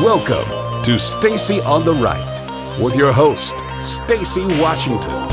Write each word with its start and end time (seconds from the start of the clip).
Welcome 0.00 0.48
to 0.84 0.98
Stacy 0.98 1.60
on 1.60 1.84
the 1.84 1.94
Right 1.94 2.80
with 2.80 2.96
your 2.96 3.12
host, 3.12 3.54
Stacy 3.80 4.46
Washington. 4.46 5.28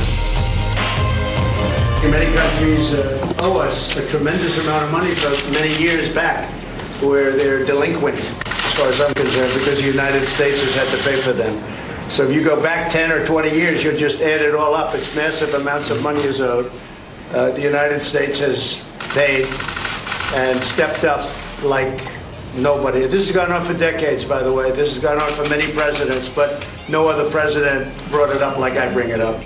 Many 2.12 2.34
countries 2.36 2.94
uh, 2.94 3.34
owe 3.40 3.60
us 3.60 3.96
a 3.96 4.06
tremendous 4.10 4.60
amount 4.60 4.84
of 4.84 4.92
money 4.92 5.16
from 5.16 5.54
many 5.54 5.74
years 5.82 6.14
back, 6.14 6.52
where 7.02 7.32
they're 7.32 7.64
delinquent, 7.64 8.18
as 8.20 8.74
far 8.74 8.90
as 8.90 9.00
I'm 9.00 9.14
concerned, 9.14 9.54
because 9.54 9.80
the 9.80 9.88
United 9.88 10.28
States 10.28 10.62
has 10.62 10.76
had 10.76 10.98
to 10.98 11.02
pay 11.06 11.16
for 11.16 11.32
them. 11.32 11.64
So 12.10 12.28
if 12.28 12.36
you 12.36 12.44
go 12.44 12.62
back 12.62 12.92
10 12.92 13.10
or 13.10 13.26
20 13.26 13.50
years, 13.50 13.86
you'll 13.86 13.96
just 13.96 14.20
add 14.20 14.42
it 14.42 14.54
all 14.54 14.76
up. 14.76 14.94
It's 14.94 15.16
massive 15.16 15.54
amounts 15.54 15.92
of 15.92 16.04
money 16.04 16.24
is 16.24 16.42
owed. 16.42 16.70
Uh, 17.32 17.52
the 17.52 17.62
United 17.62 18.02
States 18.02 18.40
has 18.40 18.86
paid 19.14 19.46
and 20.36 20.62
stepped 20.62 21.06
up 21.06 21.26
like 21.64 22.17
nobody. 22.58 23.02
This 23.08 23.28
has 23.28 23.36
gone 23.36 23.52
on 23.52 23.64
for 23.64 23.74
decades, 23.74 24.26
by 24.26 24.42
the 24.42 24.52
way. 24.52 24.72
This 24.72 24.90
has 24.90 25.00
gone 25.00 25.22
on 25.22 25.30
for 25.30 25.48
many 25.50 25.72
presidents, 25.72 26.30
but 26.30 26.68
no 26.90 27.08
other 27.08 27.30
president 27.30 27.96
brought 28.10 28.30
it 28.30 28.42
up 28.42 28.58
like 28.58 28.74
I 28.74 28.92
bring 28.92 29.10
it 29.10 29.20
up. 29.20 29.44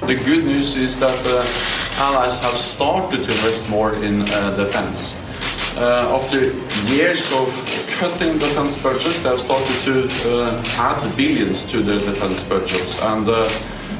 The 0.00 0.14
good 0.14 0.44
news 0.44 0.76
is 0.76 0.98
that 1.00 1.16
the 1.24 1.38
allies 2.00 2.38
have 2.40 2.56
started 2.56 3.24
to 3.24 3.30
invest 3.30 3.68
more 3.68 3.94
in 3.94 4.22
uh, 4.22 4.56
defense. 4.56 5.16
Uh, 5.76 6.16
after 6.16 6.52
years 6.92 7.32
of 7.32 7.48
cutting 7.98 8.38
defense 8.38 8.80
budgets, 8.80 9.20
they 9.22 9.28
have 9.28 9.40
started 9.40 9.76
to 9.82 10.08
uh, 10.32 10.62
add 10.76 11.16
billions 11.16 11.64
to 11.64 11.82
their 11.82 11.98
defense 12.00 12.44
budgets. 12.44 13.00
And 13.02 13.28
uh, 13.28 13.48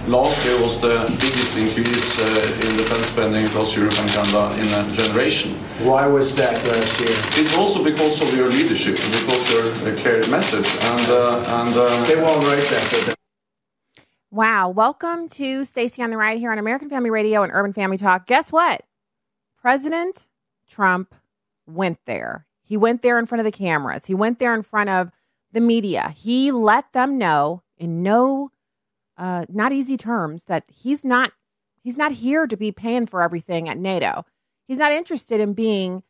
last 0.08 0.44
year 0.46 0.60
was 0.62 0.80
the 0.80 1.06
biggest 1.20 1.56
increase 1.56 2.18
uh, 2.18 2.66
in 2.66 2.76
defense 2.76 3.08
spending 3.08 3.46
across 3.46 3.76
Europe 3.76 3.98
and 3.98 4.10
Canada 4.10 4.52
in 4.58 4.66
a 4.72 4.92
generation. 4.94 5.54
Why 5.84 6.06
was 6.06 6.34
that 6.36 6.54
last 6.66 6.98
year? 6.98 7.16
It's 7.36 7.56
also 7.56 7.84
because 7.84 8.22
of 8.22 8.34
your 8.34 8.48
leadership, 8.48 8.96
because 8.96 9.48
of 9.48 9.54
your 9.54 9.92
uh, 9.92 10.00
clear 10.00 10.26
message, 10.28 10.66
and 10.66 11.08
uh, 11.10 11.60
and 11.60 11.76
uh, 11.76 12.04
they 12.04 12.16
won't 12.16 12.42
write 12.44 12.66
that. 12.70 13.14
Wow. 14.30 14.70
Welcome 14.70 15.28
to 15.30 15.64
Stacy 15.64 16.02
on 16.02 16.11
the 16.11 16.16
Right 16.16 16.38
here 16.38 16.52
on 16.52 16.58
American 16.58 16.88
Family 16.88 17.11
Radio 17.11 17.42
and 17.42 17.52
Urban 17.52 17.72
Family 17.72 17.98
Talk. 17.98 18.27
Guess 18.27 18.52
what? 18.52 18.83
President 19.61 20.27
Trump 20.68 21.14
went 21.66 21.98
there. 22.06 22.46
He 22.62 22.77
went 22.77 23.02
there 23.02 23.18
in 23.18 23.27
front 23.27 23.40
of 23.40 23.44
the 23.44 23.56
cameras. 23.56 24.06
He 24.06 24.14
went 24.14 24.38
there 24.38 24.55
in 24.55 24.62
front 24.62 24.90
of 24.90 25.11
the 25.52 25.61
media. 25.61 26.14
He 26.14 26.52
let 26.52 26.92
them 26.92 27.16
know 27.16 27.62
in 27.78 28.02
no 28.02 28.50
uh, 29.19 29.44
not 29.48 29.72
easy 29.72 29.97
terms 29.97 30.44
that 30.44 30.64
he's 30.69 31.05
not 31.05 31.33
he's 31.83 31.97
not 31.97 32.12
here 32.12 32.47
to 32.47 32.56
be 32.56 32.72
paying 32.72 33.06
for 33.06 33.22
everything 33.22 33.69
at 33.69 33.77
NATO. 33.77 34.24
He's 34.66 34.78
not 34.78 34.92
interested 34.92 35.41
in 35.41 35.55
being 35.55 36.02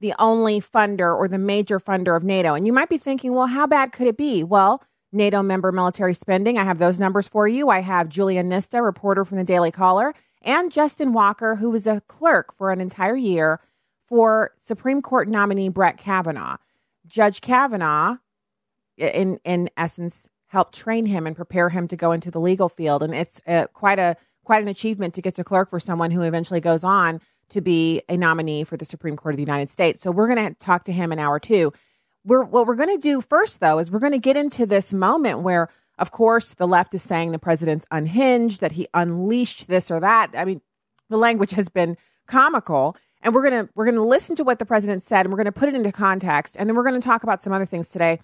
the 0.00 0.14
only 0.18 0.60
funder 0.60 1.16
or 1.16 1.28
the 1.28 1.38
major 1.38 1.78
funder 1.78 2.16
of 2.16 2.24
NATO. 2.24 2.54
And 2.54 2.66
you 2.66 2.72
might 2.72 2.88
be 2.88 2.98
thinking, 2.98 3.32
well, 3.32 3.46
how 3.46 3.66
bad 3.66 3.92
could 3.92 4.06
it 4.06 4.16
be? 4.16 4.42
Well, 4.44 4.82
NATO 5.12 5.42
member 5.42 5.72
military 5.72 6.14
spending. 6.14 6.58
I 6.58 6.64
have 6.64 6.78
those 6.78 7.00
numbers 7.00 7.28
for 7.28 7.46
you. 7.46 7.68
I 7.70 7.80
have 7.80 8.08
Julia 8.08 8.42
Nista, 8.42 8.84
reporter 8.84 9.24
from 9.24 9.38
the 9.38 9.44
Daily 9.44 9.70
Caller, 9.70 10.14
and 10.42 10.72
Justin 10.72 11.12
Walker, 11.12 11.56
who 11.56 11.70
was 11.70 11.86
a 11.86 12.02
clerk 12.02 12.52
for 12.52 12.70
an 12.70 12.80
entire 12.80 13.16
year 13.16 13.60
for 14.06 14.52
Supreme 14.56 15.00
Court 15.00 15.28
nominee 15.28 15.68
Brett 15.68 15.96
Kavanaugh. 15.96 16.56
Judge 17.06 17.40
Kavanaugh, 17.40 18.16
in 18.96 19.38
in 19.44 19.70
essence, 19.76 20.28
helped 20.54 20.74
train 20.74 21.04
him 21.04 21.26
and 21.26 21.36
prepare 21.36 21.68
him 21.68 21.86
to 21.88 21.96
go 21.96 22.12
into 22.12 22.30
the 22.30 22.40
legal 22.40 22.70
field, 22.70 23.02
and 23.02 23.14
it's 23.14 23.42
uh, 23.46 23.66
quite 23.74 23.98
a 23.98 24.16
quite 24.44 24.62
an 24.62 24.68
achievement 24.68 25.14
to 25.14 25.22
get 25.22 25.34
to 25.34 25.44
clerk 25.44 25.68
for 25.68 25.80
someone 25.80 26.10
who 26.10 26.22
eventually 26.22 26.60
goes 26.60 26.84
on 26.84 27.20
to 27.50 27.60
be 27.60 28.00
a 28.08 28.16
nominee 28.16 28.64
for 28.64 28.76
the 28.76 28.84
Supreme 28.84 29.16
Court 29.16 29.34
of 29.34 29.36
the 29.36 29.42
United 29.42 29.68
States. 29.68 30.00
So 30.00 30.10
we're 30.10 30.26
going 30.34 30.48
to 30.48 30.54
talk 30.54 30.84
to 30.84 30.92
him 30.92 31.12
in 31.12 31.18
hour 31.18 31.38
two 31.38 31.72
we're, 32.24 32.42
what 32.42 32.66
we're 32.66 32.74
going 32.74 32.94
to 32.94 33.00
do 33.00 33.20
first, 33.20 33.60
though, 33.60 33.78
is 33.78 33.90
we're 33.90 33.98
going 33.98 34.12
to 34.12 34.18
get 34.18 34.36
into 34.36 34.66
this 34.66 34.92
moment 34.92 35.40
where, 35.40 35.68
of 35.98 36.10
course, 36.10 36.54
the 36.54 36.66
left 36.66 36.94
is 36.94 37.02
saying 37.02 37.32
the 37.32 37.38
president's 37.38 37.84
unhinged, 37.90 38.60
that 38.60 38.72
he 38.72 38.88
unleashed 38.94 39.68
this 39.68 39.90
or 39.90 40.00
that. 40.00 40.30
I 40.34 40.44
mean, 40.44 40.60
the 41.10 41.18
language 41.18 41.52
has 41.52 41.68
been 41.68 41.96
comical. 42.26 42.96
And 43.20 43.34
we're 43.34 43.48
going 43.48 43.66
to 43.66 43.72
we're 43.74 43.86
going 43.86 43.94
to 43.94 44.02
listen 44.02 44.36
to 44.36 44.44
what 44.44 44.58
the 44.58 44.66
president 44.66 45.02
said 45.02 45.24
and 45.24 45.32
we're 45.32 45.38
going 45.38 45.46
to 45.46 45.52
put 45.52 45.70
it 45.70 45.74
into 45.74 45.90
context 45.90 46.56
and 46.58 46.68
then 46.68 46.76
we're 46.76 46.82
going 46.82 47.00
to 47.00 47.04
talk 47.04 47.22
about 47.22 47.40
some 47.40 47.54
other 47.54 47.64
things 47.64 47.88
today. 47.88 48.20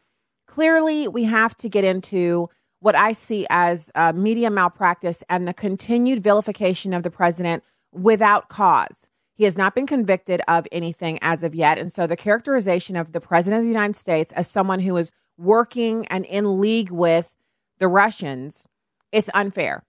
Clearly, 0.51 1.07
we 1.07 1.25
have 1.25 1.57
to 1.59 1.69
get 1.69 1.85
into 1.85 2.51
what 2.81 2.97
I 2.97 3.13
see 3.13 3.47
as 3.51 3.89
uh, 3.95 4.13
media 4.13 4.51
malpractice 4.51 5.23
and 5.29 5.47
the 5.47 5.55
continued 5.55 6.25
vilification 6.25 6.93
of 6.93 7.05
the 7.05 7.11
president 7.11 7.63
without 7.93 8.49
cause. 8.49 9.09
He 9.37 9.45
has 9.45 9.57
not 9.57 9.77
been 9.77 9.87
convicted 9.87 10.43
of 10.49 10.67
anything 10.73 11.21
as 11.23 11.45
of 11.45 11.55
yet. 11.55 11.79
And 11.79 11.93
so 11.93 12.09
the 12.09 12.17
characterization 12.17 12.97
of 12.97 13.13
the 13.13 13.21
president 13.21 13.61
of 13.61 13.65
the 13.65 13.71
United 13.71 13.95
States 13.95 14.33
as 14.33 14.51
someone 14.51 14.81
who 14.81 14.97
is 14.97 15.13
working 15.39 16.05
and 16.09 16.25
in 16.25 16.61
league 16.61 16.91
with 16.91 17.33
the 17.79 17.87
Russians, 17.87 18.67
it's 19.13 19.31
unfair. 19.33 19.85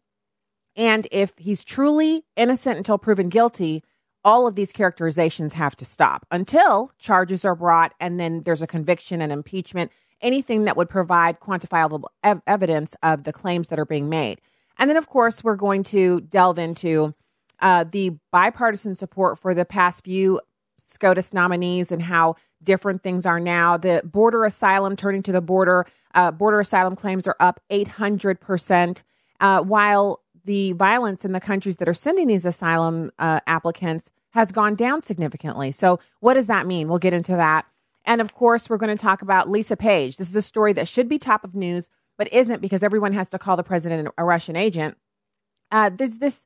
And 0.76 1.08
if 1.12 1.34
he's 1.38 1.66
truly 1.66 2.24
innocent 2.36 2.78
until 2.78 3.00
proven 3.00 3.30
guilty, 3.30 3.84
all 4.24 4.46
of 4.46 4.54
these 4.54 4.72
characterizations 4.72 5.56
have 5.56 5.76
to 5.78 5.86
stop 5.86 6.28
until 6.30 6.92
charges 7.00 7.44
are 7.44 7.56
brought 7.56 7.96
and 8.00 8.20
then 8.20 8.44
there's 8.44 8.62
a 8.62 8.68
conviction 8.68 9.24
and 9.24 9.32
impeachment, 9.32 9.92
anything 10.22 10.66
that 10.66 10.78
would 10.78 10.90
provide 10.90 11.40
quantifiable 11.40 12.04
ev- 12.24 12.42
evidence 12.48 12.96
of 13.04 13.24
the 13.24 13.34
claims 13.34 13.68
that 13.70 13.80
are 13.80 13.86
being 13.86 14.10
made. 14.10 14.42
And 14.78 14.90
then, 14.90 14.98
of 14.98 15.08
course, 15.08 15.44
we're 15.44 15.56
going 15.56 15.84
to 15.84 16.22
delve 16.22 16.58
into 16.58 17.14
uh, 17.60 17.86
the 17.90 18.12
bipartisan 18.32 18.96
support 18.96 19.38
for 19.38 19.54
the 19.54 19.66
past 19.66 20.04
few 20.04 20.40
SCOTUS 20.86 21.34
nominees 21.34 21.92
and 21.92 22.02
how 22.02 22.36
different 22.64 23.04
things 23.04 23.26
are 23.26 23.40
now. 23.40 23.78
The 23.78 24.02
border 24.04 24.46
asylum 24.46 24.96
turning 24.96 25.24
to 25.24 25.32
the 25.32 25.42
border, 25.42 25.86
uh, 26.14 26.32
border 26.32 26.60
asylum 26.60 26.96
claims 26.96 27.28
are 27.28 27.36
up 27.40 27.60
800%, 27.72 29.04
uh, 29.40 29.62
while 29.62 30.22
the 30.44 30.74
violence 30.74 31.24
in 31.24 31.32
the 31.32 31.40
countries 31.40 31.78
that 31.78 31.88
are 31.88 31.94
sending 31.94 32.28
these 32.28 32.46
asylum 32.46 33.12
uh, 33.20 33.40
applicants 33.48 34.10
has 34.32 34.52
gone 34.52 34.76
down 34.76 35.04
significantly. 35.04 35.72
So, 35.72 36.00
what 36.20 36.36
does 36.36 36.48
that 36.48 36.66
mean? 36.66 36.88
We'll 36.88 37.00
get 37.00 37.14
into 37.14 37.34
that. 37.34 37.66
And 38.06 38.22
of 38.22 38.34
course, 38.34 38.70
we're 38.70 38.78
going 38.78 38.96
to 38.96 39.02
talk 39.02 39.22
about 39.22 39.50
Lisa 39.50 39.78
Page. 39.78 40.18
This 40.18 40.30
is 40.30 40.36
a 40.36 40.42
story 40.42 40.74
that 40.74 40.88
should 40.88 41.08
be 41.08 41.20
top 41.20 41.44
of 41.44 41.56
news, 41.56 41.90
but 42.18 42.32
isn't 42.34 42.62
because 42.62 42.84
everyone 42.84 43.14
has 43.14 43.30
to 43.32 43.40
call 43.40 43.58
the 43.58 43.64
president 43.64 44.10
a 44.18 44.24
Russian 44.26 44.56
agent. 44.56 44.98
Uh, 45.72 45.90
there's 45.90 46.16
this 46.16 46.46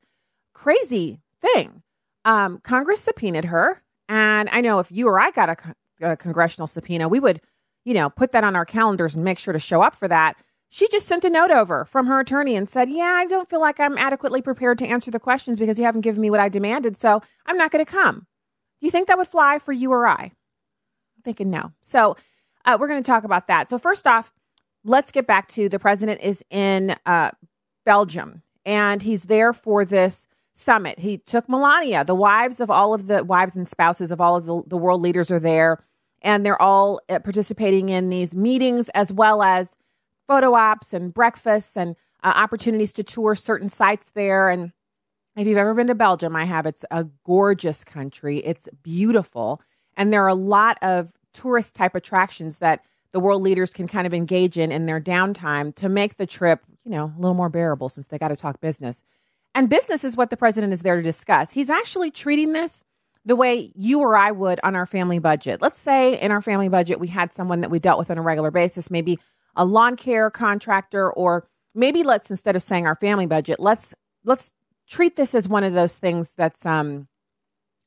crazy 0.54 1.20
thing. 1.42 1.84
Um, 2.24 2.60
Congress 2.64 3.02
subpoenaed 3.02 3.46
her. 3.46 3.82
And 4.08 4.50
I 4.50 4.62
know 4.62 4.80
if 4.80 4.92
you 4.92 5.08
or 5.08 5.20
I 5.20 5.32
got 5.32 5.50
a, 5.50 6.10
a 6.12 6.18
congressional 6.18 6.68
subpoena, 6.68 7.08
we 7.08 7.20
would, 7.20 7.42
you 7.84 7.94
know, 7.94 8.10
put 8.10 8.32
that 8.34 8.44
on 8.44 8.56
our 8.56 8.66
calendars 8.66 9.16
and 9.16 9.24
make 9.24 9.40
sure 9.40 9.54
to 9.54 9.60
show 9.60 9.82
up 9.82 9.96
for 9.96 10.08
that. 10.08 10.36
She 10.70 10.88
just 10.90 11.08
sent 11.08 11.24
a 11.24 11.30
note 11.30 11.52
over 11.52 11.86
from 11.86 12.08
her 12.08 12.20
attorney 12.20 12.56
and 12.56 12.68
said, 12.68 12.90
Yeah, 12.90 13.14
I 13.16 13.26
don't 13.26 13.50
feel 13.50 13.62
like 13.62 13.80
I'm 13.80 13.98
adequately 13.98 14.42
prepared 14.42 14.78
to 14.80 14.88
answer 14.88 15.10
the 15.10 15.20
questions 15.20 15.60
because 15.60 15.80
you 15.80 15.86
haven't 15.86 16.02
given 16.02 16.22
me 16.22 16.30
what 16.30 16.40
I 16.40 16.50
demanded. 16.50 16.98
So 16.98 17.22
I'm 17.46 17.58
not 17.58 17.72
going 17.72 17.86
to 17.86 17.90
come. 17.92 18.28
Do 18.82 18.88
you 18.88 18.92
think 18.92 19.08
that 19.08 19.18
would 19.18 19.28
fly 19.28 19.58
for 19.58 19.72
you 19.72 19.92
or 19.92 20.06
I? 20.06 20.34
Thinking 21.26 21.50
no. 21.50 21.74
So 21.82 22.16
uh, 22.64 22.78
we're 22.80 22.88
going 22.88 23.04
to 23.04 23.08
talk 23.08 23.26
about 23.26 23.48
that. 23.48 23.68
So, 23.70 23.78
first 23.78 24.08
off, 24.08 24.32
let's 24.84 25.12
get 25.12 25.28
back 25.28 25.48
to 25.50 25.68
the 25.68 25.80
president 25.80 26.22
is 26.22 26.44
in 26.50 26.96
uh, 27.06 27.32
Belgium 27.86 28.42
and 28.66 29.04
he's 29.04 29.24
there 29.24 29.54
for 29.54 29.86
this 29.86 30.28
summit. 30.56 31.00
He 31.00 31.18
took 31.18 31.48
Melania, 31.48 32.04
the 32.04 32.16
wives 32.16 32.60
of 32.60 32.72
all 32.72 32.94
of 32.94 33.08
the 33.08 33.24
wives 33.24 33.56
and 33.56 33.68
spouses 33.68 34.12
of 34.12 34.20
all 34.20 34.36
of 34.36 34.46
the, 34.46 34.64
the 34.68 34.78
world 34.78 35.02
leaders 35.02 35.30
are 35.30 35.40
there, 35.40 35.84
and 36.22 36.46
they're 36.46 36.62
all 36.62 37.02
uh, 37.10 37.20
participating 37.20 37.90
in 37.90 38.10
these 38.10 38.34
meetings 38.34 38.90
as 38.90 39.14
well 39.14 39.44
as 39.44 39.76
photo 40.28 40.56
ops 40.56 40.94
and 40.94 41.14
breakfasts 41.14 41.78
and 41.78 41.96
uh, 42.24 42.34
opportunities 42.36 42.94
to 42.94 43.04
tour 43.04 43.36
certain 43.36 43.70
sites 43.70 44.10
there. 44.16 44.50
And 44.50 44.72
if 45.36 45.46
you've 45.46 45.58
ever 45.58 45.74
been 45.74 45.88
to 45.88 45.96
Belgium, 45.96 46.36
I 46.36 46.46
have. 46.46 46.66
It's 46.66 46.86
a 46.90 47.06
gorgeous 47.24 47.84
country. 47.84 48.40
It's 48.40 48.68
beautiful, 48.82 49.62
and 49.98 50.12
there 50.12 50.24
are 50.24 50.30
a 50.30 50.36
lot 50.36 50.78
of 50.82 51.14
tourist 51.34 51.76
type 51.76 51.96
attractions 51.96 52.58
that 52.58 52.84
the 53.12 53.20
world 53.20 53.42
leaders 53.42 53.72
can 53.72 53.88
kind 53.88 54.06
of 54.06 54.14
engage 54.14 54.58
in 54.58 54.72
in 54.72 54.86
their 54.86 55.00
downtime 55.00 55.74
to 55.76 55.88
make 55.88 56.18
the 56.18 56.26
trip, 56.26 56.62
you 56.84 56.92
know, 56.92 57.14
a 57.16 57.20
little 57.20 57.34
more 57.34 57.50
bearable 57.50 57.90
since 57.90 58.08
they 58.08 58.18
got 58.18 58.30
to 58.30 58.36
talk 58.36 58.60
business. 58.60 59.04
And 59.54 59.70
business 59.70 60.04
is 60.04 60.18
what 60.18 60.30
the 60.30 60.38
president 60.38 60.74
is 60.74 60.82
there 60.82 60.98
to 60.98 61.02
discuss. 61.02 61.52
He's 61.52 61.70
actually 61.70 62.12
treating 62.12 62.52
this 62.52 62.84
the 63.24 63.36
way 63.36 63.72
you 63.74 64.02
or 64.02 64.16
I 64.16 64.32
would 64.32 64.60
on 64.64 64.76
our 64.76 64.86
family 64.86 65.20
budget. 65.20 65.62
Let's 65.62 65.80
say 65.80 66.20
in 66.20 66.32
our 66.32 66.42
family 66.42 66.68
budget, 66.70 67.00
we 67.00 67.08
had 67.08 67.32
someone 67.32 67.62
that 67.62 67.72
we 67.72 67.80
dealt 67.80 67.98
with 67.98 68.12
on 68.12 68.18
a 68.18 68.22
regular 68.22 68.52
basis, 68.52 68.92
maybe 68.92 69.18
a 69.56 69.66
lawn 69.66 69.96
care 69.96 70.30
contractor, 70.30 71.10
or 71.12 71.48
maybe 71.74 72.04
let's 72.04 72.30
instead 72.30 72.56
of 72.56 72.62
saying 72.62 72.86
our 72.86 72.96
family 72.96 73.26
budget, 73.26 73.60
let's 73.60 73.96
let's 74.26 74.52
treat 74.88 75.16
this 75.16 75.34
as 75.34 75.48
one 75.48 75.64
of 75.64 75.74
those 75.74 75.98
things 75.98 76.32
that's 76.36 76.66
um, 76.66 77.08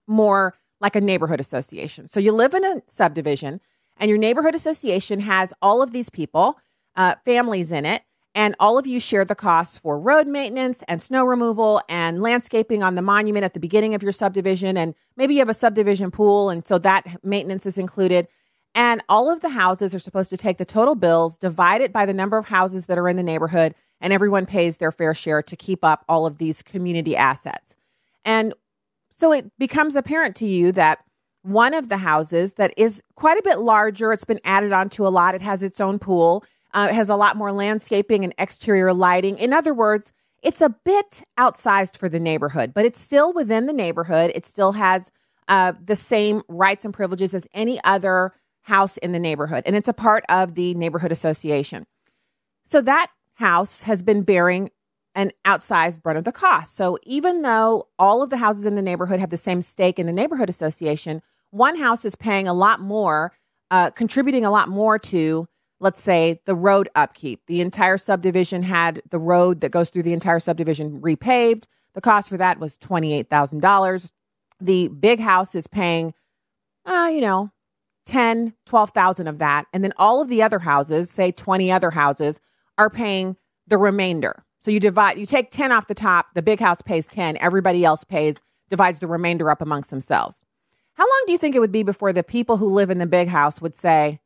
more 0.06 0.54
like 0.80 0.96
a 0.96 1.00
neighborhood 1.00 1.40
association. 1.40 2.08
So 2.08 2.20
you 2.20 2.32
live 2.32 2.54
in 2.54 2.64
a 2.64 2.82
subdivision, 2.86 3.60
and 3.96 4.08
your 4.08 4.18
neighborhood 4.18 4.54
association 4.54 5.20
has 5.20 5.52
all 5.60 5.82
of 5.82 5.90
these 5.90 6.10
people, 6.10 6.58
uh, 6.96 7.16
families 7.24 7.72
in 7.72 7.84
it, 7.84 8.02
and 8.34 8.54
all 8.60 8.78
of 8.78 8.86
you 8.86 9.00
share 9.00 9.24
the 9.24 9.34
costs 9.34 9.78
for 9.78 9.98
road 9.98 10.28
maintenance 10.28 10.84
and 10.86 11.02
snow 11.02 11.24
removal 11.24 11.80
and 11.88 12.22
landscaping 12.22 12.82
on 12.82 12.94
the 12.94 13.02
monument 13.02 13.44
at 13.44 13.54
the 13.54 13.60
beginning 13.60 13.94
of 13.94 14.02
your 14.02 14.12
subdivision. 14.12 14.76
And 14.76 14.94
maybe 15.16 15.34
you 15.34 15.40
have 15.40 15.48
a 15.48 15.54
subdivision 15.54 16.12
pool, 16.12 16.48
and 16.48 16.66
so 16.66 16.78
that 16.78 17.24
maintenance 17.24 17.66
is 17.66 17.78
included. 17.78 18.28
And 18.74 19.02
all 19.08 19.28
of 19.28 19.40
the 19.40 19.48
houses 19.48 19.92
are 19.94 19.98
supposed 19.98 20.30
to 20.30 20.36
take 20.36 20.58
the 20.58 20.64
total 20.64 20.94
bills, 20.94 21.36
divide 21.38 21.80
it 21.80 21.92
by 21.92 22.06
the 22.06 22.14
number 22.14 22.38
of 22.38 22.46
houses 22.46 22.86
that 22.86 22.98
are 22.98 23.08
in 23.08 23.16
the 23.16 23.24
neighborhood, 23.24 23.74
and 24.00 24.12
everyone 24.12 24.46
pays 24.46 24.76
their 24.76 24.92
fair 24.92 25.14
share 25.14 25.42
to 25.42 25.56
keep 25.56 25.84
up 25.84 26.04
all 26.08 26.24
of 26.26 26.38
these 26.38 26.62
community 26.62 27.16
assets. 27.16 27.74
And 28.24 28.54
so 29.18 29.32
it 29.32 29.50
becomes 29.58 29.96
apparent 29.96 30.36
to 30.36 30.46
you 30.46 30.72
that 30.72 31.04
one 31.42 31.74
of 31.74 31.88
the 31.88 31.96
houses 31.96 32.54
that 32.54 32.74
is 32.76 33.02
quite 33.14 33.38
a 33.38 33.42
bit 33.42 33.58
larger, 33.58 34.12
it's 34.12 34.24
been 34.24 34.40
added 34.44 34.72
onto 34.72 35.06
a 35.06 35.08
lot, 35.08 35.34
it 35.34 35.42
has 35.42 35.62
its 35.62 35.80
own 35.80 35.98
pool, 35.98 36.44
uh, 36.74 36.88
it 36.90 36.94
has 36.94 37.08
a 37.08 37.16
lot 37.16 37.36
more 37.36 37.52
landscaping 37.52 38.24
and 38.24 38.34
exterior 38.38 38.92
lighting. 38.92 39.38
In 39.38 39.52
other 39.52 39.72
words, 39.72 40.12
it's 40.42 40.60
a 40.60 40.68
bit 40.84 41.22
outsized 41.38 41.96
for 41.96 42.08
the 42.08 42.20
neighborhood, 42.20 42.72
but 42.74 42.84
it's 42.84 43.00
still 43.00 43.32
within 43.32 43.66
the 43.66 43.72
neighborhood. 43.72 44.30
It 44.34 44.46
still 44.46 44.72
has 44.72 45.10
uh, 45.48 45.72
the 45.84 45.96
same 45.96 46.42
rights 46.48 46.84
and 46.84 46.94
privileges 46.94 47.34
as 47.34 47.48
any 47.54 47.82
other 47.82 48.34
house 48.62 48.98
in 48.98 49.12
the 49.12 49.18
neighborhood, 49.18 49.62
and 49.66 49.74
it's 49.74 49.88
a 49.88 49.94
part 49.94 50.24
of 50.28 50.54
the 50.54 50.74
neighborhood 50.74 51.10
association. 51.10 51.86
So 52.64 52.80
that 52.82 53.10
house 53.34 53.82
has 53.82 54.02
been 54.02 54.22
bearing 54.22 54.70
an 55.18 55.32
outsized 55.44 56.00
brunt 56.00 56.16
of 56.16 56.22
the 56.22 56.30
cost. 56.30 56.76
So 56.76 56.96
even 57.02 57.42
though 57.42 57.88
all 57.98 58.22
of 58.22 58.30
the 58.30 58.36
houses 58.36 58.64
in 58.64 58.76
the 58.76 58.82
neighborhood 58.82 59.18
have 59.18 59.30
the 59.30 59.36
same 59.36 59.60
stake 59.60 59.98
in 59.98 60.06
the 60.06 60.12
neighborhood 60.12 60.48
association, 60.48 61.22
one 61.50 61.76
house 61.76 62.04
is 62.04 62.14
paying 62.14 62.46
a 62.46 62.52
lot 62.54 62.80
more, 62.80 63.32
uh, 63.72 63.90
contributing 63.90 64.44
a 64.44 64.50
lot 64.52 64.68
more 64.68 64.96
to, 64.96 65.48
let's 65.80 66.00
say, 66.00 66.40
the 66.44 66.54
road 66.54 66.88
upkeep. 66.94 67.42
The 67.48 67.60
entire 67.60 67.98
subdivision 67.98 68.62
had 68.62 69.02
the 69.10 69.18
road 69.18 69.60
that 69.62 69.72
goes 69.72 69.90
through 69.90 70.04
the 70.04 70.12
entire 70.12 70.38
subdivision 70.38 71.00
repaved. 71.00 71.64
The 71.94 72.00
cost 72.00 72.28
for 72.28 72.36
that 72.36 72.60
was 72.60 72.78
$28,000. 72.78 74.12
The 74.60 74.86
big 74.86 75.18
house 75.18 75.56
is 75.56 75.66
paying, 75.66 76.14
uh, 76.86 77.10
you 77.12 77.20
know, 77.20 77.50
10, 78.06 78.54
12,000 78.66 79.26
of 79.26 79.40
that. 79.40 79.66
And 79.72 79.82
then 79.82 79.92
all 79.96 80.22
of 80.22 80.28
the 80.28 80.44
other 80.44 80.60
houses, 80.60 81.10
say 81.10 81.32
20 81.32 81.72
other 81.72 81.90
houses, 81.90 82.40
are 82.78 82.88
paying 82.88 83.36
the 83.66 83.78
remainder. 83.78 84.44
So 84.60 84.70
you 84.70 84.80
divide, 84.80 85.18
you 85.18 85.26
take 85.26 85.50
10 85.50 85.72
off 85.72 85.86
the 85.86 85.94
top, 85.94 86.26
the 86.34 86.42
big 86.42 86.60
house 86.60 86.82
pays 86.82 87.06
10, 87.08 87.36
everybody 87.38 87.84
else 87.84 88.04
pays, 88.04 88.36
divides 88.70 88.98
the 88.98 89.06
remainder 89.06 89.50
up 89.50 89.62
amongst 89.62 89.90
themselves. 89.90 90.44
How 90.94 91.04
long 91.04 91.22
do 91.26 91.32
you 91.32 91.38
think 91.38 91.54
it 91.54 91.60
would 91.60 91.72
be 91.72 91.84
before 91.84 92.12
the 92.12 92.24
people 92.24 92.56
who 92.56 92.74
live 92.74 92.90
in 92.90 92.98
the 92.98 93.06
big 93.06 93.28
house 93.28 93.60
would 93.60 93.76
say, 93.76 94.20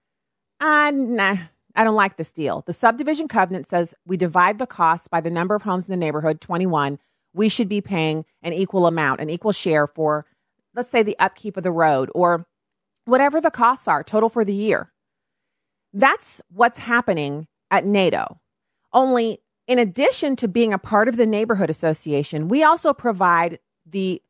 ah, 0.60 0.90
nah, 0.92 1.36
I 1.74 1.84
don't 1.84 1.94
like 1.94 2.16
this 2.16 2.32
deal? 2.32 2.62
The 2.66 2.72
subdivision 2.72 3.28
covenant 3.28 3.68
says 3.68 3.94
we 4.06 4.16
divide 4.16 4.58
the 4.58 4.66
costs 4.66 5.06
by 5.06 5.20
the 5.20 5.30
number 5.30 5.54
of 5.54 5.62
homes 5.62 5.86
in 5.86 5.92
the 5.92 5.96
neighborhood, 5.98 6.40
21. 6.40 6.98
We 7.34 7.50
should 7.50 7.68
be 7.68 7.82
paying 7.82 8.24
an 8.42 8.54
equal 8.54 8.86
amount, 8.86 9.20
an 9.20 9.28
equal 9.28 9.52
share 9.52 9.86
for, 9.86 10.24
let's 10.74 10.88
say, 10.88 11.02
the 11.02 11.18
upkeep 11.18 11.58
of 11.58 11.62
the 11.62 11.70
road 11.70 12.10
or 12.14 12.46
whatever 13.04 13.40
the 13.40 13.50
costs 13.50 13.86
are 13.86 14.02
total 14.02 14.30
for 14.30 14.44
the 14.44 14.54
year. 14.54 14.92
That's 15.92 16.40
what's 16.48 16.78
happening 16.78 17.48
at 17.70 17.84
NATO. 17.84 18.40
Only 18.94 19.40
in 19.72 19.78
addition 19.78 20.36
to 20.36 20.46
being 20.46 20.74
a 20.74 20.78
part 20.78 21.08
of 21.08 21.16
the 21.16 21.26
neighborhood 21.26 21.70
association, 21.70 22.46
we 22.46 22.62
also 22.62 22.92
provide 22.92 23.58
the 23.86 24.20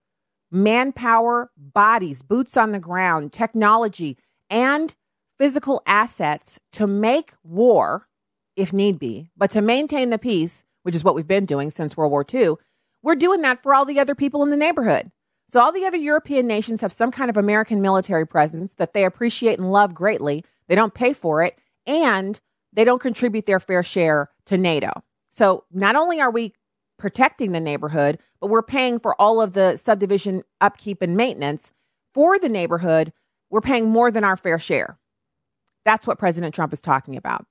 manpower, 0.52 1.50
bodies, 1.56 2.22
boots 2.22 2.56
on 2.56 2.70
the 2.70 2.78
ground, 2.78 3.32
technology, 3.32 4.16
and 4.48 4.94
physical 5.38 5.82
assets 5.84 6.60
to 6.70 6.86
make 6.86 7.32
war, 7.42 8.06
if 8.54 8.72
need 8.72 9.00
be, 9.00 9.30
but 9.36 9.50
to 9.50 9.60
maintain 9.60 10.10
the 10.10 10.18
peace, 10.18 10.62
which 10.84 10.94
is 10.94 11.02
what 11.02 11.16
we've 11.16 11.26
been 11.26 11.44
doing 11.44 11.72
since 11.72 11.96
World 11.96 12.12
War 12.12 12.24
II. 12.32 12.54
We're 13.02 13.16
doing 13.16 13.40
that 13.40 13.64
for 13.64 13.74
all 13.74 13.84
the 13.84 13.98
other 13.98 14.14
people 14.14 14.44
in 14.44 14.50
the 14.50 14.56
neighborhood. 14.56 15.10
So 15.48 15.60
all 15.60 15.72
the 15.72 15.84
other 15.86 15.96
European 15.96 16.46
nations 16.46 16.82
have 16.82 16.92
some 16.92 17.10
kind 17.10 17.28
of 17.30 17.36
American 17.36 17.82
military 17.82 18.28
presence 18.28 18.74
that 18.74 18.92
they 18.92 19.04
appreciate 19.04 19.58
and 19.58 19.72
love 19.72 19.92
greatly. 19.92 20.44
They 20.68 20.76
don't 20.76 20.94
pay 20.94 21.12
for 21.12 21.42
it 21.42 21.58
and 21.84 22.38
they 22.72 22.84
don't 22.84 23.02
contribute 23.02 23.46
their 23.46 23.58
fair 23.58 23.82
share 23.82 24.30
to 24.46 24.56
NATO. 24.56 25.02
So 25.32 25.64
not 25.72 25.96
only 25.96 26.20
are 26.20 26.30
we 26.30 26.54
protecting 26.98 27.50
the 27.50 27.60
neighborhood, 27.60 28.18
but 28.40 28.48
we're 28.48 28.62
paying 28.62 28.98
for 29.00 29.20
all 29.20 29.40
of 29.40 29.54
the 29.54 29.76
subdivision 29.76 30.44
upkeep 30.60 31.02
and 31.02 31.16
maintenance 31.16 31.72
for 32.14 32.38
the 32.38 32.48
neighborhood. 32.48 33.12
We're 33.50 33.60
paying 33.60 33.88
more 33.88 34.10
than 34.10 34.22
our 34.22 34.36
fair 34.36 34.58
share. 34.58 34.98
That's 35.84 36.06
what 36.06 36.18
President 36.18 36.54
Trump 36.54 36.72
is 36.72 36.80
talking 36.80 37.16
about. 37.16 37.44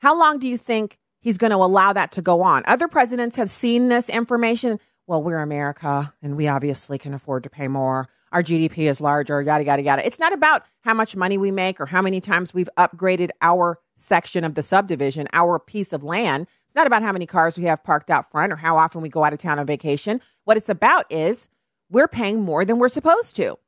How 0.00 0.18
long 0.18 0.38
do 0.38 0.46
you 0.46 0.58
think 0.58 0.98
he's 1.20 1.38
going 1.38 1.52
to 1.52 1.56
allow 1.56 1.92
that 1.94 2.12
to 2.12 2.22
go 2.22 2.42
on? 2.42 2.64
Other 2.66 2.88
presidents 2.88 3.36
have 3.36 3.48
seen 3.48 3.88
this 3.88 4.10
information 4.10 4.78
well, 5.06 5.22
we're 5.22 5.40
America 5.40 6.14
and 6.22 6.36
we 6.36 6.48
obviously 6.48 6.96
can 6.96 7.12
afford 7.12 7.42
to 7.42 7.50
pay 7.50 7.68
more. 7.68 8.08
Our 8.30 8.42
GDP 8.42 8.88
is 8.88 9.00
larger, 9.00 9.42
yada, 9.42 9.64
yada, 9.64 9.82
yada. 9.82 10.06
It's 10.06 10.18
not 10.18 10.32
about 10.32 10.64
how 10.82 10.94
much 10.94 11.16
money 11.16 11.36
we 11.36 11.50
make 11.50 11.80
or 11.80 11.86
how 11.86 12.00
many 12.00 12.20
times 12.20 12.54
we've 12.54 12.68
upgraded 12.78 13.30
our 13.42 13.78
section 13.96 14.44
of 14.44 14.54
the 14.54 14.62
subdivision, 14.62 15.28
our 15.32 15.58
piece 15.58 15.92
of 15.92 16.02
land. 16.02 16.46
It's 16.72 16.76
not 16.76 16.86
about 16.86 17.02
how 17.02 17.12
many 17.12 17.26
cars 17.26 17.58
we 17.58 17.64
have 17.64 17.84
parked 17.84 18.08
out 18.08 18.30
front 18.30 18.50
or 18.50 18.56
how 18.56 18.78
often 18.78 19.02
we 19.02 19.10
go 19.10 19.24
out 19.24 19.34
of 19.34 19.38
town 19.38 19.58
on 19.58 19.66
vacation. 19.66 20.22
What 20.44 20.56
it's 20.56 20.70
about 20.70 21.04
is 21.12 21.46
we're 21.90 22.08
paying 22.08 22.40
more 22.40 22.64
than 22.64 22.78
we're 22.78 22.88
supposed 22.88 23.36
to. 23.36 23.58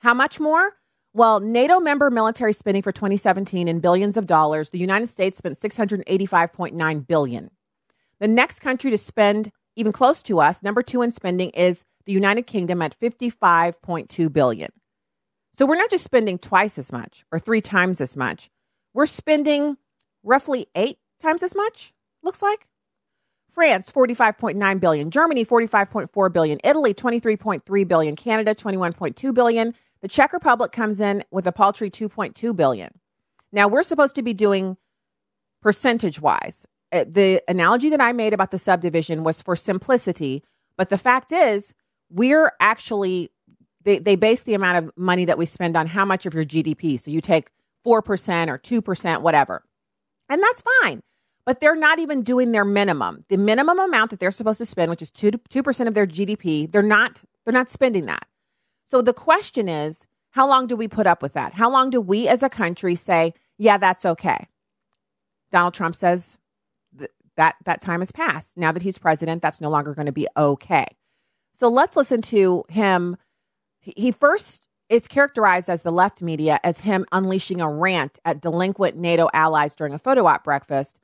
How 0.00 0.14
much 0.14 0.40
more? 0.40 0.72
Well, 1.12 1.38
NATO 1.38 1.78
member 1.78 2.10
military 2.10 2.52
spending 2.52 2.82
for 2.82 2.90
2017 2.90 3.68
in 3.68 3.78
billions 3.78 4.16
of 4.16 4.26
dollars, 4.26 4.70
the 4.70 4.80
United 4.80 5.06
States 5.06 5.38
spent 5.38 5.56
685.9 5.56 7.06
billion. 7.06 7.52
The 8.18 8.26
next 8.26 8.58
country 8.58 8.90
to 8.90 8.98
spend 8.98 9.52
even 9.76 9.92
close 9.92 10.20
to 10.24 10.40
us, 10.40 10.60
number 10.60 10.82
two 10.82 11.02
in 11.02 11.12
spending 11.12 11.50
is 11.50 11.84
the 12.04 12.12
United 12.12 12.48
Kingdom 12.48 12.82
at 12.82 12.98
55.2 12.98 14.32
billion. 14.32 14.72
So 15.56 15.66
we're 15.66 15.76
not 15.76 15.90
just 15.90 16.02
spending 16.02 16.38
twice 16.38 16.80
as 16.80 16.90
much 16.90 17.24
or 17.30 17.38
three 17.38 17.60
times 17.60 18.00
as 18.00 18.16
much. 18.16 18.50
We're 18.92 19.06
spending 19.06 19.76
roughly 20.24 20.66
eight 20.74 20.98
times 21.20 21.44
as 21.44 21.54
much, 21.54 21.93
looks 22.24 22.42
like. 22.42 22.66
France 23.50 23.90
45.9 23.92 24.80
billion, 24.80 25.10
Germany 25.10 25.44
45.4 25.44 26.32
billion, 26.32 26.58
Italy 26.64 26.92
23.3 26.92 27.88
billion, 27.88 28.16
Canada 28.16 28.54
21.2 28.54 29.32
billion. 29.32 29.74
The 30.02 30.08
Czech 30.08 30.32
Republic 30.32 30.72
comes 30.72 31.00
in 31.00 31.22
with 31.30 31.46
a 31.46 31.52
paltry 31.52 31.88
2.2 31.88 32.56
billion. 32.56 32.90
Now 33.52 33.68
we're 33.68 33.84
supposed 33.84 34.16
to 34.16 34.22
be 34.22 34.34
doing 34.34 34.76
percentage 35.62 36.20
wise 36.20 36.66
uh, 36.94 37.04
the 37.08 37.42
analogy 37.48 37.90
that 37.90 38.00
I 38.00 38.12
made 38.12 38.32
about 38.32 38.52
the 38.52 38.58
subdivision 38.58 39.24
was 39.24 39.42
for 39.42 39.56
simplicity, 39.56 40.44
but 40.76 40.90
the 40.90 40.98
fact 40.98 41.32
is, 41.32 41.74
we're 42.08 42.52
actually 42.60 43.30
they, 43.82 43.98
they 43.98 44.14
base 44.14 44.44
the 44.44 44.54
amount 44.54 44.78
of 44.78 44.92
money 44.96 45.24
that 45.24 45.36
we 45.36 45.44
spend 45.44 45.76
on 45.76 45.86
how 45.86 46.04
much 46.04 46.24
of 46.24 46.32
your 46.32 46.44
GDP. 46.44 46.98
So 46.98 47.10
you 47.10 47.20
take 47.20 47.50
4% 47.84 48.48
or 48.48 48.58
2%, 48.58 49.20
whatever. 49.20 49.62
And 50.30 50.42
that's 50.42 50.62
fine. 50.80 51.02
But 51.46 51.60
they're 51.60 51.76
not 51.76 51.98
even 51.98 52.22
doing 52.22 52.52
their 52.52 52.64
minimum. 52.64 53.24
The 53.28 53.36
minimum 53.36 53.78
amount 53.78 54.10
that 54.10 54.20
they're 54.20 54.30
supposed 54.30 54.58
to 54.58 54.66
spend, 54.66 54.90
which 54.90 55.02
is 55.02 55.10
2 55.10 55.32
2% 55.32 55.86
of 55.86 55.94
their 55.94 56.06
GDP, 56.06 56.70
they're 56.70 56.82
not 56.82 57.22
they're 57.44 57.52
not 57.52 57.68
spending 57.68 58.06
that. 58.06 58.26
So 58.86 59.02
the 59.02 59.12
question 59.12 59.68
is, 59.68 60.06
how 60.30 60.48
long 60.48 60.66
do 60.66 60.76
we 60.76 60.88
put 60.88 61.06
up 61.06 61.22
with 61.22 61.34
that? 61.34 61.52
How 61.52 61.70
long 61.70 61.90
do 61.90 62.00
we 62.00 62.28
as 62.28 62.42
a 62.42 62.48
country 62.48 62.94
say, 62.94 63.34
yeah, 63.58 63.76
that's 63.76 64.04
okay? 64.04 64.48
Donald 65.52 65.74
Trump 65.74 65.94
says 65.94 66.38
that 67.36 67.56
that 67.64 67.80
time 67.80 68.00
has 68.00 68.12
passed. 68.12 68.56
Now 68.56 68.72
that 68.72 68.82
he's 68.82 68.98
president, 68.98 69.42
that's 69.42 69.60
no 69.60 69.70
longer 69.70 69.94
going 69.94 70.06
to 70.06 70.12
be 70.12 70.28
okay. 70.36 70.86
So 71.58 71.68
let's 71.68 71.96
listen 71.96 72.22
to 72.22 72.64
him. 72.68 73.16
He 73.80 74.12
first 74.12 74.66
is 74.88 75.08
characterized 75.08 75.70
as 75.70 75.82
the 75.82 75.92
left 75.92 76.22
media 76.22 76.60
as 76.62 76.80
him 76.80 77.06
unleashing 77.12 77.60
a 77.60 77.68
rant 77.68 78.18
at 78.24 78.40
delinquent 78.40 78.96
NATO 78.96 79.28
allies 79.32 79.74
during 79.74 79.94
a 79.94 79.98
photo 79.98 80.26
op 80.26 80.44
breakfast. 80.44 80.98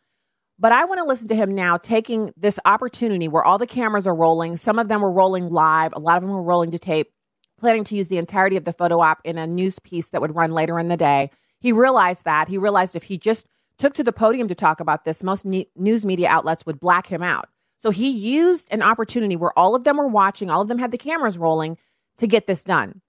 But 0.61 0.73
I 0.73 0.85
want 0.85 0.99
to 0.99 1.05
listen 1.05 1.29
to 1.29 1.35
him 1.35 1.55
now 1.55 1.79
taking 1.79 2.35
this 2.37 2.61
opportunity 2.67 3.29
where 3.29 3.43
all 3.43 3.57
the 3.57 3.67
cameras 3.67 4.07
are 4.07 4.14
rolling. 4.14 4.59
Some 4.59 4.79
of 4.79 4.88
them 4.88 5.00
were 5.00 5.11
rolling 5.11 5.49
live, 5.49 5.95
a 5.95 5.99
lot 5.99 6.19
of 6.19 6.23
them 6.23 6.31
were 6.31 6.43
rolling 6.43 6.71
to 6.73 6.79
tape, 6.79 7.11
planning 7.59 7.83
to 7.85 7.97
use 7.97 8.09
the 8.09 8.19
entirety 8.19 8.59
of 8.59 8.67
the 8.67 8.75
photo 8.75 9.00
op 9.00 9.23
in 9.25 9.38
a 9.38 9.47
news 9.47 9.79
piece 9.79 10.09
that 10.09 10.21
would 10.21 10.37
run 10.37 10.52
later 10.52 10.79
in 10.79 10.88
the 10.88 10.99
day. 10.99 11.31
He 11.61 11.73
realized 11.73 12.26
that. 12.26 12.49
He 12.49 12.59
realized 12.59 12.95
if 12.95 13.05
he 13.05 13.17
just 13.17 13.47
took 13.79 13.95
to 13.95 14.05
the 14.05 14.12
podium 14.12 14.49
to 14.49 14.55
talk 14.55 14.81
about 14.81 15.05
this, 15.05 15.23
most 15.23 15.47
ne- 15.47 15.71
news 15.76 16.05
media 16.05 16.29
outlets 16.29 16.67
would 16.67 16.79
black 16.79 17.07
him 17.07 17.23
out. 17.23 17.49
So 17.79 17.90
he 17.90 18.11
used 18.11 18.69
an 18.71 18.83
opportunity 18.83 19.37
where 19.37 19.59
all 19.59 19.75
of 19.75 19.85
them 19.85 19.97
were 19.97 20.09
watching, 20.09 20.50
all 20.50 20.61
of 20.61 20.69
them 20.69 20.79
had 20.79 20.90
the 20.90 20.99
cameras 20.99 21.38
rolling 21.38 21.79
to 22.19 22.26
get 22.26 22.47
this 22.47 22.64
done. 22.64 23.00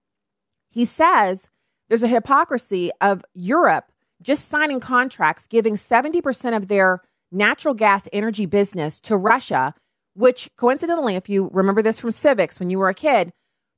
He 0.69 0.85
says 0.85 1.49
there's 1.89 2.03
a 2.03 2.07
hypocrisy 2.07 2.91
of 3.01 3.25
Europe 3.33 3.91
just 4.21 4.47
signing 4.47 4.79
contracts 4.79 5.47
giving 5.47 5.75
70% 5.75 6.55
of 6.55 6.67
their 6.67 7.01
natural 7.31 7.73
gas 7.73 8.07
energy 8.11 8.45
business 8.45 8.99
to 9.01 9.17
Russia, 9.17 9.73
which 10.13 10.49
coincidentally, 10.57 11.15
if 11.15 11.29
you 11.29 11.49
remember 11.53 11.81
this 11.81 11.99
from 11.99 12.11
civics 12.11 12.59
when 12.59 12.69
you 12.69 12.77
were 12.77 12.89
a 12.89 12.93
kid, 12.93 13.31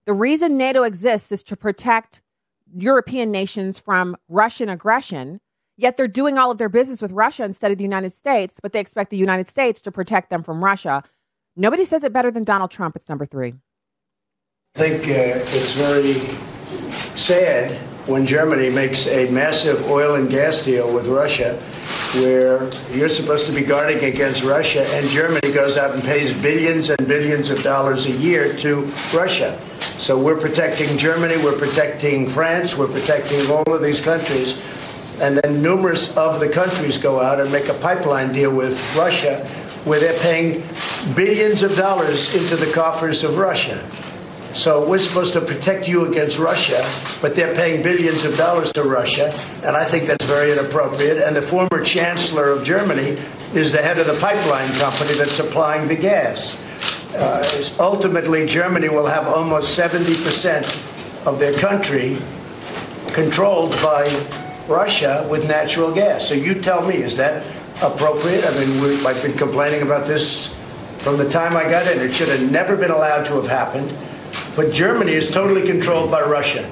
the 0.05 0.13
reason 0.13 0.57
NATO 0.57 0.83
exists 0.83 1.31
is 1.31 1.43
to 1.43 1.55
protect 1.55 2.21
European 2.75 3.31
nations 3.31 3.79
from 3.79 4.17
Russian 4.27 4.69
aggression. 4.69 5.39
Yet 5.77 5.97
they're 5.97 6.07
doing 6.07 6.37
all 6.37 6.51
of 6.51 6.57
their 6.57 6.69
business 6.69 7.01
with 7.01 7.11
Russia 7.11 7.43
instead 7.43 7.71
of 7.71 7.77
the 7.77 7.83
United 7.83 8.13
States, 8.13 8.59
but 8.61 8.73
they 8.73 8.79
expect 8.79 9.09
the 9.09 9.17
United 9.17 9.47
States 9.47 9.81
to 9.81 9.91
protect 9.91 10.29
them 10.29 10.43
from 10.43 10.63
Russia. 10.63 11.03
Nobody 11.55 11.85
says 11.85 12.03
it 12.03 12.13
better 12.13 12.31
than 12.31 12.43
Donald 12.43 12.71
Trump. 12.71 12.95
It's 12.95 13.09
number 13.09 13.25
three. 13.25 13.53
I 14.75 14.79
think 14.79 15.03
uh, 15.03 15.39
it's 15.47 15.73
very 15.73 16.13
sad 17.15 17.79
when 18.05 18.25
Germany 18.25 18.69
makes 18.69 19.07
a 19.07 19.29
massive 19.31 19.89
oil 19.89 20.15
and 20.15 20.29
gas 20.29 20.63
deal 20.65 20.93
with 20.93 21.07
Russia, 21.07 21.55
where 22.15 22.69
you're 22.91 23.09
supposed 23.09 23.45
to 23.45 23.51
be 23.51 23.61
guarding 23.61 24.03
against 24.03 24.43
Russia, 24.43 24.85
and 24.95 25.07
Germany 25.09 25.53
goes 25.53 25.77
out 25.77 25.93
and 25.93 26.03
pays 26.03 26.33
billions 26.33 26.89
and 26.89 27.07
billions 27.07 27.49
of 27.49 27.63
dollars 27.63 28.05
a 28.05 28.11
year 28.11 28.55
to 28.57 28.81
Russia. 29.15 29.57
So 29.99 30.17
we're 30.21 30.39
protecting 30.39 30.97
Germany, 30.97 31.37
we're 31.43 31.57
protecting 31.57 32.27
France, 32.27 32.77
we're 32.77 32.87
protecting 32.87 33.49
all 33.49 33.63
of 33.73 33.81
these 33.81 34.01
countries. 34.01 34.61
And 35.21 35.37
then 35.37 35.61
numerous 35.61 36.17
of 36.17 36.39
the 36.39 36.49
countries 36.49 36.97
go 36.97 37.21
out 37.21 37.39
and 37.39 37.51
make 37.51 37.69
a 37.69 37.73
pipeline 37.75 38.33
deal 38.33 38.53
with 38.53 38.95
Russia 38.97 39.47
where 39.85 39.99
they're 39.99 40.19
paying 40.19 40.63
billions 41.15 41.63
of 41.63 41.75
dollars 41.75 42.35
into 42.35 42.55
the 42.55 42.71
coffers 42.73 43.23
of 43.23 43.37
Russia. 43.37 43.81
So 44.53 44.87
we're 44.87 44.99
supposed 44.99 45.33
to 45.33 45.41
protect 45.41 45.87
you 45.87 46.05
against 46.05 46.37
Russia, 46.37 46.87
but 47.23 47.35
they're 47.35 47.55
paying 47.55 47.81
billions 47.81 48.23
of 48.23 48.37
dollars 48.37 48.71
to 48.73 48.83
Russia, 48.83 49.33
and 49.63 49.75
I 49.75 49.89
think 49.89 50.07
that's 50.07 50.27
very 50.27 50.51
inappropriate. 50.51 51.17
And 51.17 51.35
the 51.35 51.41
former 51.41 51.83
chancellor 51.83 52.49
of 52.49 52.63
Germany 52.63 53.17
is 53.55 53.71
the 53.71 53.81
head 53.81 53.97
of 53.97 54.05
the 54.05 54.13
pipeline 54.19 54.71
company 54.73 55.15
that's 55.15 55.33
supplying 55.33 55.87
the 55.87 55.95
gas. 55.95 56.59
Uh, 57.15 57.63
ultimately, 57.79 58.45
Germany 58.45 58.89
will 58.89 59.07
have 59.07 59.27
almost 59.27 59.77
70% 59.77 61.25
of 61.25 61.39
their 61.39 61.57
country 61.57 62.19
controlled 63.11 63.71
by 63.81 64.05
Russia 64.67 65.27
with 65.31 65.47
natural 65.47 65.91
gas. 65.91 66.27
So 66.27 66.35
you 66.35 66.53
tell 66.61 66.85
me, 66.87 66.95
is 66.95 67.17
that 67.17 67.43
appropriate? 67.81 68.45
I 68.45 68.59
mean, 68.59 68.81
we, 68.83 69.03
I've 69.03 69.21
been 69.23 69.37
complaining 69.37 69.81
about 69.81 70.05
this 70.05 70.53
from 70.99 71.17
the 71.17 71.27
time 71.27 71.55
I 71.55 71.63
got 71.63 71.87
in. 71.87 72.01
It 72.01 72.13
should 72.13 72.29
have 72.29 72.51
never 72.51 72.77
been 72.77 72.91
allowed 72.91 73.25
to 73.25 73.33
have 73.33 73.47
happened. 73.47 73.91
But 74.55 74.71
Germany 74.71 75.13
is 75.13 75.31
totally 75.31 75.65
controlled 75.65 76.11
by 76.11 76.21
Russia. 76.21 76.69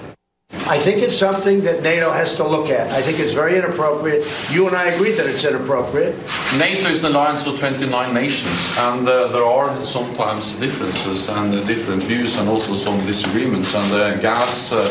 I 0.67 0.77
think 0.77 1.01
it's 1.01 1.17
something 1.17 1.61
that 1.61 1.81
NATO 1.81 2.11
has 2.11 2.35
to 2.35 2.47
look 2.47 2.69
at. 2.69 2.91
I 2.91 3.01
think 3.01 3.19
it's 3.19 3.33
very 3.33 3.57
inappropriate. 3.57 4.23
You 4.51 4.67
and 4.67 4.75
I 4.75 4.85
agree 4.85 5.11
that 5.13 5.25
it's 5.25 5.43
inappropriate. 5.43 6.15
NATO 6.59 6.89
is 6.89 7.03
an 7.03 7.11
alliance 7.11 7.47
of 7.47 7.57
29 7.57 8.13
nations, 8.13 8.77
and 8.77 9.07
uh, 9.07 9.27
there 9.29 9.45
are 9.45 9.83
sometimes 9.83 10.59
differences 10.59 11.27
and 11.29 11.53
uh, 11.53 11.63
different 11.65 12.03
views 12.03 12.37
and 12.37 12.47
also 12.47 12.75
some 12.75 12.97
disagreements. 13.05 13.73
And 13.73 13.91
the 13.91 14.19
gas 14.21 14.71
uh, 14.71 14.85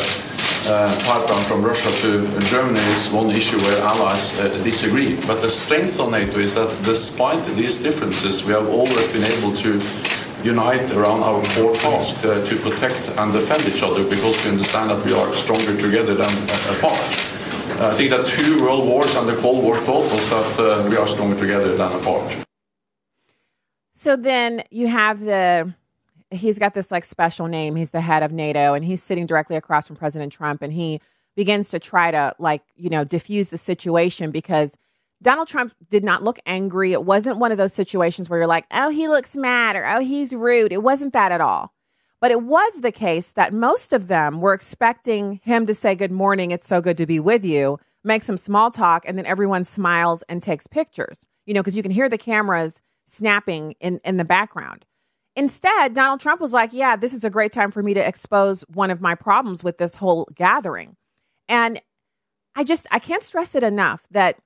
uh, 0.67 1.01
pipeline 1.05 1.45
from 1.45 1.65
Russia 1.65 1.91
to 2.03 2.41
Germany 2.49 2.81
is 2.91 3.09
one 3.11 3.31
issue 3.31 3.59
where 3.59 3.79
allies 3.83 4.39
uh, 4.41 4.49
disagree. 4.65 5.15
But 5.27 5.41
the 5.41 5.49
strength 5.49 6.01
of 6.01 6.11
NATO 6.11 6.39
is 6.41 6.55
that 6.55 6.69
despite 6.85 7.45
these 7.57 7.79
differences, 7.79 8.45
we 8.45 8.53
have 8.53 8.69
always 8.69 9.09
been 9.09 9.25
able 9.25 9.55
to 9.57 9.79
unite 10.45 10.91
around 10.93 11.23
our 11.23 11.43
core 11.55 11.75
task 11.75 12.25
uh, 12.25 12.45
to 12.47 12.57
protect 12.57 13.09
and 13.19 13.33
defend 13.33 13.65
each 13.67 13.83
other 13.83 14.05
because 14.05 14.45
we 14.45 14.51
understand 14.51 14.91
that 14.91 15.05
we 15.05 15.13
are 15.13 15.33
stronger 15.35 15.77
together 15.81 16.15
than 16.15 16.33
apart. 16.77 17.01
Uh, 17.81 17.89
I 17.89 17.95
think 17.95 18.11
that 18.11 18.27
two 18.27 18.63
world 18.63 18.87
wars 18.87 19.17
and 19.17 19.29
the 19.29 19.37
Cold 19.37 19.65
War 19.65 19.77
taught 19.77 20.11
us 20.13 20.29
that 20.29 20.61
uh, 20.61 20.89
we 20.89 20.97
are 20.97 21.07
stronger 21.07 21.39
together 21.39 21.77
than 21.77 21.93
apart. 21.93 22.45
So 23.95 24.17
then 24.17 24.65
you 24.71 24.87
have 24.89 25.21
the 25.21 25.75
he's 26.31 26.59
got 26.59 26.75
this 26.75 26.91
like 26.91 27.05
special 27.05 27.49
name. 27.49 27.77
He's 27.77 27.91
the 27.91 28.01
head 28.01 28.23
of 28.23 28.33
NATO 28.33 28.75
and 28.75 28.85
he's 28.85 29.03
sitting 29.03 29.27
directly 29.27 29.57
across 29.57 29.87
from 29.87 29.97
President 29.97 30.33
Trump 30.33 30.63
and 30.63 30.73
he 30.73 31.01
begins 31.37 31.71
to 31.71 31.79
try 31.79 32.11
to 32.11 32.35
like, 32.39 32.63
you 32.77 32.89
know, 32.89 33.05
diffuse 33.05 33.49
the 33.49 33.59
situation 33.59 34.31
because 34.31 34.77
Donald 35.23 35.49
Trump 35.49 35.75
did 35.91 36.03
not 36.03 36.23
look 36.23 36.39
angry. 36.47 36.93
It 36.93 37.05
wasn't 37.05 37.39
one 37.39 37.53
of 37.53 37.59
those 37.59 37.75
situations 37.75 38.31
where 38.31 38.39
you're 38.39 38.47
like, 38.47 38.67
oh, 38.73 38.89
he 38.89 39.07
looks 39.07 39.37
mad 39.37 39.77
or 39.77 39.87
oh, 39.87 40.01
he's 40.01 40.33
rude. 40.33 40.73
It 40.73 40.83
wasn't 40.83 41.13
that 41.13 41.33
at 41.33 41.41
all. 41.41 41.75
But 42.21 42.31
it 42.31 42.43
was 42.43 42.73
the 42.81 42.93
case 42.93 43.33
that 43.33 43.53
most 43.53 43.93
of 43.93 44.09
them 44.09 44.41
were 44.41 44.53
expecting 44.53 45.41
him 45.43 45.67
to 45.67 45.75
say, 45.75 45.95
Good 45.95 46.13
morning, 46.13 46.51
it's 46.51 46.67
so 46.67 46.81
good 46.81 46.99
to 46.99 47.07
be 47.07 47.19
with 47.19 47.45
you, 47.45 47.79
make 48.05 48.23
some 48.23 48.37
small 48.37 48.71
talk, 48.71 49.05
and 49.07 49.17
then 49.17 49.27
everyone 49.27 49.65
smiles 49.65 50.23
and 50.29 50.43
takes 50.43 50.67
pictures, 50.67 51.27
you 51.47 51.55
know, 51.55 51.61
because 51.61 51.77
you 51.77 51.83
can 51.83 51.93
hear 51.93 52.09
the 52.09 52.19
cameras 52.19 52.83
snapping 53.07 53.75
in, 53.81 54.01
in 54.05 54.19
the 54.19 54.25
background. 54.25 54.85
Instead, 55.35 55.95
Donald 55.95 56.21
Trump 56.21 56.41
was 56.41 56.53
like, 56.53 56.73
Yeah, 56.75 56.97
this 56.97 57.15
is 57.15 57.25
a 57.25 57.31
great 57.31 57.53
time 57.53 57.71
for 57.71 57.83
me 57.83 57.95
to 57.95 58.07
expose 58.07 58.63
one 58.69 58.91
of 58.91 59.01
my 59.01 59.15
problems 59.15 59.65
with 59.65 59.79
this 59.79 59.97
whole 59.97 60.29
gathering. 60.35 60.97
And 61.49 61.81
I 62.55 62.65
just, 62.65 62.87
I 62.91 62.99
can't 62.99 63.23
stress 63.23 63.55
it 63.55 63.63
enough 63.63 64.03
that 64.11 64.37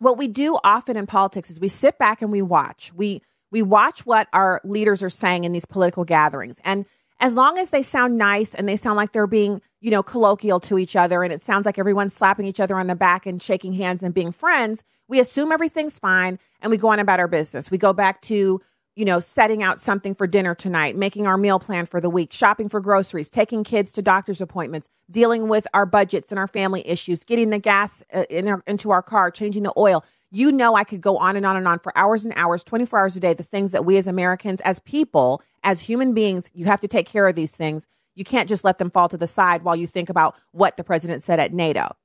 what 0.00 0.18
we 0.18 0.26
do 0.26 0.58
often 0.64 0.96
in 0.96 1.06
politics 1.06 1.50
is 1.50 1.60
we 1.60 1.68
sit 1.68 1.98
back 1.98 2.22
and 2.22 2.32
we 2.32 2.42
watch. 2.42 2.92
We 2.94 3.22
we 3.52 3.62
watch 3.62 4.06
what 4.06 4.28
our 4.32 4.60
leaders 4.64 5.02
are 5.02 5.10
saying 5.10 5.44
in 5.44 5.52
these 5.52 5.66
political 5.66 6.04
gatherings. 6.04 6.60
And 6.64 6.86
as 7.18 7.34
long 7.34 7.58
as 7.58 7.70
they 7.70 7.82
sound 7.82 8.16
nice 8.16 8.54
and 8.54 8.68
they 8.68 8.76
sound 8.76 8.96
like 8.96 9.12
they're 9.12 9.26
being, 9.26 9.60
you 9.80 9.90
know, 9.90 10.02
colloquial 10.02 10.60
to 10.60 10.78
each 10.78 10.96
other 10.96 11.22
and 11.22 11.32
it 11.32 11.42
sounds 11.42 11.66
like 11.66 11.78
everyone's 11.78 12.14
slapping 12.14 12.46
each 12.46 12.60
other 12.60 12.76
on 12.76 12.86
the 12.86 12.94
back 12.94 13.26
and 13.26 13.42
shaking 13.42 13.72
hands 13.72 14.02
and 14.02 14.14
being 14.14 14.32
friends, 14.32 14.82
we 15.08 15.20
assume 15.20 15.52
everything's 15.52 15.98
fine 15.98 16.38
and 16.60 16.70
we 16.70 16.76
go 16.76 16.88
on 16.88 17.00
about 17.00 17.20
our 17.20 17.28
business. 17.28 17.70
We 17.70 17.78
go 17.78 17.92
back 17.92 18.22
to 18.22 18.60
you 19.00 19.06
know, 19.06 19.18
setting 19.18 19.62
out 19.62 19.80
something 19.80 20.14
for 20.14 20.26
dinner 20.26 20.54
tonight, 20.54 20.94
making 20.94 21.26
our 21.26 21.38
meal 21.38 21.58
plan 21.58 21.86
for 21.86 22.02
the 22.02 22.10
week, 22.10 22.34
shopping 22.34 22.68
for 22.68 22.82
groceries, 22.82 23.30
taking 23.30 23.64
kids 23.64 23.94
to 23.94 24.02
doctor's 24.02 24.42
appointments, 24.42 24.90
dealing 25.10 25.48
with 25.48 25.66
our 25.72 25.86
budgets 25.86 26.30
and 26.30 26.38
our 26.38 26.46
family 26.46 26.86
issues, 26.86 27.24
getting 27.24 27.48
the 27.48 27.58
gas 27.58 28.04
uh, 28.12 28.24
in 28.28 28.46
our, 28.46 28.62
into 28.66 28.90
our 28.90 29.00
car, 29.00 29.30
changing 29.30 29.62
the 29.62 29.72
oil. 29.74 30.04
You 30.30 30.52
know, 30.52 30.74
I 30.74 30.84
could 30.84 31.00
go 31.00 31.16
on 31.16 31.34
and 31.34 31.46
on 31.46 31.56
and 31.56 31.66
on 31.66 31.78
for 31.78 31.96
hours 31.96 32.26
and 32.26 32.34
hours, 32.36 32.62
24 32.62 32.98
hours 32.98 33.16
a 33.16 33.20
day, 33.20 33.32
the 33.32 33.42
things 33.42 33.72
that 33.72 33.86
we 33.86 33.96
as 33.96 34.06
Americans, 34.06 34.60
as 34.66 34.80
people, 34.80 35.40
as 35.64 35.80
human 35.80 36.12
beings, 36.12 36.50
you 36.52 36.66
have 36.66 36.80
to 36.80 36.88
take 36.88 37.06
care 37.06 37.26
of 37.26 37.34
these 37.34 37.56
things. 37.56 37.86
You 38.14 38.24
can't 38.24 38.50
just 38.50 38.64
let 38.64 38.76
them 38.76 38.90
fall 38.90 39.08
to 39.08 39.16
the 39.16 39.26
side 39.26 39.62
while 39.62 39.76
you 39.76 39.86
think 39.86 40.10
about 40.10 40.36
what 40.52 40.76
the 40.76 40.84
president 40.84 41.22
said 41.22 41.40
at 41.40 41.54
NATO. 41.54 41.96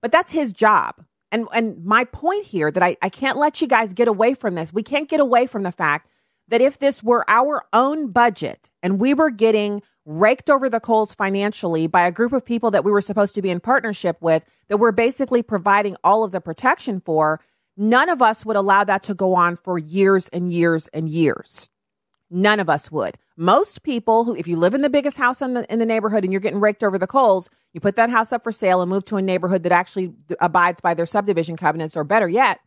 But 0.00 0.12
that's 0.12 0.32
his 0.32 0.54
job. 0.54 1.04
And, 1.30 1.46
and 1.52 1.84
my 1.84 2.04
point 2.04 2.46
here 2.46 2.70
that 2.70 2.82
I, 2.82 2.96
I 3.02 3.10
can't 3.10 3.36
let 3.36 3.60
you 3.60 3.66
guys 3.66 3.92
get 3.92 4.08
away 4.08 4.32
from 4.32 4.54
this. 4.54 4.72
We 4.72 4.82
can't 4.82 5.10
get 5.10 5.20
away 5.20 5.46
from 5.46 5.62
the 5.62 5.72
fact 5.72 6.08
that 6.48 6.60
if 6.60 6.78
this 6.78 7.02
were 7.02 7.24
our 7.28 7.64
own 7.72 8.10
budget 8.10 8.70
and 8.82 8.98
we 8.98 9.14
were 9.14 9.30
getting 9.30 9.82
raked 10.04 10.48
over 10.48 10.70
the 10.70 10.80
coals 10.80 11.14
financially 11.14 11.86
by 11.86 12.06
a 12.06 12.12
group 12.12 12.32
of 12.32 12.44
people 12.44 12.70
that 12.70 12.84
we 12.84 12.90
were 12.90 13.00
supposed 13.00 13.34
to 13.34 13.42
be 13.42 13.50
in 13.50 13.60
partnership 13.60 14.16
with, 14.20 14.46
that 14.68 14.78
we're 14.78 14.92
basically 14.92 15.42
providing 15.42 15.96
all 16.02 16.24
of 16.24 16.32
the 16.32 16.40
protection 16.40 17.00
for, 17.00 17.40
none 17.76 18.08
of 18.08 18.22
us 18.22 18.46
would 18.46 18.56
allow 18.56 18.84
that 18.84 19.02
to 19.02 19.14
go 19.14 19.34
on 19.34 19.54
for 19.54 19.78
years 19.78 20.28
and 20.28 20.50
years 20.50 20.88
and 20.88 21.08
years. 21.08 21.68
None 22.30 22.60
of 22.60 22.68
us 22.68 22.90
would. 22.90 23.16
Most 23.36 23.82
people 23.82 24.24
who, 24.24 24.34
if 24.34 24.46
you 24.46 24.56
live 24.56 24.74
in 24.74 24.82
the 24.82 24.90
biggest 24.90 25.16
house 25.16 25.40
in 25.40 25.54
the, 25.54 25.70
in 25.72 25.78
the 25.78 25.86
neighborhood 25.86 26.24
and 26.24 26.32
you're 26.32 26.40
getting 26.40 26.60
raked 26.60 26.82
over 26.82 26.98
the 26.98 27.06
coals, 27.06 27.48
you 27.72 27.80
put 27.80 27.96
that 27.96 28.10
house 28.10 28.32
up 28.32 28.42
for 28.42 28.52
sale 28.52 28.82
and 28.82 28.90
move 28.90 29.04
to 29.06 29.16
a 29.16 29.22
neighborhood 29.22 29.62
that 29.62 29.72
actually 29.72 30.12
abides 30.40 30.80
by 30.80 30.94
their 30.94 31.06
subdivision 31.06 31.56
covenants, 31.56 31.96
or 31.96 32.04
better 32.04 32.28
yet, 32.28 32.60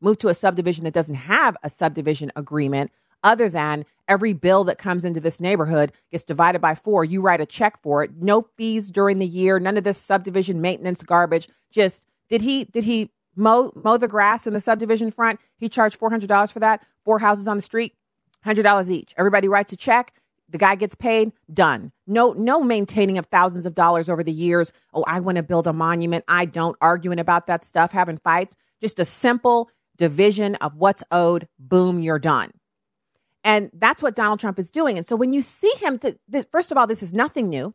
move 0.00 0.18
to 0.18 0.28
a 0.28 0.34
subdivision 0.34 0.84
that 0.84 0.94
doesn't 0.94 1.14
have 1.14 1.56
a 1.62 1.70
subdivision 1.70 2.30
agreement 2.36 2.90
other 3.22 3.48
than 3.48 3.84
every 4.06 4.32
bill 4.32 4.64
that 4.64 4.78
comes 4.78 5.04
into 5.04 5.20
this 5.20 5.40
neighborhood 5.40 5.92
gets 6.10 6.24
divided 6.24 6.60
by 6.60 6.74
four. 6.74 7.04
You 7.04 7.20
write 7.20 7.40
a 7.40 7.46
check 7.46 7.80
for 7.82 8.02
it. 8.02 8.12
No 8.18 8.48
fees 8.56 8.90
during 8.90 9.18
the 9.18 9.26
year. 9.26 9.58
None 9.60 9.76
of 9.76 9.84
this 9.84 9.98
subdivision 9.98 10.60
maintenance 10.60 11.02
garbage. 11.02 11.48
Just 11.70 12.04
did 12.28 12.42
he 12.42 12.64
did 12.64 12.84
he 12.84 13.10
mow 13.36 13.72
mow 13.74 13.96
the 13.96 14.08
grass 14.08 14.46
in 14.46 14.54
the 14.54 14.60
subdivision 14.60 15.10
front? 15.10 15.40
He 15.56 15.68
charged 15.68 15.96
four 15.96 16.10
hundred 16.10 16.28
dollars 16.28 16.50
for 16.50 16.60
that. 16.60 16.84
Four 17.04 17.18
houses 17.18 17.48
on 17.48 17.56
the 17.56 17.62
street, 17.62 17.94
hundred 18.44 18.62
dollars 18.62 18.90
each. 18.90 19.14
Everybody 19.16 19.48
writes 19.48 19.72
a 19.72 19.76
check. 19.76 20.14
The 20.50 20.58
guy 20.58 20.76
gets 20.76 20.94
paid. 20.94 21.32
Done. 21.52 21.92
No 22.06 22.32
no 22.32 22.62
maintaining 22.62 23.18
of 23.18 23.26
thousands 23.26 23.66
of 23.66 23.74
dollars 23.74 24.08
over 24.08 24.22
the 24.22 24.32
years. 24.32 24.72
Oh, 24.94 25.04
I 25.06 25.20
want 25.20 25.36
to 25.36 25.42
build 25.42 25.66
a 25.66 25.72
monument. 25.72 26.24
I 26.28 26.46
don't 26.46 26.76
arguing 26.80 27.18
about 27.18 27.46
that 27.46 27.64
stuff, 27.64 27.92
having 27.92 28.18
fights. 28.18 28.56
Just 28.80 28.98
a 28.98 29.04
simple 29.04 29.70
division 29.96 30.54
of 30.56 30.76
what's 30.76 31.02
owed. 31.10 31.48
Boom, 31.58 32.00
you're 32.00 32.18
done. 32.18 32.50
And 33.48 33.70
that's 33.72 34.02
what 34.02 34.14
Donald 34.14 34.40
Trump 34.40 34.58
is 34.58 34.70
doing. 34.70 34.98
And 34.98 35.06
so 35.06 35.16
when 35.16 35.32
you 35.32 35.40
see 35.40 35.72
him, 35.78 35.98
th- 35.98 36.16
th- 36.30 36.44
first 36.52 36.70
of 36.70 36.76
all, 36.76 36.86
this 36.86 37.02
is 37.02 37.14
nothing 37.14 37.48
new. 37.48 37.74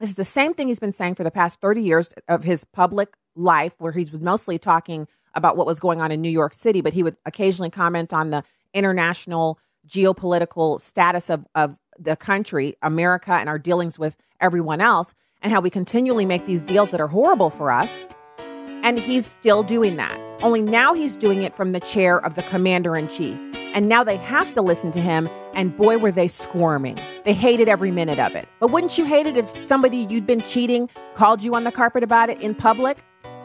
This 0.00 0.08
is 0.08 0.14
the 0.14 0.24
same 0.24 0.54
thing 0.54 0.68
he's 0.68 0.80
been 0.80 0.92
saying 0.92 1.16
for 1.16 1.24
the 1.24 1.30
past 1.30 1.60
30 1.60 1.82
years 1.82 2.14
of 2.26 2.42
his 2.42 2.64
public 2.64 3.14
life, 3.36 3.74
where 3.76 3.92
he 3.92 4.08
was 4.10 4.22
mostly 4.22 4.58
talking 4.58 5.06
about 5.34 5.58
what 5.58 5.66
was 5.66 5.78
going 5.78 6.00
on 6.00 6.10
in 6.10 6.22
New 6.22 6.30
York 6.30 6.54
City, 6.54 6.80
but 6.80 6.94
he 6.94 7.02
would 7.02 7.18
occasionally 7.26 7.68
comment 7.68 8.14
on 8.14 8.30
the 8.30 8.42
international 8.72 9.58
geopolitical 9.86 10.80
status 10.80 11.28
of, 11.28 11.44
of 11.54 11.76
the 11.98 12.16
country, 12.16 12.74
America, 12.80 13.32
and 13.32 13.46
our 13.46 13.58
dealings 13.58 13.98
with 13.98 14.16
everyone 14.40 14.80
else, 14.80 15.12
and 15.42 15.52
how 15.52 15.60
we 15.60 15.68
continually 15.68 16.24
make 16.24 16.46
these 16.46 16.62
deals 16.62 16.88
that 16.92 17.00
are 17.02 17.08
horrible 17.08 17.50
for 17.50 17.70
us. 17.70 17.92
And 18.38 18.98
he's 18.98 19.26
still 19.26 19.62
doing 19.62 19.96
that. 19.96 20.23
Only 20.42 20.62
now 20.62 20.94
he's 20.94 21.16
doing 21.16 21.42
it 21.42 21.54
from 21.54 21.72
the 21.72 21.80
chair 21.80 22.18
of 22.24 22.34
the 22.34 22.42
commander 22.42 22.96
in 22.96 23.08
chief. 23.08 23.38
And 23.74 23.88
now 23.88 24.04
they 24.04 24.16
have 24.18 24.52
to 24.54 24.62
listen 24.62 24.90
to 24.92 25.00
him, 25.00 25.28
and 25.54 25.76
boy, 25.76 25.98
were 25.98 26.12
they 26.12 26.28
squirming. 26.28 26.98
They 27.24 27.32
hated 27.32 27.68
every 27.68 27.90
minute 27.90 28.18
of 28.20 28.34
it. 28.34 28.48
But 28.60 28.70
wouldn't 28.70 28.96
you 28.98 29.04
hate 29.04 29.26
it 29.26 29.36
if 29.36 29.64
somebody 29.66 30.06
you'd 30.08 30.26
been 30.26 30.42
cheating 30.42 30.88
called 31.14 31.42
you 31.42 31.54
on 31.54 31.64
the 31.64 31.72
carpet 31.72 32.02
about 32.02 32.30
it 32.30 32.40
in 32.40 32.54
public, 32.54 32.98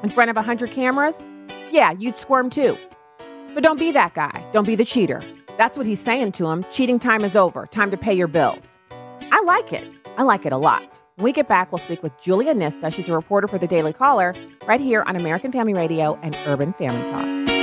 in 0.03 0.09
front 0.09 0.29
of 0.29 0.37
a 0.37 0.41
100 0.41 0.71
cameras? 0.71 1.25
Yeah, 1.71 1.93
you'd 1.97 2.15
squirm 2.15 2.49
too. 2.49 2.77
So 3.53 3.59
don't 3.59 3.79
be 3.79 3.91
that 3.91 4.13
guy. 4.13 4.45
Don't 4.53 4.65
be 4.65 4.75
the 4.75 4.85
cheater. 4.85 5.23
That's 5.57 5.77
what 5.77 5.87
he's 5.87 5.99
saying 5.99 6.33
to 6.33 6.47
him. 6.47 6.63
Cheating 6.71 6.99
time 6.99 7.23
is 7.23 7.35
over. 7.35 7.65
Time 7.65 7.89
to 7.91 7.97
pay 7.97 8.13
your 8.13 8.27
bills. 8.27 8.77
I 9.31 9.41
like 9.43 9.73
it. 9.73 9.85
I 10.17 10.23
like 10.23 10.45
it 10.45 10.53
a 10.53 10.57
lot. 10.57 11.01
When 11.19 11.25
we 11.25 11.33
get 11.33 11.49
back, 11.49 11.69
we'll 11.69 11.79
speak 11.79 12.01
with 12.01 12.17
Julia 12.21 12.53
Nista. 12.53 12.93
She's 12.93 13.09
a 13.09 13.13
reporter 13.13 13.49
for 13.49 13.57
the 13.57 13.67
Daily 13.67 13.91
Caller 13.91 14.33
right 14.65 14.79
here 14.79 15.03
on 15.05 15.17
American 15.17 15.51
Family 15.51 15.73
Radio 15.73 16.17
and 16.23 16.33
Urban 16.45 16.71
Family 16.71 17.05
Talk. 17.09 17.58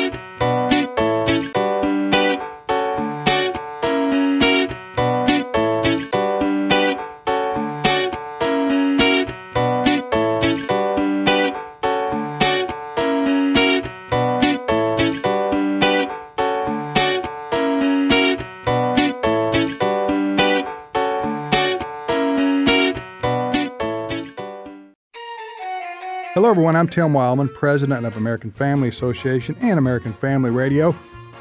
Hello, 26.36 26.50
everyone. 26.50 26.76
I'm 26.76 26.86
Tim 26.86 27.14
Wildmon, 27.14 27.54
president 27.54 28.04
of 28.04 28.18
American 28.18 28.50
Family 28.50 28.88
Association 28.88 29.56
and 29.62 29.78
American 29.78 30.12
Family 30.12 30.50
Radio. 30.50 30.94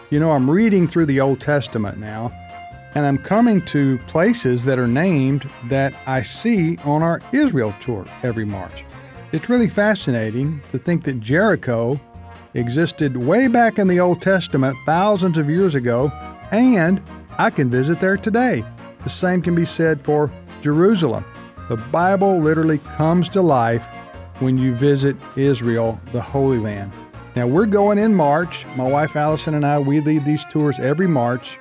You 0.09 0.21
know, 0.21 0.31
I'm 0.31 0.49
reading 0.49 0.87
through 0.87 1.07
the 1.07 1.19
Old 1.19 1.41
Testament 1.41 1.97
now, 1.97 2.31
and 2.95 3.05
I'm 3.05 3.17
coming 3.17 3.61
to 3.65 3.97
places 4.07 4.63
that 4.63 4.79
are 4.79 4.87
named 4.87 5.49
that 5.65 5.93
I 6.07 6.21
see 6.21 6.77
on 6.85 7.03
our 7.03 7.19
Israel 7.33 7.75
tour 7.81 8.05
every 8.23 8.45
March. 8.45 8.85
It's 9.33 9.49
really 9.49 9.67
fascinating 9.67 10.61
to 10.71 10.77
think 10.77 11.03
that 11.03 11.19
Jericho 11.19 11.99
existed 12.53 13.17
way 13.17 13.49
back 13.49 13.77
in 13.77 13.89
the 13.89 13.99
Old 13.99 14.21
Testament, 14.21 14.77
thousands 14.85 15.37
of 15.37 15.49
years 15.49 15.75
ago, 15.75 16.07
and 16.51 17.01
I 17.37 17.49
can 17.49 17.69
visit 17.69 17.99
there 17.99 18.15
today. 18.15 18.63
The 19.03 19.09
same 19.09 19.41
can 19.41 19.55
be 19.55 19.65
said 19.65 19.99
for 19.99 20.31
Jerusalem. 20.61 21.25
The 21.67 21.75
Bible 21.75 22.39
literally 22.39 22.77
comes 22.77 23.27
to 23.29 23.41
life 23.41 23.85
when 24.39 24.57
you 24.57 24.73
visit 24.75 25.15
Israel, 25.35 25.99
the 26.11 26.21
Holy 26.21 26.59
Land. 26.59 26.91
Now, 27.35 27.47
we're 27.47 27.65
going 27.65 27.97
in 27.97 28.13
March. 28.15 28.65
My 28.75 28.87
wife 28.89 29.15
Allison 29.15 29.55
and 29.55 29.65
I, 29.65 29.79
we 29.79 29.99
lead 29.99 30.23
these 30.23 30.45
tours 30.45 30.79
every 30.79 31.07
March. 31.07 31.57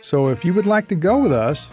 So 0.00 0.28
if 0.28 0.44
you 0.44 0.54
would 0.54 0.66
like 0.66 0.86
to 0.88 0.94
go 0.94 1.18
with 1.18 1.32
us, 1.32 1.68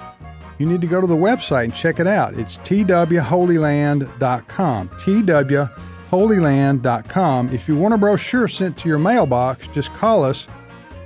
you 0.57 0.65
need 0.65 0.81
to 0.81 0.87
go 0.87 0.99
to 1.01 1.07
the 1.07 1.15
website 1.15 1.65
and 1.65 1.75
check 1.75 1.99
it 1.99 2.07
out. 2.07 2.33
It's 2.37 2.57
twholyland.com. 2.59 4.89
twholyland.com. 4.89 7.49
If 7.49 7.67
you 7.67 7.75
want 7.75 7.93
a 7.93 7.97
brochure 7.97 8.47
sent 8.47 8.77
to 8.77 8.87
your 8.89 8.97
mailbox, 8.97 9.67
just 9.67 9.93
call 9.93 10.23
us 10.23 10.47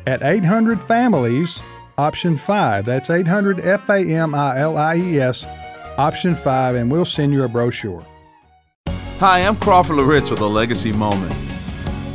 at 0.07 0.23
800 0.23 0.81
Families, 0.83 1.61
option 1.97 2.37
5. 2.37 2.85
That's 2.85 3.09
800 3.09 3.59
F 3.61 3.89
A 3.89 3.99
M 3.99 4.33
I 4.33 4.59
L 4.59 4.77
I 4.77 4.95
E 4.97 5.19
S, 5.19 5.45
option 5.97 6.35
5, 6.35 6.75
and 6.75 6.89
we'll 6.91 7.05
send 7.05 7.33
you 7.33 7.43
a 7.43 7.47
brochure. 7.47 8.05
Hi, 9.19 9.39
I'm 9.39 9.57
Crawford 9.57 9.97
Loritts 9.97 10.31
with 10.31 10.39
a 10.39 10.47
legacy 10.47 10.93
moment. 10.93 11.35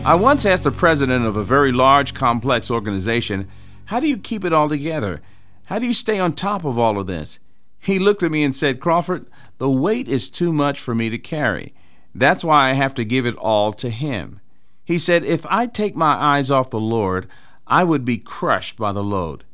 I 0.06 0.14
once 0.14 0.46
asked 0.46 0.62
the 0.62 0.70
president 0.70 1.26
of 1.26 1.36
a 1.36 1.44
very 1.44 1.70
large, 1.70 2.14
complex 2.14 2.70
organization, 2.70 3.46
How 3.84 4.00
do 4.00 4.08
you 4.08 4.16
keep 4.16 4.42
it 4.42 4.54
all 4.54 4.70
together? 4.70 5.20
How 5.66 5.78
do 5.78 5.86
you 5.86 5.92
stay 5.92 6.18
on 6.18 6.32
top 6.32 6.64
of 6.64 6.78
all 6.78 6.98
of 6.98 7.06
this? 7.06 7.40
He 7.78 7.98
looked 7.98 8.22
at 8.22 8.30
me 8.30 8.42
and 8.42 8.56
said, 8.56 8.80
Crawford, 8.80 9.26
the 9.58 9.68
weight 9.70 10.08
is 10.08 10.30
too 10.30 10.50
much 10.50 10.80
for 10.80 10.94
me 10.94 11.10
to 11.10 11.18
carry. 11.18 11.74
That's 12.14 12.42
why 12.42 12.70
I 12.70 12.72
have 12.72 12.94
to 12.94 13.04
give 13.04 13.26
it 13.26 13.36
all 13.36 13.74
to 13.74 13.90
Him. 13.90 14.40
He 14.82 14.96
said, 14.96 15.24
If 15.24 15.44
I 15.50 15.66
take 15.66 15.94
my 15.94 16.14
eyes 16.14 16.50
off 16.50 16.70
the 16.70 16.80
Lord, 16.80 17.28
I 17.66 17.84
would 17.84 18.06
be 18.06 18.16
crushed 18.16 18.78
by 18.78 18.92
the 18.92 19.04
load. 19.04 19.44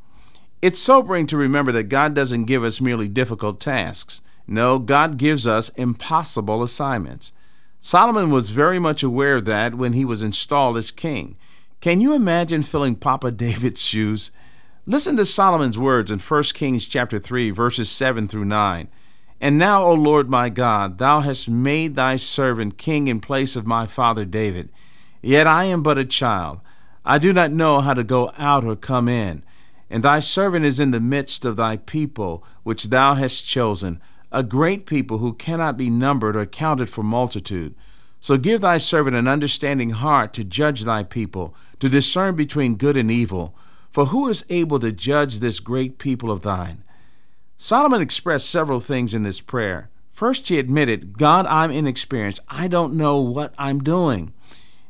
It's 0.62 0.78
sobering 0.78 1.26
to 1.26 1.36
remember 1.36 1.72
that 1.72 1.88
God 1.88 2.14
doesn't 2.14 2.44
give 2.44 2.62
us 2.62 2.80
merely 2.80 3.08
difficult 3.08 3.60
tasks. 3.60 4.20
No, 4.46 4.78
God 4.78 5.16
gives 5.16 5.48
us 5.48 5.70
impossible 5.70 6.62
assignments. 6.62 7.32
Solomon 7.82 8.30
was 8.30 8.50
very 8.50 8.78
much 8.78 9.02
aware 9.02 9.36
of 9.36 9.46
that 9.46 9.74
when 9.74 9.94
he 9.94 10.04
was 10.04 10.22
installed 10.22 10.76
as 10.76 10.90
king. 10.90 11.38
Can 11.80 12.02
you 12.02 12.12
imagine 12.12 12.62
filling 12.62 12.94
Papa 12.94 13.30
David's 13.30 13.82
shoes? 13.82 14.30
Listen 14.86 15.16
to 15.16 15.24
Solomon's 15.24 15.78
words 15.78 16.10
in 16.10 16.18
1 16.18 16.42
Kings 16.54 16.86
chapter 16.86 17.18
3 17.18 17.50
verses 17.50 17.90
7 17.90 18.28
through 18.28 18.44
9. 18.44 18.88
And 19.40 19.56
now, 19.56 19.82
O 19.82 19.94
Lord 19.94 20.28
my 20.28 20.50
God, 20.50 20.98
thou 20.98 21.20
hast 21.20 21.48
made 21.48 21.96
thy 21.96 22.16
servant 22.16 22.76
king 22.76 23.08
in 23.08 23.20
place 23.20 23.56
of 23.56 23.66
my 23.66 23.86
father 23.86 24.26
David. 24.26 24.68
Yet 25.22 25.46
I 25.46 25.64
am 25.64 25.82
but 25.82 25.96
a 25.96 26.04
child. 26.04 26.60
I 27.06 27.16
do 27.16 27.32
not 27.32 27.50
know 27.50 27.80
how 27.80 27.94
to 27.94 28.04
go 28.04 28.30
out 28.36 28.64
or 28.64 28.76
come 28.76 29.08
in. 29.08 29.42
And 29.88 30.02
thy 30.02 30.18
servant 30.18 30.66
is 30.66 30.78
in 30.78 30.90
the 30.90 31.00
midst 31.00 31.46
of 31.46 31.56
thy 31.56 31.78
people, 31.78 32.44
which 32.62 32.90
thou 32.90 33.14
hast 33.14 33.46
chosen, 33.46 34.02
a 34.32 34.42
great 34.42 34.86
people 34.86 35.18
who 35.18 35.32
cannot 35.34 35.76
be 35.76 35.90
numbered 35.90 36.36
or 36.36 36.46
counted 36.46 36.88
for 36.88 37.02
multitude. 37.02 37.74
So 38.20 38.36
give 38.36 38.60
thy 38.60 38.78
servant 38.78 39.16
an 39.16 39.26
understanding 39.26 39.90
heart 39.90 40.32
to 40.34 40.44
judge 40.44 40.84
thy 40.84 41.04
people, 41.04 41.54
to 41.78 41.88
discern 41.88 42.36
between 42.36 42.76
good 42.76 42.96
and 42.96 43.10
evil. 43.10 43.54
For 43.92 44.06
who 44.06 44.28
is 44.28 44.44
able 44.50 44.78
to 44.80 44.92
judge 44.92 45.40
this 45.40 45.58
great 45.58 45.98
people 45.98 46.30
of 46.30 46.42
thine? 46.42 46.84
Solomon 47.56 48.00
expressed 48.00 48.48
several 48.48 48.80
things 48.80 49.14
in 49.14 49.22
this 49.22 49.40
prayer. 49.40 49.90
First, 50.12 50.48
he 50.48 50.58
admitted, 50.58 51.16
God, 51.16 51.46
I'm 51.46 51.70
inexperienced. 51.70 52.40
I 52.48 52.68
don't 52.68 52.94
know 52.94 53.20
what 53.20 53.54
I'm 53.58 53.78
doing. 53.78 54.32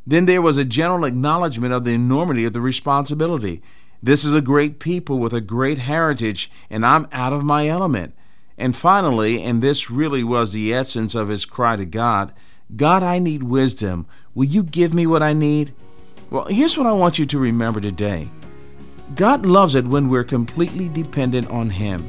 Then 0.06 0.26
there 0.26 0.42
was 0.42 0.58
a 0.58 0.64
general 0.64 1.04
acknowledgement 1.04 1.72
of 1.72 1.84
the 1.84 1.92
enormity 1.92 2.44
of 2.44 2.52
the 2.52 2.60
responsibility. 2.60 3.62
This 4.02 4.24
is 4.24 4.34
a 4.34 4.40
great 4.40 4.80
people 4.80 5.18
with 5.18 5.32
a 5.32 5.40
great 5.40 5.78
heritage, 5.78 6.50
and 6.68 6.84
I'm 6.84 7.06
out 7.12 7.32
of 7.32 7.44
my 7.44 7.68
element. 7.68 8.14
And 8.60 8.76
finally, 8.76 9.42
and 9.42 9.62
this 9.62 9.90
really 9.90 10.22
was 10.22 10.52
the 10.52 10.72
essence 10.72 11.14
of 11.14 11.28
his 11.28 11.44
cry 11.44 11.76
to 11.76 11.86
God 11.86 12.32
God, 12.76 13.02
I 13.02 13.18
need 13.18 13.42
wisdom. 13.42 14.06
Will 14.34 14.44
you 14.44 14.62
give 14.62 14.94
me 14.94 15.06
what 15.06 15.22
I 15.22 15.32
need? 15.32 15.74
Well, 16.30 16.44
here's 16.44 16.78
what 16.78 16.86
I 16.86 16.92
want 16.92 17.18
you 17.18 17.26
to 17.26 17.38
remember 17.38 17.80
today 17.80 18.30
God 19.16 19.44
loves 19.44 19.74
it 19.74 19.86
when 19.86 20.08
we're 20.08 20.24
completely 20.24 20.88
dependent 20.88 21.50
on 21.50 21.70
Him. 21.70 22.02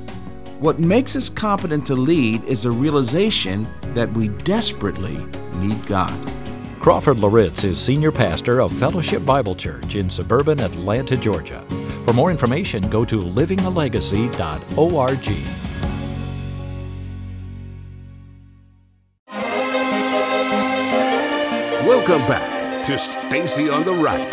What 0.60 0.80
makes 0.80 1.16
us 1.16 1.30
competent 1.30 1.88
to 1.88 1.96
lead 1.96 2.44
is 2.44 2.62
the 2.64 2.70
realization 2.70 3.68
that 3.96 4.14
we 4.14 4.28
desperately 4.28 5.18
need 5.56 5.84
God. 5.88 6.32
Crawford 6.80 7.18
Loritts 7.18 7.64
is 7.64 7.80
senior 7.80 8.12
pastor 8.12 8.60
of 8.60 8.72
Fellowship 8.74 9.26
Bible 9.26 9.56
Church 9.56 9.96
in 9.96 10.10
suburban 10.10 10.60
Atlanta, 10.60 11.18
Georgia. 11.18 11.66
For 12.06 12.14
more 12.14 12.30
information, 12.30 12.88
go 12.90 13.04
to 13.06 13.20
livingalegacy.org. 13.20 15.71
Welcome 21.92 22.26
back 22.26 22.86
to 22.86 22.98
Stacy 22.98 23.70
on 23.70 23.84
the 23.84 23.92
Right. 23.92 24.32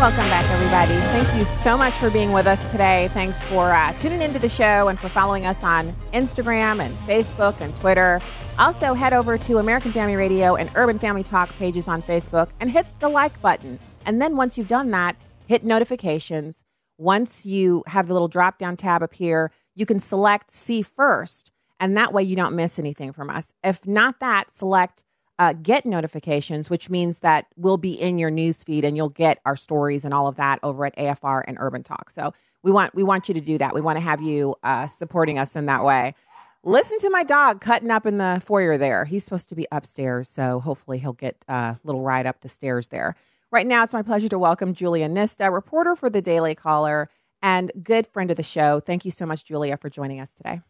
Welcome 0.00 0.16
back, 0.30 0.50
everybody. 0.50 0.98
Thank 1.12 1.38
you 1.38 1.44
so 1.44 1.76
much 1.76 1.92
for 1.98 2.08
being 2.08 2.32
with 2.32 2.46
us 2.46 2.66
today. 2.70 3.10
Thanks 3.12 3.36
for 3.42 3.72
uh, 3.72 3.92
tuning 3.98 4.22
into 4.22 4.38
the 4.38 4.48
show 4.48 4.88
and 4.88 4.98
for 4.98 5.10
following 5.10 5.44
us 5.44 5.62
on 5.62 5.94
Instagram 6.14 6.82
and 6.82 6.96
Facebook 7.00 7.60
and 7.60 7.76
Twitter. 7.76 8.22
Also, 8.58 8.94
head 8.94 9.12
over 9.12 9.36
to 9.36 9.58
American 9.58 9.92
Family 9.92 10.16
Radio 10.16 10.56
and 10.56 10.70
Urban 10.74 10.98
Family 10.98 11.22
Talk 11.22 11.50
pages 11.58 11.88
on 11.88 12.00
Facebook 12.00 12.48
and 12.58 12.70
hit 12.70 12.86
the 13.00 13.08
like 13.10 13.38
button. 13.42 13.78
And 14.06 14.22
then 14.22 14.34
once 14.34 14.56
you've 14.56 14.66
done 14.66 14.90
that, 14.92 15.14
hit 15.46 15.62
notifications 15.62 16.64
once 17.00 17.46
you 17.46 17.82
have 17.86 18.06
the 18.06 18.12
little 18.12 18.28
drop 18.28 18.58
down 18.58 18.76
tab 18.76 19.02
up 19.02 19.14
here, 19.14 19.50
you 19.74 19.86
can 19.86 19.98
select 19.98 20.50
see 20.50 20.82
first, 20.82 21.50
and 21.80 21.96
that 21.96 22.12
way 22.12 22.22
you 22.22 22.36
don't 22.36 22.54
miss 22.54 22.78
anything 22.78 23.10
from 23.12 23.30
us. 23.30 23.54
If 23.64 23.86
not 23.86 24.20
that, 24.20 24.50
select 24.50 25.02
uh, 25.38 25.54
get 25.54 25.86
notifications, 25.86 26.68
which 26.68 26.90
means 26.90 27.20
that 27.20 27.46
we'll 27.56 27.78
be 27.78 27.98
in 27.98 28.18
your 28.18 28.30
news 28.30 28.62
feed 28.62 28.84
and 28.84 28.94
you'll 28.94 29.08
get 29.08 29.38
our 29.46 29.56
stories 29.56 30.04
and 30.04 30.12
all 30.12 30.26
of 30.26 30.36
that 30.36 30.60
over 30.62 30.84
at 30.84 30.94
AFR 30.96 31.42
and 31.48 31.56
Urban 31.58 31.82
Talk. 31.82 32.10
So 32.10 32.34
we 32.62 32.70
want 32.70 32.94
we 32.94 33.02
want 33.02 33.28
you 33.28 33.34
to 33.34 33.40
do 33.40 33.56
that. 33.56 33.74
We 33.74 33.80
want 33.80 33.96
to 33.96 34.02
have 34.02 34.20
you 34.20 34.54
uh, 34.62 34.86
supporting 34.86 35.38
us 35.38 35.56
in 35.56 35.64
that 35.66 35.82
way. 35.82 36.14
Listen 36.62 36.98
to 36.98 37.08
my 37.08 37.24
dog 37.24 37.62
cutting 37.62 37.90
up 37.90 38.04
in 38.04 38.18
the 38.18 38.42
foyer 38.44 38.76
there. 38.76 39.06
He's 39.06 39.24
supposed 39.24 39.48
to 39.48 39.54
be 39.54 39.66
upstairs, 39.72 40.28
so 40.28 40.60
hopefully 40.60 40.98
he'll 40.98 41.14
get 41.14 41.42
a 41.48 41.78
little 41.82 42.02
ride 42.02 42.26
up 42.26 42.42
the 42.42 42.50
stairs 42.50 42.88
there. 42.88 43.16
Right 43.52 43.66
now, 43.66 43.82
it's 43.82 43.92
my 43.92 44.02
pleasure 44.02 44.28
to 44.28 44.38
welcome 44.38 44.74
Julia 44.74 45.08
Nista, 45.08 45.52
reporter 45.52 45.96
for 45.96 46.08
the 46.08 46.22
Daily 46.22 46.54
Caller 46.54 47.10
and 47.42 47.72
good 47.82 48.06
friend 48.06 48.30
of 48.30 48.36
the 48.36 48.44
show. 48.44 48.78
Thank 48.78 49.04
you 49.04 49.10
so 49.10 49.26
much, 49.26 49.44
Julia, 49.44 49.76
for 49.76 49.90
joining 49.90 50.20
us 50.20 50.32
today. 50.34 50.60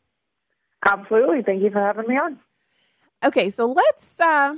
Absolutely. 0.86 1.42
Thank 1.42 1.62
you 1.62 1.70
for 1.70 1.80
having 1.80 2.08
me 2.08 2.14
on. 2.14 2.38
Okay, 3.22 3.50
so 3.50 3.70
let's 3.70 4.18
uh, 4.18 4.54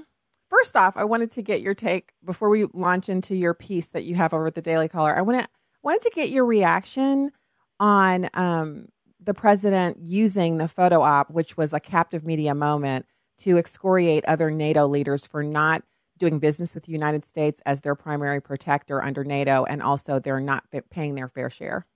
first 0.49 0.77
off, 0.77 0.97
I 0.97 1.03
wanted 1.03 1.33
to 1.33 1.43
get 1.43 1.63
your 1.63 1.75
take 1.75 2.13
before 2.25 2.49
we 2.49 2.67
launch 2.73 3.09
into 3.09 3.35
your 3.35 3.55
piece 3.55 3.89
that 3.89 4.05
you 4.05 4.15
have 4.15 4.33
over 4.33 4.47
at 4.47 4.55
the 4.55 4.63
Daily 4.63 4.87
Caller. 4.87 5.17
I 5.17 5.23
want 5.23 5.41
to 5.41 5.49
wanted 5.83 6.03
to 6.03 6.11
get 6.15 6.31
your 6.31 6.45
reaction 6.45 7.33
on 7.81 8.31
um, 8.35 8.87
the 9.21 9.35
president 9.35 9.99
using 10.01 10.59
the 10.59 10.69
photo 10.69 11.03
op, 11.03 11.29
which 11.29 11.57
was 11.57 11.73
a 11.73 11.81
captive 11.81 12.25
media 12.25 12.55
moment, 12.55 13.05
to 13.39 13.59
excoriate 13.59 14.25
other 14.27 14.49
NATO 14.49 14.87
leaders 14.87 15.27
for 15.27 15.43
not 15.43 15.83
doing 16.19 16.39
business 16.39 16.75
with 16.75 16.85
the 16.85 16.93
United 16.93 17.25
States 17.25 17.61
as 17.67 17.81
their 17.81 17.95
primary 17.95 18.41
protector 18.41 19.03
under 19.03 19.25
NATO, 19.25 19.65
and 19.65 19.83
also 19.83 20.19
they're 20.19 20.41
not 20.41 20.65
paying 20.91 21.15
their 21.15 21.29
fair 21.29 21.51
share? 21.51 21.87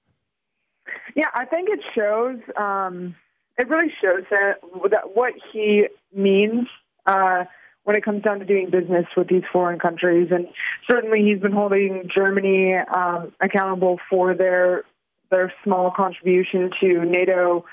Yeah, 1.15 1.29
I 1.35 1.45
think 1.45 1.69
it 1.71 1.81
shows. 1.95 2.39
Um, 2.57 3.15
it 3.59 3.69
really 3.69 3.93
shows 4.03 4.25
that, 4.31 4.61
that 4.91 5.15
what 5.15 5.33
he 5.53 5.87
means 6.15 6.67
uh, 7.07 7.45
when 7.85 7.97
it 7.97 8.05
comes 8.05 8.23
down 8.23 8.41
to 8.41 8.45
doing 8.45 8.69
business 8.69 9.07
with 9.17 9.29
these 9.29 9.45
foreign 9.53 9.79
countries, 9.79 10.29
and 10.31 10.49
certainly 10.91 11.23
he's 11.23 11.41
been 11.41 11.53
holding 11.53 12.11
Germany 12.13 12.75
um, 12.75 13.33
accountable 13.41 13.99
for 14.11 14.35
their 14.35 14.83
their 15.31 15.53
small 15.65 15.91
contribution 15.91 16.71
to 16.81 17.05
NATO 17.05 17.65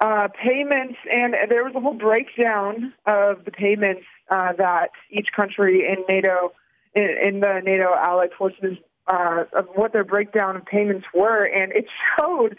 uh, 0.00 0.28
payments, 0.28 0.96
and 1.12 1.34
there 1.48 1.64
was 1.64 1.74
a 1.76 1.80
whole 1.80 1.94
breakdown 1.94 2.92
of 3.06 3.44
the 3.44 3.52
payments 3.52 4.02
uh, 4.32 4.52
that 4.54 4.90
each 5.10 5.28
country 5.36 5.86
in 5.86 6.04
NATO, 6.08 6.52
in, 6.94 7.08
in 7.22 7.40
the 7.40 7.60
NATO 7.62 7.94
allied 7.94 8.32
forces, 8.36 8.78
uh, 9.06 9.44
of 9.52 9.66
what 9.74 9.92
their 9.92 10.04
breakdown 10.04 10.56
of 10.56 10.64
payments 10.64 11.06
were, 11.14 11.44
and 11.44 11.70
it 11.72 11.86
showed 12.16 12.56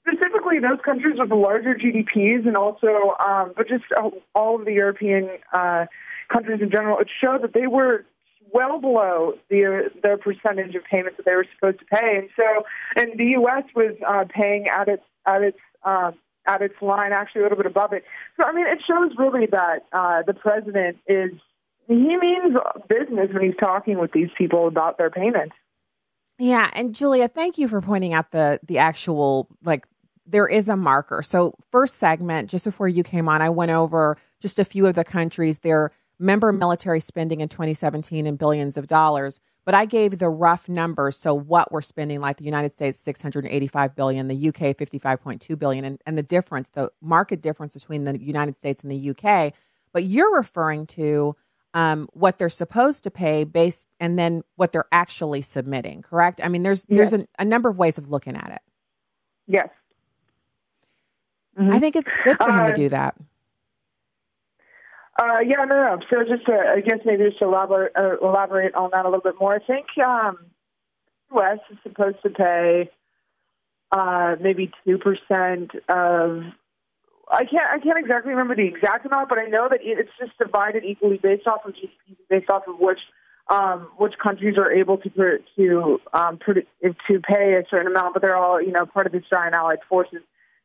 specifically 0.00 0.58
those 0.58 0.80
countries 0.84 1.16
with 1.18 1.28
the 1.28 1.36
larger 1.36 1.74
GDPs, 1.74 2.46
and 2.46 2.56
also, 2.56 3.14
um, 3.24 3.52
but 3.56 3.68
just 3.68 3.84
all 4.34 4.58
of 4.58 4.64
the 4.64 4.72
European 4.72 5.28
uh, 5.52 5.86
countries 6.32 6.60
in 6.60 6.70
general. 6.70 6.98
It 6.98 7.08
showed 7.20 7.42
that 7.42 7.52
they 7.54 7.68
were 7.68 8.04
well 8.52 8.80
below 8.80 9.34
the 9.50 9.90
their 10.02 10.18
percentage 10.18 10.74
of 10.74 10.82
payments 10.84 11.18
that 11.18 11.26
they 11.26 11.36
were 11.36 11.46
supposed 11.54 11.78
to 11.78 11.84
pay, 11.84 12.16
and 12.16 12.28
so, 12.34 12.64
and 12.96 13.18
the 13.18 13.26
U.S. 13.38 13.64
was 13.76 13.94
uh, 14.06 14.24
paying 14.28 14.66
at 14.68 14.88
its 14.88 15.04
at 15.26 15.42
its 15.42 15.58
um, 15.84 16.14
at 16.46 16.62
its 16.62 16.74
line, 16.80 17.12
actually 17.12 17.40
a 17.40 17.44
little 17.44 17.58
bit 17.58 17.66
above 17.66 17.92
it. 17.92 18.04
So, 18.36 18.44
I 18.44 18.52
mean, 18.52 18.66
it 18.66 18.78
shows 18.86 19.12
really 19.18 19.46
that 19.46 19.86
uh, 19.92 20.22
the 20.26 20.34
president 20.34 20.98
is, 21.06 21.32
he 21.86 22.16
means 22.16 22.56
business 22.88 23.30
when 23.32 23.44
he's 23.44 23.56
talking 23.58 23.98
with 23.98 24.12
these 24.12 24.28
people 24.36 24.66
about 24.66 24.98
their 24.98 25.10
payments. 25.10 25.54
Yeah, 26.38 26.70
and 26.72 26.94
Julia, 26.94 27.28
thank 27.28 27.58
you 27.58 27.68
for 27.68 27.80
pointing 27.80 28.12
out 28.12 28.32
the 28.32 28.58
the 28.64 28.78
actual 28.78 29.48
like 29.62 29.86
there 30.26 30.48
is 30.48 30.68
a 30.68 30.76
marker. 30.76 31.22
So 31.22 31.54
first 31.70 31.96
segment, 31.98 32.50
just 32.50 32.64
before 32.64 32.88
you 32.88 33.04
came 33.04 33.28
on, 33.28 33.40
I 33.40 33.50
went 33.50 33.70
over 33.70 34.16
just 34.40 34.58
a 34.58 34.64
few 34.64 34.86
of 34.86 34.96
the 34.96 35.04
countries, 35.04 35.60
their 35.60 35.92
member 36.18 36.52
military 36.52 37.00
spending 37.00 37.40
in 37.40 37.48
2017 37.48 38.26
in 38.26 38.36
billions 38.36 38.76
of 38.76 38.88
dollars 38.88 39.40
but 39.64 39.74
I 39.74 39.84
gave 39.86 40.18
the 40.18 40.28
rough 40.28 40.68
numbers. 40.68 41.16
So 41.16 41.34
what 41.34 41.72
we're 41.72 41.82
spending, 41.82 42.20
like 42.20 42.36
the 42.36 42.44
United 42.44 42.72
States, 42.72 42.98
685 43.00 43.96
billion, 43.96 44.28
the 44.28 44.48
UK, 44.48 44.76
55.2 44.76 45.58
billion, 45.58 45.84
and, 45.84 46.00
and 46.06 46.18
the 46.18 46.22
difference, 46.22 46.68
the 46.70 46.90
market 47.00 47.40
difference 47.40 47.74
between 47.74 48.04
the 48.04 48.18
United 48.20 48.56
States 48.56 48.82
and 48.82 48.90
the 48.90 49.10
UK. 49.10 49.54
But 49.92 50.04
you're 50.04 50.34
referring 50.34 50.86
to 50.88 51.36
um, 51.72 52.08
what 52.12 52.38
they're 52.38 52.48
supposed 52.48 53.02
to 53.04 53.10
pay 53.10 53.42
based, 53.42 53.88
and 53.98 54.16
then 54.16 54.44
what 54.54 54.70
they're 54.70 54.86
actually 54.92 55.42
submitting. 55.42 56.02
Correct? 56.02 56.40
I 56.42 56.48
mean, 56.48 56.62
there's 56.62 56.86
yes. 56.88 57.10
there's 57.10 57.22
a, 57.22 57.26
a, 57.38 57.44
number 57.44 57.68
of 57.68 57.76
ways 57.76 57.98
of 57.98 58.10
looking 58.10 58.36
at 58.36 58.52
it. 58.52 58.62
Yes. 59.48 59.68
Mm-hmm. 61.58 61.72
I 61.72 61.80
think 61.80 61.96
it's 61.96 62.16
good 62.22 62.36
for 62.36 62.44
uh, 62.44 62.52
him 62.52 62.66
to 62.66 62.72
uh, 62.72 62.76
do 62.76 62.88
that. 62.90 63.16
Uh, 65.16 65.38
yeah, 65.46 65.64
no, 65.64 65.64
no. 65.66 65.98
So 66.10 66.24
just 66.24 66.46
to, 66.46 66.52
I 66.52 66.80
guess 66.80 66.98
maybe 67.04 67.24
just 67.24 67.38
to 67.38 67.44
elaborate, 67.44 67.92
uh, 67.96 68.16
elaborate 68.20 68.74
on 68.74 68.90
that 68.92 69.04
a 69.04 69.08
little 69.08 69.20
bit 69.20 69.36
more. 69.40 69.54
I 69.54 69.60
think 69.60 69.86
um, 70.04 70.38
U.S. 71.34 71.58
is 71.70 71.78
supposed 71.84 72.16
to 72.24 72.30
pay 72.30 72.90
uh, 73.92 74.36
maybe 74.40 74.72
two 74.84 74.98
percent 74.98 75.70
of. 75.88 76.42
I 77.30 77.44
can't. 77.44 77.70
I 77.70 77.78
can't 77.78 77.98
exactly 77.98 78.30
remember 78.32 78.56
the 78.56 78.66
exact 78.66 79.06
amount, 79.06 79.28
but 79.28 79.38
I 79.38 79.44
know 79.44 79.68
that 79.70 79.80
it's 79.82 80.10
just 80.18 80.36
divided 80.36 80.84
equally 80.84 81.18
based 81.18 81.46
off 81.46 81.64
of 81.64 81.74
GDP, 81.74 82.16
based 82.28 82.50
off 82.50 82.64
of 82.66 82.80
which 82.80 82.98
um, 83.48 83.88
which 83.96 84.14
countries 84.20 84.56
are 84.58 84.72
able 84.72 84.98
to 84.98 85.38
to 85.56 86.00
um, 86.12 86.38
to 86.44 87.20
pay 87.20 87.54
a 87.54 87.62
certain 87.70 87.86
amount, 87.86 88.14
but 88.14 88.22
they're 88.22 88.36
all 88.36 88.60
you 88.60 88.72
know 88.72 88.84
part 88.84 89.06
of 89.06 89.12
this 89.12 89.22
giant 89.30 89.54
allied 89.54 89.78
forces 89.88 90.22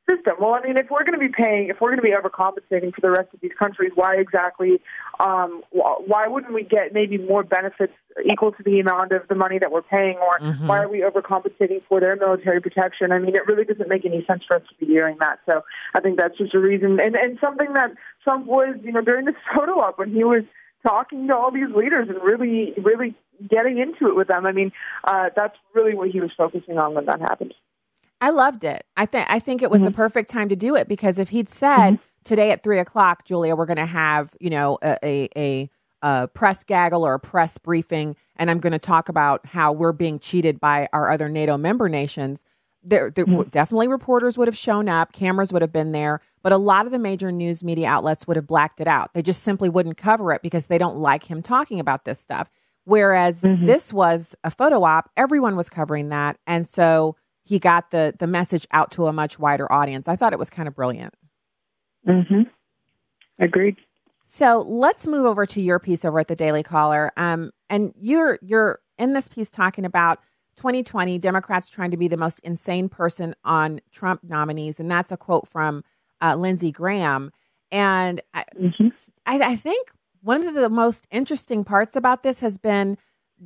system. 0.10 0.36
Well, 0.40 0.54
I 0.54 0.62
mean, 0.62 0.78
if 0.78 0.90
we're 0.90 1.04
going 1.04 1.20
to 1.20 1.20
be 1.20 1.32
paying, 1.32 1.70
if 1.70 1.80
we're 1.80 1.90
going 1.96 2.02
to 2.02 2.04
be 2.04 2.16
overcompensating 2.16 2.94
for 2.94 3.02
the 3.02 3.10
rest 3.10 3.30
of 3.34 3.40
these 3.42 3.52
countries, 3.58 3.92
why 3.96 4.16
exactly? 4.16 4.82
Um, 5.20 5.64
why 5.72 6.28
wouldn't 6.28 6.54
we 6.54 6.64
get 6.64 6.94
maybe 6.94 7.18
more 7.18 7.44
benefits 7.44 7.94
equal 8.26 8.52
to 8.54 8.64
the 8.64 8.80
amount 8.80 9.12
of 9.12 9.28
the 9.28 9.36
money 9.36 9.60
that 9.60 9.72
we're 9.72 9.82
paying, 9.82 10.18
or 10.18 10.40
mm-hmm. 10.40 10.68
why 10.68 10.80
are 10.80 10.90
we 10.90 11.02
overcompensating 11.02 11.82
for 11.88 12.00
their 12.00 12.16
military 12.16 12.62
protection? 12.62 13.12
I 13.12 13.20
mean, 13.20 13.36
it 13.36 13.46
really 13.48 13.66
doesn't 13.66 13.90
make 13.90 14.06
any 14.06 14.26
sense 14.26 14.44
for 14.48 14.58
us 14.58 14.64
to 14.70 14.86
be 14.86 14.92
doing 14.92 15.18
that. 15.20 15.40
So 15.46 15.62
I 15.94 16.00
think 16.02 16.18
that's 16.18 16.38
just 16.38 16.54
a 16.54 16.60
reason, 16.60 17.00
and 17.00 17.16
and 17.16 17.38
something 17.40 17.74
that 17.74 17.92
Trump 18.24 18.46
was, 18.46 18.76
you 18.84 18.92
know, 18.92 19.02
during 19.02 19.26
this 19.26 19.36
photo 19.56 19.80
op 19.80 20.00
when 20.00 20.12
he 20.14 20.24
was 20.24 20.44
talking 20.84 21.28
to 21.28 21.36
all 21.36 21.52
these 21.52 21.70
leaders 21.76 22.08
and 22.10 22.22
really, 22.24 22.74
really 22.82 23.16
getting 23.50 23.78
into 23.80 24.08
it 24.08 24.16
with 24.16 24.28
them. 24.28 24.46
I 24.46 24.52
mean, 24.52 24.72
uh, 25.04 25.30
that's 25.36 25.56
really 25.74 25.94
what 25.94 26.10
he 26.10 26.20
was 26.20 26.32
focusing 26.38 26.78
on 26.78 26.94
when 26.94 27.06
that 27.06 27.20
happened. 27.20 27.54
I 28.22 28.32
loved 28.32 28.64
it. 28.64 28.86
I 28.98 29.06
think 29.06 29.28
I 29.30 29.40
think 29.40 29.62
it 29.62 29.72
was 29.72 29.82
mm-hmm. 29.82 29.92
the 29.92 29.96
perfect 29.96 30.30
time 30.30 30.50
to 30.50 30.56
do 30.56 30.76
it 30.76 30.88
because 30.88 31.20
if 31.20 31.30
he'd 31.30 31.50
said 31.50 31.94
mm-hmm. 31.94 32.04
today 32.24 32.52
at 32.52 32.64
three 32.64 32.80
o'clock, 32.80 33.26
Julia, 33.26 33.56
we're 33.56 33.66
going 33.66 33.78
to 33.78 33.86
have 33.86 34.36
you 34.40 34.50
know 34.50 34.78
a, 34.82 34.98
a, 35.04 35.30
a, 35.38 35.70
a 36.02 36.28
press 36.28 36.64
gaggle 36.64 37.06
or 37.06 37.14
a 37.14 37.20
press 37.20 37.58
briefing, 37.58 38.16
and 38.36 38.52
I'm 38.52 38.60
going 38.60 38.74
to 38.74 38.80
talk 38.80 39.10
about 39.10 39.46
how 39.46 39.72
we're 39.72 39.94
being 39.94 40.20
cheated 40.20 40.60
by 40.60 40.90
our 40.92 41.12
other 41.12 41.30
NATO 41.30 41.58
member 41.58 41.88
nations. 41.88 42.44
There, 42.82 43.12
there 43.12 43.26
mm-hmm. 43.26 43.50
definitely 43.50 43.90
reporters 43.90 44.38
would 44.38 44.48
have 44.48 44.58
shown 44.58 44.88
up, 44.88 45.12
cameras 45.12 45.52
would 45.52 45.62
have 45.62 45.74
been 45.74 45.92
there, 45.92 46.22
but 46.42 46.54
a 46.54 46.58
lot 46.58 46.86
of 46.86 46.94
the 46.94 47.00
major 47.00 47.30
news 47.30 47.62
media 47.62 47.90
outlets 47.90 48.26
would 48.26 48.38
have 48.38 48.48
blacked 48.48 48.80
it 48.80 48.88
out. 48.88 49.14
They 49.14 49.22
just 49.22 49.44
simply 49.44 49.68
wouldn't 49.68 49.98
cover 49.98 50.32
it 50.32 50.42
because 50.42 50.68
they 50.68 50.78
don't 50.78 50.98
like 50.98 51.26
him 51.26 51.42
talking 51.42 51.82
about 51.82 52.06
this 52.06 52.22
stuff. 52.22 52.50
Whereas 52.86 53.42
mm-hmm. 53.42 53.66
this 53.66 53.92
was 53.92 54.34
a 54.46 54.50
photo 54.50 54.84
op, 54.86 55.12
everyone 55.18 55.58
was 55.58 55.70
covering 55.70 56.08
that, 56.10 56.40
and 56.48 56.66
so 56.66 57.18
he 57.50 57.58
got 57.58 57.90
the 57.90 58.14
the 58.20 58.28
message 58.28 58.68
out 58.70 58.92
to 58.92 59.08
a 59.08 59.12
much 59.12 59.40
wider 59.40 59.70
audience. 59.72 60.08
I 60.08 60.16
thought 60.16 60.34
it 60.34 60.40
was 60.40 60.52
kind 60.52 60.68
of 60.68 60.76
brilliant. 60.76 61.16
Mhm. 62.08 62.48
Agreed. 63.40 63.76
So 64.24 64.60
let's 64.68 65.08
move 65.08 65.26
over 65.26 65.48
to 65.48 65.60
your 65.60 65.80
piece 65.80 66.06
over 66.06 66.20
at 66.20 66.28
the 66.28 66.36
Daily 66.36 66.62
Caller. 66.62 67.12
Um, 67.18 67.50
and 67.68 67.92
you're 68.00 68.38
you're 68.44 68.82
in 69.00 69.14
this 69.14 69.28
piece 69.28 69.50
talking 69.50 69.84
about 69.84 70.20
2020 70.58 71.18
Democrats 71.18 71.72
trying 71.72 71.90
to 71.90 71.98
be 71.98 72.08
the 72.08 72.18
most 72.18 72.40
insane 72.42 72.88
person 72.88 73.34
on 73.44 73.82
Trump 73.92 74.24
nominees, 74.24 74.80
and 74.80 74.92
that's 74.92 75.12
a 75.12 75.18
quote 75.18 75.48
from 75.48 75.84
uh, 76.22 76.36
Lindsey 76.36 76.72
Graham. 76.72 77.32
And 77.72 78.22
I, 78.36 78.46
mm-hmm. 78.56 78.90
I, 79.26 79.40
I 79.42 79.56
think 79.56 79.90
one 80.22 80.46
of 80.46 80.54
the 80.54 80.70
most 80.70 81.08
interesting 81.10 81.64
parts 81.64 81.96
about 81.96 82.22
this 82.22 82.42
has 82.42 82.60
been 82.60 82.96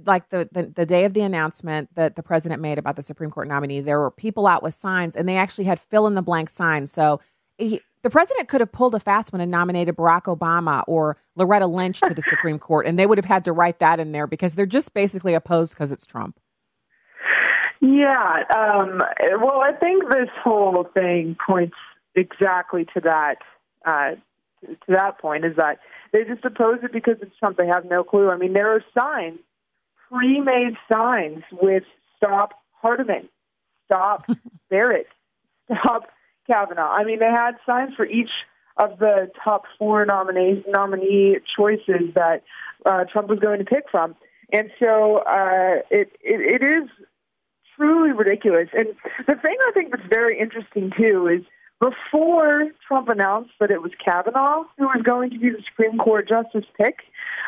like 0.05 0.29
the, 0.29 0.49
the, 0.51 0.63
the 0.63 0.85
day 0.85 1.05
of 1.05 1.13
the 1.13 1.21
announcement 1.21 1.89
that 1.95 2.15
the 2.15 2.23
president 2.23 2.61
made 2.61 2.77
about 2.77 2.95
the 2.95 3.01
Supreme 3.01 3.29
Court 3.29 3.47
nominee, 3.47 3.79
there 3.79 3.99
were 3.99 4.11
people 4.11 4.47
out 4.47 4.63
with 4.63 4.73
signs, 4.73 5.15
and 5.15 5.27
they 5.27 5.37
actually 5.37 5.65
had 5.65 5.79
fill 5.79 6.07
in 6.07 6.15
the 6.15 6.21
blank 6.21 6.49
signs. 6.49 6.91
So 6.91 7.19
he, 7.57 7.81
the 8.01 8.09
president 8.09 8.49
could 8.49 8.61
have 8.61 8.71
pulled 8.71 8.95
a 8.95 8.99
fast 8.99 9.31
one 9.31 9.41
and 9.41 9.51
nominated 9.51 9.95
Barack 9.95 10.23
Obama 10.23 10.83
or 10.87 11.17
Loretta 11.35 11.67
Lynch 11.67 12.01
to 12.01 12.13
the 12.13 12.21
Supreme 12.29 12.59
Court, 12.59 12.85
and 12.85 12.97
they 12.97 13.05
would 13.05 13.17
have 13.17 13.25
had 13.25 13.45
to 13.45 13.51
write 13.51 13.79
that 13.79 13.99
in 13.99 14.11
there 14.11 14.27
because 14.27 14.55
they're 14.55 14.65
just 14.65 14.93
basically 14.93 15.33
opposed 15.33 15.73
because 15.73 15.91
it's 15.91 16.05
Trump. 16.05 16.39
Yeah. 17.81 18.43
Um, 18.55 19.01
well, 19.41 19.61
I 19.61 19.73
think 19.79 20.09
this 20.09 20.29
whole 20.41 20.87
thing 20.93 21.35
points 21.45 21.75
exactly 22.15 22.85
to 22.93 23.01
that. 23.01 23.35
Uh, 23.85 24.15
to 24.63 24.77
that 24.87 25.19
point 25.19 25.43
is 25.43 25.57
that 25.57 25.79
they 26.13 26.23
just 26.23 26.45
oppose 26.45 26.79
it 26.83 26.93
because 26.93 27.15
it's 27.21 27.35
Trump. 27.37 27.57
They 27.57 27.67
have 27.67 27.83
no 27.83 28.03
clue. 28.03 28.29
I 28.29 28.37
mean, 28.37 28.53
there 28.53 28.73
are 28.73 28.81
signs 28.97 29.39
pre-made 30.13 30.75
signs 30.91 31.43
with 31.51 31.83
"Stop 32.17 32.51
Hardiman," 32.81 33.29
"Stop 33.85 34.25
Barrett," 34.69 35.07
"Stop 35.65 36.09
Kavanaugh." 36.47 36.91
I 36.91 37.03
mean, 37.03 37.19
they 37.19 37.31
had 37.31 37.53
signs 37.65 37.93
for 37.95 38.05
each 38.05 38.29
of 38.77 38.99
the 38.99 39.31
top 39.43 39.63
four 39.77 40.05
nominee 40.05 40.63
nominee 40.67 41.37
choices 41.55 42.13
that 42.15 42.43
uh, 42.85 43.05
Trump 43.05 43.29
was 43.29 43.39
going 43.39 43.59
to 43.59 43.65
pick 43.65 43.85
from, 43.89 44.15
and 44.51 44.69
so 44.79 45.17
uh, 45.19 45.81
it, 45.89 46.11
it 46.21 46.61
it 46.61 46.63
is 46.63 46.89
truly 47.75 48.11
ridiculous. 48.11 48.69
And 48.73 48.87
the 49.27 49.35
thing 49.35 49.55
I 49.67 49.71
think 49.73 49.91
that's 49.91 50.07
very 50.09 50.39
interesting 50.39 50.91
too 50.97 51.27
is 51.27 51.43
before 51.79 52.67
Trump 52.87 53.09
announced 53.09 53.51
that 53.59 53.71
it 53.71 53.81
was 53.81 53.91
Kavanaugh 54.03 54.63
who 54.77 54.85
was 54.85 55.01
going 55.03 55.31
to 55.31 55.39
be 55.39 55.49
the 55.49 55.61
Supreme 55.69 55.97
Court 55.97 56.29
justice 56.29 56.65
pick, 56.77 56.99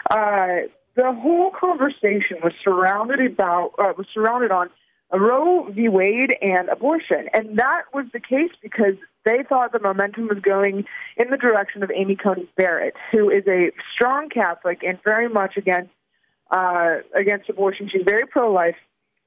uh, 0.09 0.67
the 0.95 1.13
whole 1.13 1.51
conversation 1.51 2.37
was 2.43 2.53
surrounded 2.63 3.19
about 3.19 3.73
uh, 3.77 3.93
was 3.97 4.07
surrounded 4.13 4.51
on 4.51 4.69
Roe 5.11 5.69
v. 5.71 5.89
Wade 5.89 6.35
and 6.41 6.69
abortion, 6.69 7.27
and 7.33 7.59
that 7.59 7.83
was 7.93 8.05
the 8.13 8.19
case 8.19 8.51
because 8.61 8.95
they 9.25 9.43
thought 9.47 9.71
the 9.71 9.79
momentum 9.79 10.27
was 10.27 10.39
going 10.39 10.85
in 11.17 11.29
the 11.29 11.37
direction 11.37 11.83
of 11.83 11.91
Amy 11.93 12.15
Coney 12.15 12.47
Barrett, 12.55 12.95
who 13.11 13.29
is 13.29 13.43
a 13.47 13.71
strong 13.93 14.29
Catholic 14.29 14.83
and 14.83 14.97
very 15.03 15.29
much 15.29 15.57
against 15.57 15.91
uh, 16.51 16.97
against 17.13 17.49
abortion. 17.49 17.89
She's 17.91 18.03
very 18.05 18.25
pro-life, 18.25 18.77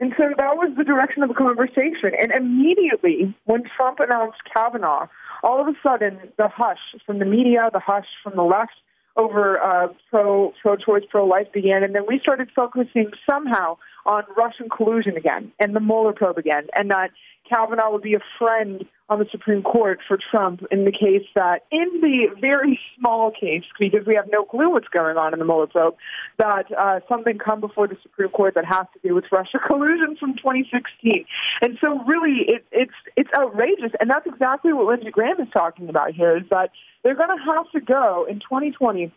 and 0.01 0.15
so 0.17 0.25
that 0.37 0.57
was 0.57 0.73
the 0.77 0.85
direction 0.85 1.23
of 1.23 1.29
the 1.29 1.35
conversation. 1.35 2.13
And 2.21 2.33
immediately, 2.33 3.35
when 3.45 3.63
Trump 3.77 4.01
announced 4.01 4.39
Kavanaugh, 4.53 5.09
all 5.43 5.61
of 5.61 5.69
a 5.69 5.77
sudden 5.83 6.19
the 6.39 6.49
hush 6.49 6.79
from 7.05 7.19
the 7.19 7.25
media, 7.25 7.69
the 7.73 7.81
hush 7.81 8.07
from 8.23 8.37
the 8.37 8.43
left 8.43 8.73
over 9.19 9.61
uh, 9.61 9.89
pro 10.11 10.55
pro 10.63 10.77
choice, 10.77 11.03
pro 11.11 11.27
life 11.27 11.53
began, 11.53 11.83
and 11.83 11.95
then 11.95 12.05
we 12.09 12.19
started 12.21 12.49
focusing 12.55 13.11
somehow 13.29 13.77
on 14.07 14.23
Russian 14.37 14.69
collusion 14.75 15.17
again 15.17 15.53
and 15.59 15.77
the 15.77 15.81
Mueller 15.81 16.13
probe 16.13 16.39
again, 16.39 16.69
and 16.75 16.91
that 16.91 17.11
Kavanaugh 17.49 17.91
would 17.91 18.03
be 18.03 18.15
a 18.15 18.21
friend 18.39 18.85
on 19.09 19.19
the 19.19 19.27
Supreme 19.31 19.63
Court 19.63 20.01
for 20.07 20.19
Trump 20.31 20.63
in 20.71 20.85
the 20.85 20.93
case 20.93 21.27
that, 21.35 21.65
in 21.73 21.89
the 22.03 22.27
very 22.41 22.79
small 22.99 23.31
case, 23.31 23.65
because 23.81 24.07
we 24.07 24.15
have 24.15 24.27
no 24.31 24.45
clue 24.45 24.71
what's 24.71 24.89
going 24.89 25.17
on 25.17 25.33
in 25.33 25.39
the 25.39 25.47
Mueller 25.47 25.67
probe, 25.67 25.97
that 26.39 26.67
uh, 26.77 27.01
something 27.09 27.39
come 27.39 27.61
before 27.61 27.89
the 27.89 27.97
Supreme 28.03 28.29
Court 28.29 28.55
that 28.55 28.67
has 28.67 28.87
to 28.93 29.09
do 29.09 29.15
with 29.15 29.25
Russia 29.33 29.59
collusion 29.67 30.17
from 30.21 30.37
2016. 30.37 31.25
And 31.63 31.79
so, 31.81 32.05
really, 32.05 32.45
it, 32.47 32.67
it's 32.71 32.93
it's 33.17 33.31
outrageous, 33.37 33.93
and 33.99 34.11
that's 34.11 34.27
exactly 34.27 34.73
what 34.73 34.87
Lindsey 34.87 35.11
Graham 35.11 35.41
is 35.41 35.49
talking 35.53 35.89
about 35.89 36.13
here. 36.15 36.37
Is 36.37 36.45
that 36.51 36.71
they're 37.03 37.15
going 37.15 37.37
to 37.37 37.45
have 37.45 37.71
to 37.73 37.81
go 37.81 38.27
in 38.29 38.41
2020. 38.41 39.13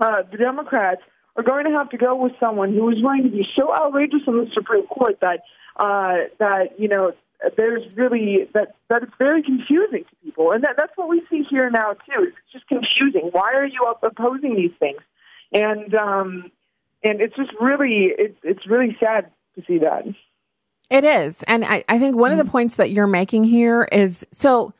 Uh, 0.00 0.22
the 0.30 0.36
Democrats 0.36 1.02
are 1.36 1.42
going 1.42 1.64
to 1.64 1.70
have 1.70 1.90
to 1.90 1.96
go 1.96 2.14
with 2.16 2.32
someone 2.38 2.72
who 2.72 2.88
is 2.90 3.00
going 3.00 3.22
to 3.22 3.30
be 3.30 3.46
so 3.56 3.74
outrageous 3.74 4.20
on 4.26 4.38
the 4.38 4.50
Supreme 4.52 4.86
Court 4.86 5.18
that 5.20 5.40
uh, 5.76 6.28
that 6.38 6.78
you 6.78 6.88
know 6.88 7.12
there's 7.56 7.82
really 7.96 8.48
that 8.54 8.74
that 8.88 9.02
it's 9.02 9.12
very 9.18 9.42
confusing 9.42 10.04
to 10.04 10.16
people, 10.24 10.52
and 10.52 10.62
that 10.64 10.74
that's 10.76 10.92
what 10.96 11.08
we 11.08 11.22
see 11.30 11.42
here 11.48 11.70
now 11.70 11.92
too. 11.92 12.28
It's 12.28 12.52
just 12.52 12.66
confusing. 12.68 13.30
Why 13.32 13.54
are 13.54 13.66
you 13.66 13.94
opposing 14.02 14.56
these 14.56 14.72
things? 14.78 15.00
And 15.52 15.94
um, 15.94 16.50
and 17.02 17.20
it's 17.20 17.36
just 17.36 17.50
really 17.60 18.12
it, 18.16 18.36
it's 18.42 18.66
really 18.66 18.96
sad 19.00 19.30
to 19.56 19.62
see 19.66 19.78
that. 19.78 20.04
It 20.90 21.04
is, 21.04 21.42
and 21.44 21.64
I, 21.64 21.84
I 21.88 21.98
think 21.98 22.16
one 22.16 22.30
mm-hmm. 22.30 22.32
of 22.32 22.38
the 22.38 22.44
mm-hmm. 22.44 22.52
points 22.52 22.74
that 22.76 22.90
you're 22.90 23.06
making 23.06 23.44
here 23.44 23.88
is 23.90 24.26
so 24.30 24.74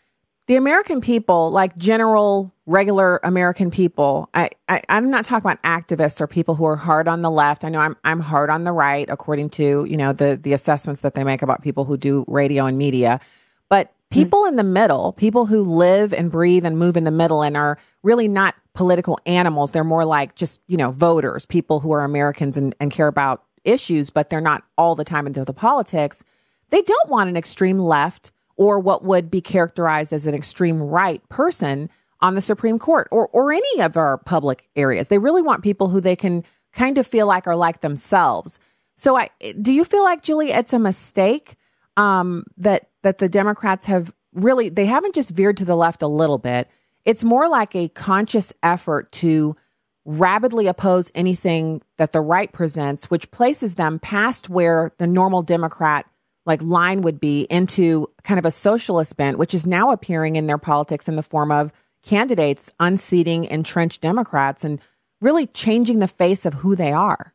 the 0.46 0.56
American 0.56 1.00
people, 1.00 1.50
like 1.50 1.76
general, 1.76 2.52
regular 2.66 3.20
American 3.22 3.70
people, 3.70 4.28
I, 4.34 4.50
I, 4.68 4.82
am 4.88 5.08
not 5.10 5.24
talking 5.24 5.48
about 5.48 5.62
activists 5.62 6.20
or 6.20 6.26
people 6.26 6.56
who 6.56 6.64
are 6.64 6.76
hard 6.76 7.06
on 7.06 7.22
the 7.22 7.30
left. 7.30 7.64
I 7.64 7.68
know 7.68 7.80
I'm, 7.80 7.96
I'm 8.02 8.20
hard 8.20 8.50
on 8.50 8.64
the 8.64 8.72
right, 8.72 9.08
according 9.08 9.50
to, 9.50 9.84
you 9.84 9.96
know, 9.96 10.12
the, 10.12 10.38
the 10.40 10.52
assessments 10.52 11.02
that 11.02 11.14
they 11.14 11.22
make 11.22 11.42
about 11.42 11.62
people 11.62 11.84
who 11.84 11.96
do 11.96 12.24
radio 12.26 12.66
and 12.66 12.76
media. 12.76 13.20
But 13.68 13.92
hmm. 14.10 14.14
people 14.14 14.40
mm-hmm. 14.40 14.48
in 14.48 14.56
the 14.56 14.64
middle, 14.64 15.12
people 15.12 15.46
who 15.46 15.62
live 15.62 16.12
and 16.12 16.30
breathe 16.30 16.64
and 16.64 16.76
move 16.76 16.96
in 16.96 17.04
the 17.04 17.12
middle 17.12 17.42
and 17.42 17.56
are 17.56 17.78
really 18.02 18.26
not 18.26 18.56
political 18.74 19.20
animals. 19.26 19.70
They're 19.70 19.84
more 19.84 20.04
like 20.04 20.34
just, 20.34 20.60
you 20.66 20.76
know, 20.76 20.90
voters, 20.90 21.46
people 21.46 21.78
who 21.80 21.92
are 21.92 22.02
Americans 22.02 22.56
and, 22.56 22.74
and 22.80 22.90
care 22.90 23.06
about 23.06 23.44
issues, 23.64 24.10
but 24.10 24.28
they're 24.28 24.40
not 24.40 24.64
all 24.76 24.96
the 24.96 25.04
time 25.04 25.28
into 25.28 25.44
the 25.44 25.52
politics. 25.52 26.24
They 26.70 26.82
don't 26.82 27.10
want 27.10 27.30
an 27.30 27.36
extreme 27.36 27.78
left 27.78 28.32
or 28.62 28.78
what 28.78 29.04
would 29.04 29.30
be 29.30 29.40
characterized 29.40 30.12
as 30.12 30.26
an 30.26 30.34
extreme 30.34 30.80
right 30.80 31.26
person 31.28 31.90
on 32.20 32.34
the 32.34 32.40
Supreme 32.40 32.78
Court 32.78 33.08
or, 33.10 33.28
or 33.28 33.52
any 33.52 33.80
of 33.80 33.96
our 33.96 34.18
public 34.18 34.68
areas. 34.76 35.08
They 35.08 35.18
really 35.18 35.42
want 35.42 35.62
people 35.62 35.88
who 35.88 36.00
they 36.00 36.16
can 36.16 36.44
kind 36.72 36.96
of 36.96 37.06
feel 37.06 37.26
like 37.26 37.46
are 37.46 37.56
like 37.56 37.80
themselves. 37.80 38.58
So 38.96 39.16
I 39.16 39.30
do 39.60 39.72
you 39.72 39.84
feel 39.84 40.04
like 40.04 40.22
Julie 40.22 40.52
it's 40.52 40.72
a 40.72 40.78
mistake 40.78 41.56
um, 41.96 42.44
that 42.56 42.88
that 43.02 43.18
the 43.18 43.28
Democrats 43.28 43.86
have 43.86 44.12
really 44.32 44.68
they 44.68 44.86
haven't 44.86 45.14
just 45.14 45.30
veered 45.30 45.56
to 45.58 45.64
the 45.64 45.76
left 45.76 46.02
a 46.02 46.06
little 46.06 46.38
bit. 46.38 46.68
It's 47.04 47.24
more 47.24 47.48
like 47.48 47.74
a 47.74 47.88
conscious 47.88 48.52
effort 48.62 49.10
to 49.12 49.56
rabidly 50.04 50.66
oppose 50.66 51.10
anything 51.14 51.82
that 51.96 52.12
the 52.12 52.20
right 52.20 52.52
presents, 52.52 53.10
which 53.10 53.30
places 53.30 53.74
them 53.74 53.98
past 53.98 54.48
where 54.48 54.92
the 54.98 55.06
normal 55.06 55.42
Democrat 55.42 56.06
like 56.44 56.62
line 56.62 57.02
would 57.02 57.20
be 57.20 57.42
into 57.42 58.10
kind 58.24 58.38
of 58.38 58.44
a 58.44 58.50
socialist 58.50 59.16
bent, 59.16 59.38
which 59.38 59.54
is 59.54 59.66
now 59.66 59.92
appearing 59.92 60.36
in 60.36 60.46
their 60.46 60.58
politics 60.58 61.08
in 61.08 61.16
the 61.16 61.22
form 61.22 61.52
of 61.52 61.72
candidates 62.02 62.72
unseating 62.80 63.44
entrenched 63.44 64.00
Democrats 64.00 64.64
and 64.64 64.80
really 65.20 65.46
changing 65.46 66.00
the 66.00 66.08
face 66.08 66.44
of 66.44 66.54
who 66.54 66.74
they 66.74 66.92
are. 66.92 67.32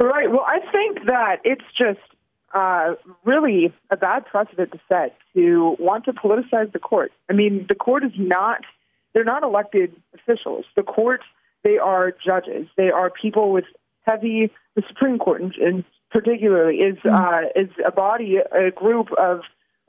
Right. 0.00 0.28
Well, 0.30 0.44
I 0.46 0.58
think 0.72 1.06
that 1.06 1.36
it's 1.44 1.64
just 1.78 2.00
uh, 2.52 2.94
really 3.24 3.72
a 3.90 3.96
bad 3.96 4.26
precedent 4.26 4.72
to 4.72 4.80
set 4.88 5.16
to 5.34 5.76
want 5.78 6.04
to 6.06 6.12
politicize 6.12 6.72
the 6.72 6.80
court. 6.80 7.12
I 7.30 7.32
mean, 7.32 7.66
the 7.68 7.74
court 7.76 8.04
is 8.04 8.12
not, 8.16 8.62
they're 9.12 9.24
not 9.24 9.44
elected 9.44 9.94
officials. 10.14 10.64
The 10.74 10.82
court, 10.82 11.20
they 11.62 11.78
are 11.78 12.12
judges. 12.12 12.66
They 12.76 12.90
are 12.90 13.10
people 13.10 13.52
with 13.52 13.64
heavy, 14.02 14.50
the 14.74 14.82
Supreme 14.88 15.18
Court 15.18 15.40
in, 15.40 15.52
in 15.60 15.84
particularly 16.14 16.76
is 16.76 16.96
mm-hmm. 16.98 17.14
uh, 17.14 17.62
is 17.62 17.70
a 17.84 17.90
body, 17.90 18.36
a 18.36 18.70
group 18.70 19.08
of 19.18 19.40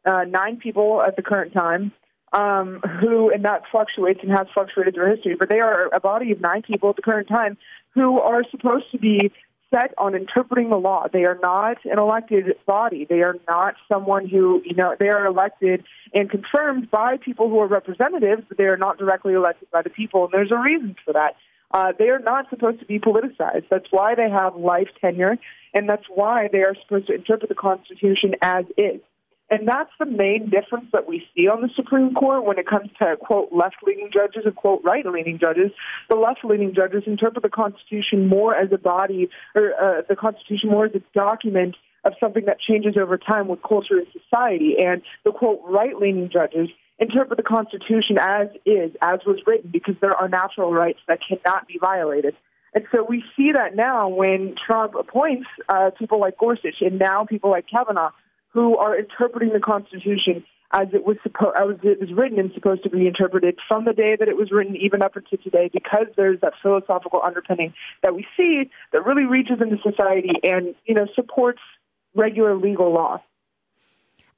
uh, 0.06 0.26
nine 0.28 0.58
people 0.58 1.02
at 1.02 1.16
the 1.16 1.22
current 1.22 1.54
time, 1.54 1.94
um, 2.34 2.82
who 3.00 3.30
and 3.30 3.46
that 3.46 3.62
fluctuates 3.72 4.20
and 4.24 4.32
has 4.32 4.48
fluctuated 4.54 4.96
through 4.96 5.16
history. 5.16 5.36
But 5.40 5.50
they 5.50 5.60
are 5.60 5.88
a 5.94 6.00
body 6.00 6.32
of 6.32 6.42
nine 6.42 6.64
people 6.64 6.90
at 6.90 6.96
the 6.98 7.04
current 7.04 7.28
time 7.28 7.58
who 7.94 8.20
are 8.20 8.44
supposed 8.50 8.92
to 8.92 8.98
be 8.98 9.32
set 9.74 9.94
on 9.98 10.16
interpreting 10.16 10.70
the 10.70 10.78
law. 10.78 11.08
They 11.12 11.26
are 11.26 11.40
not 11.42 11.78
an 11.86 12.00
elected 12.00 12.56
body. 12.66 13.06
They 13.08 13.22
are 13.22 13.36
not 13.48 13.76
someone 13.88 14.28
who, 14.28 14.62
you 14.66 14.76
know, 14.76 14.96
they 15.00 15.10
are 15.10 15.26
elected 15.26 15.84
and 16.14 16.30
confirmed 16.30 16.90
by 16.90 17.18
people 17.18 17.50
who 17.50 17.60
are 17.60 17.68
representatives, 17.68 18.44
but 18.48 18.58
they 18.58 18.66
are 18.66 18.78
not 18.78 18.98
directly 18.98 19.34
elected 19.34 19.70
by 19.72 19.82
the 19.82 19.90
people. 19.90 20.26
And 20.26 20.34
there's 20.34 20.52
a 20.52 20.58
reason 20.58 20.96
for 21.04 21.14
that. 21.14 21.36
Uh, 21.72 21.92
they 21.98 22.10
are 22.10 22.20
not 22.20 22.50
supposed 22.50 22.80
to 22.80 22.86
be 22.86 23.00
politicized. 23.00 23.66
That's 23.70 23.88
why 23.92 24.16
they 24.16 24.30
have 24.30 24.56
life 24.56 24.88
tenure, 25.02 25.38
and 25.76 25.90
that's 25.90 26.06
why 26.10 26.48
they 26.52 26.60
are 26.60 26.74
supposed 26.82 27.08
to 27.08 27.14
interpret 27.14 27.50
the 27.50 27.56
Constitution 27.56 28.34
as 28.42 28.66
is. 28.78 29.02
And 29.48 29.68
that's 29.68 29.92
the 30.00 30.08
main 30.08 30.50
difference 30.50 30.88
that 30.92 31.08
we 31.08 31.24
see 31.36 31.48
on 31.48 31.62
the 31.62 31.70
Supreme 31.76 32.16
Court 32.16 32.46
when 32.46 32.58
it 32.58 32.66
comes 32.66 32.90
to, 32.98 33.16
quote, 33.18 33.50
left 33.52 33.76
leaning 33.86 34.10
judges 34.12 34.44
and, 34.46 34.56
quote, 34.56 34.82
right 34.84 35.06
leaning 35.06 35.38
judges. 35.38 35.70
The 36.10 36.16
left 36.16 36.40
leaning 36.44 36.74
judges 36.74 37.04
interpret 37.06 37.44
the 37.44 37.50
Constitution 37.50 38.28
more 38.28 38.56
as 38.56 38.70
a 38.72 38.80
body, 38.80 39.30
or 39.54 39.74
uh, 39.74 40.02
the 40.10 40.16
Constitution 40.16 40.72
more 40.72 40.86
as 40.86 40.96
a 40.96 41.04
document 41.14 41.76
of 42.06 42.14
something 42.20 42.46
that 42.46 42.60
changes 42.60 42.96
over 43.00 43.20
time 43.20 43.48
with 43.48 43.62
culture 43.62 44.00
and 44.00 44.08
society. 44.14 44.78
And 44.84 45.04
the, 45.24 45.32
quote, 45.32 45.62
right 45.66 45.96
leaning 45.96 46.32
judges 46.32 46.70
interpret 46.98 47.38
the 47.38 47.44
Constitution 47.44 48.18
as 48.20 48.48
is, 48.66 48.92
as 49.02 49.20
was 49.28 49.42
written, 49.46 49.70
because 49.72 49.96
there 50.02 50.16
are 50.16 50.30
natural 50.30 50.74
rights 50.74 51.00
that 51.08 51.20
cannot 51.28 51.68
be 51.68 51.78
violated. 51.80 52.36
And 52.76 52.86
so 52.94 53.06
we 53.08 53.24
see 53.38 53.54
that 53.54 53.76
now 53.76 54.10
when 54.10 54.56
Trump 54.68 54.96
appoints 54.96 55.48
uh, 55.70 55.92
people 55.98 56.20
like 56.20 56.38
Gorsuch 56.38 56.82
and 56.82 57.00
now 57.00 57.24
people 57.26 57.50
like 57.50 57.66
Kavanaugh, 57.68 58.12
who 58.50 58.78
are 58.78 58.98
interpreting 58.98 59.54
the 59.54 59.62
Constitution 59.62 60.44
as 60.72 60.88
it 60.94 61.06
was 61.06 61.16
supposed, 61.24 61.56
as 61.56 61.80
it 61.84 62.02
was 62.02 62.12
written 62.12 62.38
and 62.38 62.52
supposed 62.54 62.84
to 62.84 62.90
be 62.90 63.08
interpreted 63.08 63.58
from 63.68 63.86
the 63.86 63.94
day 63.94 64.18
that 64.20 64.28
it 64.28 64.36
was 64.36 64.52
written, 64.52 64.76
even 64.76 65.02
up 65.02 65.16
until 65.16 65.38
today, 65.42 65.70
because 65.72 66.08
there's 66.18 66.40
that 66.42 66.54
philosophical 66.62 67.22
underpinning 67.24 67.74
that 68.04 68.14
we 68.14 68.26
see 68.36 68.70
that 68.92 69.06
really 69.06 69.26
reaches 69.26 69.58
into 69.62 69.78
society 69.82 70.32
and 70.44 70.76
you 70.86 70.96
know 70.96 71.08
supports 71.16 71.62
regular 72.14 72.58
legal 72.58 72.94
law. 72.94 73.22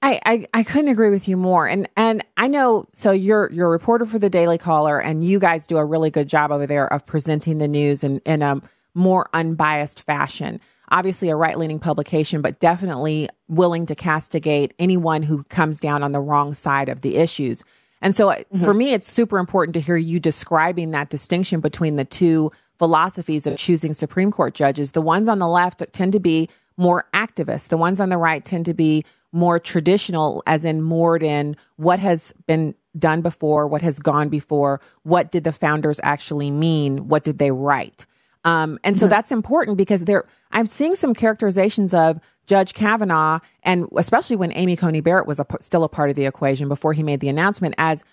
I, 0.02 0.20
I, 0.26 0.48
I 0.54 0.64
couldn't 0.64 0.90
agree 0.90 1.10
with 1.10 1.28
you 1.28 1.38
more. 1.38 1.68
And 1.68 1.90
and 1.98 2.24
I 2.38 2.48
know 2.48 2.88
so 2.94 3.12
you're 3.12 3.52
you're 3.52 3.68
a 3.68 3.72
reporter 3.72 4.06
for 4.06 4.20
the 4.20 4.30
Daily 4.30 4.58
Caller 4.58 5.00
and 5.00 5.24
you 5.24 5.40
guys 5.40 5.66
do 5.66 5.78
a 5.78 5.86
really 5.86 6.12
good 6.12 6.28
job 6.28 6.52
over 6.52 6.68
there 6.68 6.92
of 6.92 7.06
presenting 7.06 7.58
the 7.58 7.68
news 7.68 8.04
in, 8.04 8.20
in 8.20 8.42
a 8.42 8.62
more 8.94 9.30
unbiased 9.34 10.02
fashion. 10.02 10.60
Obviously 10.90 11.30
a 11.30 11.36
right 11.36 11.58
leaning 11.58 11.80
publication, 11.80 12.42
but 12.42 12.60
definitely 12.60 13.28
willing 13.50 13.86
to 13.88 13.96
castigate 13.96 14.74
anyone 14.80 15.24
who 15.24 15.44
comes 15.46 15.80
down 15.80 16.04
on 16.04 16.12
the 16.12 16.20
wrong 16.20 16.54
side 16.54 16.90
of 16.90 17.02
the 17.02 17.18
issues. 17.18 17.64
And 18.02 18.16
so 18.16 18.28
mm-hmm. 18.28 18.64
for 18.64 18.74
me, 18.74 18.94
it's 18.94 19.12
super 19.12 19.40
important 19.40 19.74
to 19.74 19.82
hear 19.82 19.98
you 19.98 20.20
describing 20.20 20.92
that 20.92 21.10
distinction 21.10 21.60
between 21.60 21.96
the 21.96 22.06
two 22.06 22.52
philosophies 22.78 23.48
of 23.48 23.58
choosing 23.58 23.94
Supreme 23.94 24.32
Court 24.32 24.54
judges. 24.54 24.92
The 24.92 25.02
ones 25.02 25.28
on 25.28 25.40
the 25.40 25.48
left 25.48 25.84
tend 25.92 26.14
to 26.14 26.20
be 26.20 26.48
more 26.78 27.08
activists. 27.14 27.68
The 27.68 27.78
ones 27.78 28.00
on 28.00 28.10
the 28.10 28.18
right 28.18 28.46
tend 28.46 28.66
to 28.66 28.74
be 28.74 29.04
more 29.32 29.60
traditional, 29.60 30.42
as 30.48 30.64
in 30.64 30.82
moored 30.82 31.22
in 31.22 31.58
what 31.76 32.00
has 32.00 32.34
been 32.46 32.74
done 32.98 33.22
before, 33.22 33.68
what 33.68 33.82
has 33.82 34.00
gone 34.00 34.30
before, 34.30 34.80
what 35.04 35.32
did 35.32 35.44
the 35.44 35.52
founders 35.52 36.00
actually 36.02 36.50
mean, 36.50 37.08
what 37.08 37.24
did 37.24 37.38
they 37.38 37.52
write. 37.52 38.06
Um, 38.46 38.80
and 38.84 38.98
so 38.98 39.06
mm-hmm. 39.06 39.12
that's 39.12 39.32
important 39.32 39.78
because 39.78 40.06
there, 40.06 40.26
I'm 40.52 40.68
seeing 40.68 40.96
some 40.96 41.14
characterizations 41.14 41.94
of 41.94 42.20
Judge 42.46 42.74
Kavanaugh, 42.74 43.40
and 43.64 43.88
especially 43.98 44.38
when 44.38 44.54
Amy 44.54 44.78
Coney 44.78 45.02
Barrett 45.02 45.28
was 45.28 45.40
a, 45.40 45.46
still 45.60 45.84
a 45.84 45.90
part 45.90 46.10
of 46.10 46.16
the 46.16 46.26
equation 46.26 46.70
before 46.70 46.94
he 46.94 47.04
made 47.04 47.20
the 47.20 47.28
announcement, 47.28 47.76
as 47.78 48.06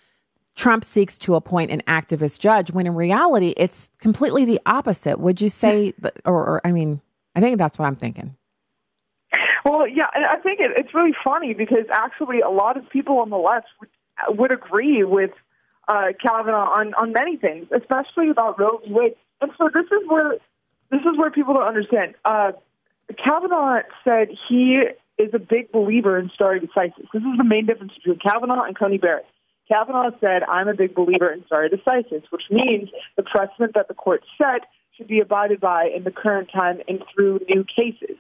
Trump 0.57 0.85
seeks 0.85 1.19
to 1.21 1.37
appoint 1.37 1.71
an 1.71 1.83
activist 1.87 2.41
judge, 2.41 2.73
when 2.73 2.87
in 2.87 2.95
reality 2.95 3.55
it's 3.57 3.89
completely 3.99 4.45
the 4.45 4.61
opposite. 4.67 5.21
Would 5.21 5.41
you 5.41 5.49
say, 5.49 5.95
or, 6.25 6.35
or 6.35 6.61
I 6.65 6.73
mean, 6.73 7.01
I 7.37 7.41
think 7.41 7.59
that's 7.59 7.79
what 7.79 7.87
I'm 7.87 7.97
thinking. 7.97 8.37
Well, 9.65 9.89
yeah, 9.89 10.09
and 10.15 10.25
I 10.27 10.37
think 10.37 10.61
it, 10.61 10.73
it's 10.77 10.95
really 10.95 11.15
funny 11.25 11.55
because 11.55 11.87
actually 11.91 12.41
a 12.41 12.51
lot 12.51 12.77
of 12.77 12.89
people 12.91 13.19
on 13.19 13.31
the 13.31 13.39
left 13.39 13.67
would, 13.81 13.89
would 14.39 14.53
agree 14.53 15.05
with 15.05 15.31
uh, 15.89 16.13
Kavanaugh 16.23 16.71
on 16.71 16.95
on 16.95 17.13
many 17.13 17.37
things, 17.37 17.69
especially 17.75 18.31
about 18.31 18.59
Roe 18.59 18.81
v. 18.87 18.93
Wade. 18.93 19.17
And 19.41 19.51
so 19.59 19.71
this 19.73 19.87
is 19.87 20.09
where 20.09 20.37
this 20.91 21.01
is 21.01 21.19
where 21.19 21.31
people 21.31 21.55
don't 21.55 21.67
understand. 21.67 22.15
Uh, 22.25 22.53
Kavanaugh 23.23 23.83
said 24.03 24.29
he 24.49 24.83
is 25.19 25.31
a 25.33 25.39
big 25.39 25.71
believer 25.73 26.19
in 26.19 26.31
stare 26.35 26.59
decisis. 26.59 27.07
This 27.13 27.23
is 27.23 27.39
the 27.39 27.45
main 27.45 27.67
difference 27.67 27.93
between 27.95 28.19
Kavanaugh 28.19 28.65
and 28.65 28.77
Coney 28.77 28.99
Barrett. 28.99 29.27
Kavanaugh 29.69 30.11
said, 30.21 30.43
I'm 30.43 30.69
a 30.69 30.75
big 30.75 30.95
believer 30.95 31.33
in 31.33 31.45
stare 31.47 31.69
decisis, 31.69 32.23
which 32.31 32.45
means 32.51 32.91
the 33.17 33.23
precedent 33.23 33.75
that 33.75 33.89
the 33.89 33.95
court 33.95 34.23
set 34.37 34.69
should 34.97 35.07
be 35.07 35.21
abided 35.21 35.61
by 35.61 35.87
in 35.95 36.05
the 36.05 36.11
current 36.11 36.51
time 36.53 36.81
and 36.89 37.03
through 37.15 37.41
new 37.49 37.65
cases. 37.65 38.17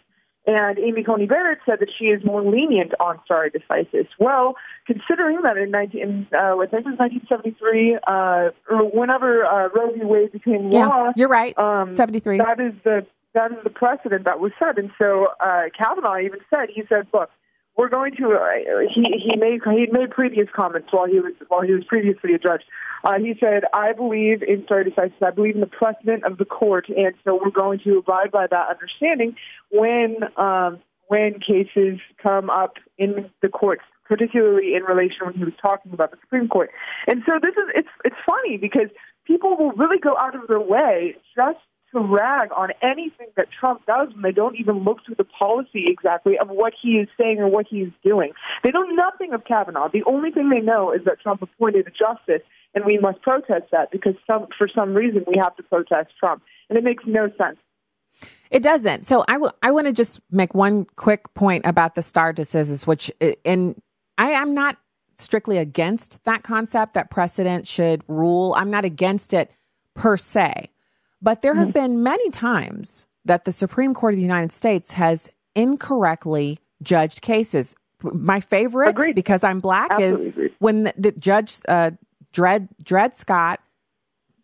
And 0.46 0.78
Amy 0.78 1.02
Coney 1.02 1.26
Barrett 1.26 1.61
said 1.64 1.80
that 1.80 1.88
she 1.98 2.07
is 2.07 2.22
more 2.22 2.42
lenient 2.42 2.92
on 3.00 3.18
stare 3.24 3.48
decisis. 3.50 4.07
Well, 4.18 4.57
considering 4.87 5.40
that 5.42 5.57
in 5.57 5.70
19, 5.70 6.28
uh, 6.33 6.37
I 6.37 6.66
think 6.66 6.85
it 6.85 6.90
was 6.90 6.98
1973, 6.98 7.98
uh, 8.07 8.50
or 8.70 8.90
whenever 8.90 9.44
uh, 9.46 9.68
Roe 9.74 9.92
v. 9.92 10.04
Wade 10.04 10.33
became 10.33 10.68
Yeah, 10.70 10.87
law, 10.88 11.12
you're 11.16 11.28
right. 11.28 11.57
um, 11.59 11.94
73. 11.96 12.38
That 12.38 12.61
is 12.61 12.74
the 12.85 13.07
that 13.33 13.50
is 13.52 13.59
the 13.64 13.70
precedent 13.70 14.24
that 14.26 14.38
was 14.38 14.52
set. 14.59 14.78
And 14.78 14.90
so 14.98 15.28
uh, 15.40 15.62
Kavanaugh 15.76 16.18
even 16.20 16.38
said 16.50 16.68
he 16.72 16.83
said, 16.88 17.07
"Look, 17.12 17.30
we're 17.77 17.89
going 17.89 18.15
to." 18.17 18.33
Uh, 18.33 18.89
he 18.93 19.05
he 19.19 19.37
made 19.37 19.61
he 19.65 19.87
made 19.91 20.11
previous 20.11 20.49
comments 20.55 20.89
while 20.91 21.07
he 21.07 21.21
was 21.21 21.33
while 21.49 21.63
he 21.63 21.73
was 21.73 21.85
previously 21.85 22.35
a 22.35 22.39
judge. 22.39 22.63
Uh, 23.05 23.19
he 23.19 23.35
said, 23.39 23.65
"I 23.73 23.93
believe 23.93 24.43
in 24.43 24.65
stare 24.65 24.85
decisis. 24.85 25.23
I 25.23 25.31
believe 25.31 25.55
in 25.55 25.61
the 25.61 25.67
precedent 25.67 26.25
of 26.25 26.39
the 26.39 26.45
court, 26.45 26.89
and 26.89 27.15
so 27.25 27.39
we're 27.43 27.51
going 27.51 27.81
to 27.85 27.99
abide 27.99 28.31
by 28.31 28.47
that 28.47 28.69
understanding 28.69 29.37
when 29.71 30.17
um, 30.37 30.81
when 31.09 31.41
cases 31.41 32.01
come 32.23 32.51
up 32.51 32.75
in 32.99 33.31
the 33.43 33.49
courts." 33.49 33.83
Particularly 34.07 34.75
in 34.75 34.83
relation 34.83 35.25
when 35.25 35.33
he 35.33 35.45
was 35.45 35.55
talking 35.63 35.91
about 35.95 36.11
the 36.11 36.19
Supreme 36.21 36.47
Court, 36.47 36.71
and 37.07 37.23
so 37.25 37.39
this 37.41 37.53
is 37.53 37.71
it's 37.75 37.89
it's 38.05 38.17
funny 38.27 38.59
because 38.59 38.91
people 39.27 39.57
will 39.57 39.73
really 39.73 39.99
go 39.99 40.15
out 40.19 40.35
of 40.35 40.47
their 40.47 40.61
way 40.61 41.17
just 41.35 41.59
rag 42.00 42.50
on 42.57 42.70
anything 42.83 43.28
that 43.37 43.48
Trump 43.50 43.87
does 43.87 44.09
when 44.12 44.22
they 44.22 44.33
don't 44.33 44.57
even 44.57 44.85
look 44.85 44.98
through 45.04 45.16
the 45.16 45.24
policy 45.24 45.87
exactly 45.88 46.38
of 46.38 46.48
what 46.48 46.72
he 46.80 46.92
is 46.92 47.09
saying 47.18 47.38
or 47.38 47.48
what 47.48 47.66
he 47.68 47.78
is 47.78 47.92
doing. 48.02 48.33
They 48.62 48.70
know 48.70 48.83
nothing 48.83 49.33
of 49.33 49.44
Kavanaugh. 49.44 49.88
The 49.92 50.04
only 50.04 50.30
thing 50.30 50.50
they 50.50 50.61
know 50.61 50.92
is 50.92 51.04
that 51.04 51.20
Trump 51.20 51.42
appointed 51.42 51.87
a 51.87 51.90
justice, 51.90 52.46
and 52.74 52.85
we 52.85 52.98
must 52.98 53.22
protest 53.22 53.66
that 53.72 53.90
because 53.90 54.14
some, 54.26 54.46
for 54.57 54.68
some 54.68 54.94
reason 54.94 55.24
we 55.26 55.38
have 55.38 55.57
to 55.57 55.62
protest 55.62 56.11
Trump. 56.18 56.42
And 56.68 56.78
it 56.78 56.85
makes 56.85 57.04
no 57.07 57.28
sense. 57.38 57.59
It 58.50 58.62
doesn't. 58.62 59.04
So 59.04 59.24
I, 59.28 59.35
w- 59.35 59.52
I 59.62 59.70
want 59.70 59.87
to 59.87 59.92
just 59.92 60.20
make 60.30 60.54
one 60.54 60.87
quick 60.96 61.33
point 61.35 61.66
about 61.66 61.94
the 61.94 62.02
stare 62.02 62.33
decisis, 62.33 62.87
which, 62.87 63.11
uh, 63.20 63.33
and 63.44 63.80
I 64.16 64.30
am 64.30 64.54
not 64.54 64.76
strictly 65.16 65.59
against 65.59 66.22
that 66.24 66.42
concept 66.42 66.94
that 66.94 67.11
precedent 67.11 67.66
should 67.66 68.02
rule. 68.09 68.54
I'm 68.57 68.70
not 68.70 68.85
against 68.85 69.33
it 69.35 69.50
per 69.94 70.16
se. 70.16 70.70
But 71.25 71.41
there 71.41 71.55
have 71.55 71.73
been 71.73 72.03
many 72.03 72.29
times 72.29 73.07
that 73.25 73.47
the 73.47 73.53
Supreme 73.53 73.95
Court 73.95 74.13
of 74.13 74.19
the 74.19 74.23
United 74.23 74.53
States 74.53 74.93
has 74.93 75.31
incorrectly 75.55 76.59
judged 76.83 77.23
cases. 77.23 77.75
My 78.03 78.41
favorite, 78.41 78.91
Agreed. 78.91 79.15
because 79.15 79.43
I'm 79.43 79.59
black, 79.59 79.91
Absolutely 79.91 80.21
is 80.21 80.27
agreed. 80.27 80.53
when 80.59 80.83
the, 80.85 80.95
the 80.99 81.13
judge 81.13 81.57
uh, 81.67 81.93
Dred 82.33 82.69
Dred 82.83 83.17
Scott 83.17 83.61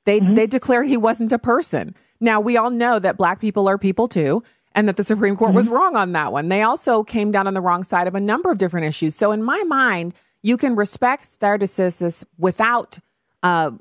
they 0.07 0.21
they 0.21 0.47
declared 0.47 0.87
he 0.87 0.97
wasn't 0.97 1.33
a 1.33 1.39
person. 1.39 1.95
Now 2.19 2.41
we 2.41 2.57
all 2.57 2.71
know 2.71 2.99
that 2.99 3.19
black 3.19 3.41
people 3.41 3.69
are 3.69 3.77
people 3.77 4.09
too, 4.09 4.43
and 4.75 4.89
that 4.89 4.97
the 4.97 5.05
Supreme 5.05 5.37
Court 5.37 5.53
was 5.53 5.69
wrong 5.69 5.97
on 5.97 6.13
that 6.13 6.33
one. 6.33 6.49
They 6.49 6.63
also 6.63 7.05
came 7.05 7.31
down 7.31 7.47
on 7.47 7.53
the 7.53 7.61
wrong 7.61 7.85
side 7.85 8.07
of 8.07 8.15
a 8.15 8.21
number 8.21 8.51
of 8.51 8.57
different 8.57 8.87
issues. 8.87 9.15
So 9.15 9.33
in 9.33 9.43
my 9.43 9.63
mind, 9.65 10.15
you 10.43 10.57
can 10.57 10.75
respect 10.75 11.27
stare 11.27 11.59
decisis 11.59 12.25
without 12.39 12.99
uh, 13.43 13.73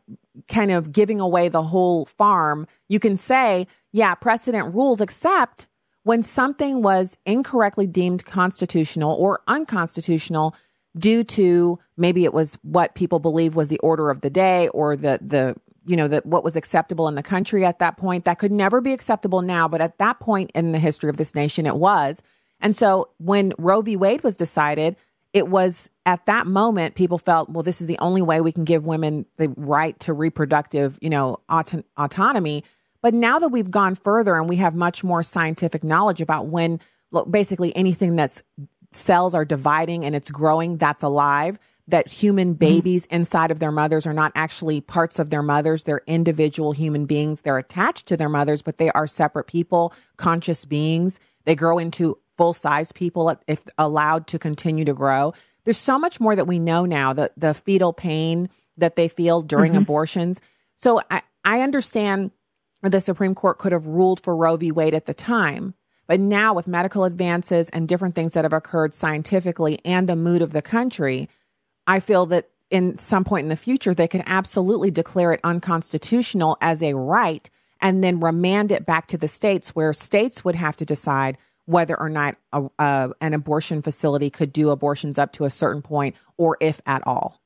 kind 0.48 0.72
of 0.72 0.92
giving 0.92 1.20
away 1.20 1.50
the 1.50 1.64
whole 1.64 2.06
farm. 2.06 2.68
You 2.88 3.00
can 3.00 3.16
say, 3.16 3.68
yeah, 3.92 4.16
precedent 4.16 4.74
rules, 4.74 5.02
except 5.02 5.68
when 6.04 6.24
something 6.24 6.82
was 6.82 7.18
incorrectly 7.26 7.88
deemed 7.88 8.26
constitutional 8.26 9.14
or 9.14 9.42
unconstitutional 9.48 10.56
due 10.98 11.24
to 11.24 11.80
maybe 11.98 12.24
it 12.24 12.34
was 12.34 12.58
what 12.64 12.96
people 12.96 13.20
believe 13.20 13.56
was 13.56 13.68
the 13.68 13.80
order 13.80 14.10
of 14.10 14.22
the 14.22 14.30
day 14.30 14.68
or 14.70 14.96
the 14.96 15.20
the 15.22 15.56
you 15.86 15.96
know 15.96 16.08
that 16.08 16.26
what 16.26 16.44
was 16.44 16.56
acceptable 16.56 17.08
in 17.08 17.16
the 17.16 17.24
country 17.24 17.64
at 17.66 17.80
that 17.80 17.98
point 17.98 18.26
that 18.26 18.40
could 18.40 18.52
never 18.52 18.82
be 18.82 18.92
acceptable 18.92 19.42
now 19.42 19.68
but 19.68 19.82
at 19.82 19.98
that 20.00 20.20
point 20.20 20.50
in 20.56 20.72
the 20.72 20.80
history 20.80 21.10
of 21.10 21.18
this 21.18 21.36
nation 21.36 21.68
it 21.68 21.76
was 21.76 22.24
and 22.60 22.76
so 22.76 23.10
when 23.18 23.54
Roe 23.58 23.82
v 23.82 23.96
Wade 23.96 24.24
was 24.24 24.36
decided 24.36 24.96
it 25.34 25.48
was 25.48 25.90
at 26.06 26.26
that 26.26 26.48
moment 26.48 26.96
people 26.96 27.18
felt 27.18 27.50
well 27.50 27.64
this 27.64 27.82
is 27.82 27.88
the 27.88 28.00
only 28.00 28.22
way 28.22 28.42
we 28.42 28.52
can 28.52 28.64
give 28.64 28.86
women 28.86 29.26
the 29.38 29.50
right 29.58 30.00
to 30.00 30.14
reproductive 30.14 30.98
you 31.02 31.10
know 31.10 31.40
auto- 31.50 31.84
autonomy. 31.98 32.64
But 33.02 33.14
now 33.14 33.40
that 33.40 33.50
we've 33.50 33.72
gone 33.72 33.96
further 33.96 34.36
and 34.36 34.50
we 34.50 34.58
have 34.58 34.76
much 34.76 35.06
more 35.06 35.24
scientific 35.24 35.84
knowledge 35.86 36.22
about 36.22 36.48
when 36.48 36.80
look, 37.12 37.32
basically 37.32 37.76
anything 37.76 38.16
that's 38.16 38.44
cells 38.92 39.36
are 39.36 39.46
dividing 39.46 40.04
and 40.04 40.16
it's 40.16 40.32
growing 40.32 40.78
that's 40.78 41.04
alive 41.04 41.60
that 41.88 42.08
human 42.08 42.50
mm-hmm. 42.50 42.60
babies 42.60 43.06
inside 43.08 43.52
of 43.52 43.60
their 43.60 43.72
mothers 43.72 44.06
are 44.06 44.14
not 44.14 44.32
actually 44.36 44.80
parts 44.82 45.18
of 45.18 45.30
their 45.30 45.42
mothers. 45.42 45.84
They're 45.84 46.02
individual 46.08 46.72
human 46.72 47.06
beings. 47.06 47.42
They're 47.42 47.58
attached 47.58 48.08
to 48.08 48.18
their 48.18 48.30
mothers 48.30 48.62
but 48.62 48.78
they 48.78 48.92
are 48.92 49.08
separate 49.08 49.46
people 49.46 49.94
conscious 50.18 50.66
beings. 50.66 51.20
They 51.46 51.56
grow 51.56 51.78
into 51.78 52.18
full 52.40 52.54
size 52.54 52.92
people 52.92 53.36
if 53.48 53.64
allowed 53.78 54.26
to 54.28 54.40
continue 54.40 54.86
to 54.86 54.94
grow 54.94 55.34
there's 55.66 55.78
so 55.78 56.00
much 56.00 56.20
more 56.20 56.36
that 56.36 56.48
we 56.48 56.58
know 56.58 56.86
now 56.86 57.12
the 57.14 57.30
the 57.36 57.54
fetal 57.54 57.94
pain 57.94 58.50
that 58.78 58.96
they 58.96 59.08
feel 59.08 59.42
during 59.42 59.74
mm-hmm. 59.74 59.82
abortions 59.82 60.42
so 60.76 61.02
i 61.12 61.22
i 61.44 61.62
understand 61.62 62.32
the 62.82 63.02
Supreme 63.02 63.36
Court 63.36 63.58
could 63.58 63.72
have 63.72 63.88
ruled 63.88 64.22
for 64.22 64.36
Roe 64.36 64.56
v. 64.56 64.72
Wade 64.72 64.94
at 64.94 65.06
the 65.06 65.14
time. 65.14 65.74
But 66.08 66.20
now, 66.20 66.54
with 66.54 66.68
medical 66.68 67.04
advances 67.04 67.70
and 67.70 67.88
different 67.88 68.16
things 68.16 68.34
that 68.34 68.46
have 68.46 68.54
occurred 68.54 68.94
scientifically 68.94 69.80
and 69.86 70.08
the 70.08 70.16
mood 70.16 70.42
of 70.42 70.54
the 70.54 70.62
country, 70.62 71.30
I 71.86 72.00
feel 72.00 72.26
that 72.28 72.50
in 72.72 72.98
some 72.98 73.24
point 73.24 73.44
in 73.44 73.50
the 73.50 73.56
future, 73.56 73.94
they 73.94 74.08
could 74.08 74.24
absolutely 74.26 74.92
declare 74.92 75.34
it 75.34 75.40
unconstitutional 75.44 76.58
as 76.62 76.82
a 76.82 76.94
right 76.94 77.50
and 77.82 78.04
then 78.04 78.20
remand 78.20 78.72
it 78.72 78.86
back 78.86 79.08
to 79.08 79.18
the 79.18 79.28
states 79.28 79.76
where 79.76 79.94
states 79.94 80.44
would 80.44 80.56
have 80.56 80.76
to 80.78 80.86
decide 80.86 81.38
whether 81.70 81.98
or 82.00 82.10
not 82.10 82.36
a, 82.52 83.12
an 83.22 83.34
abortion 83.36 83.84
facility 83.84 84.32
could 84.32 84.52
do 84.52 84.72
abortions 84.72 85.20
up 85.20 85.32
to 85.32 85.46
a 85.46 85.52
certain 85.52 85.84
point 85.84 86.16
or 86.36 86.58
if 86.60 86.82
at 86.88 87.06
all. 87.06 87.40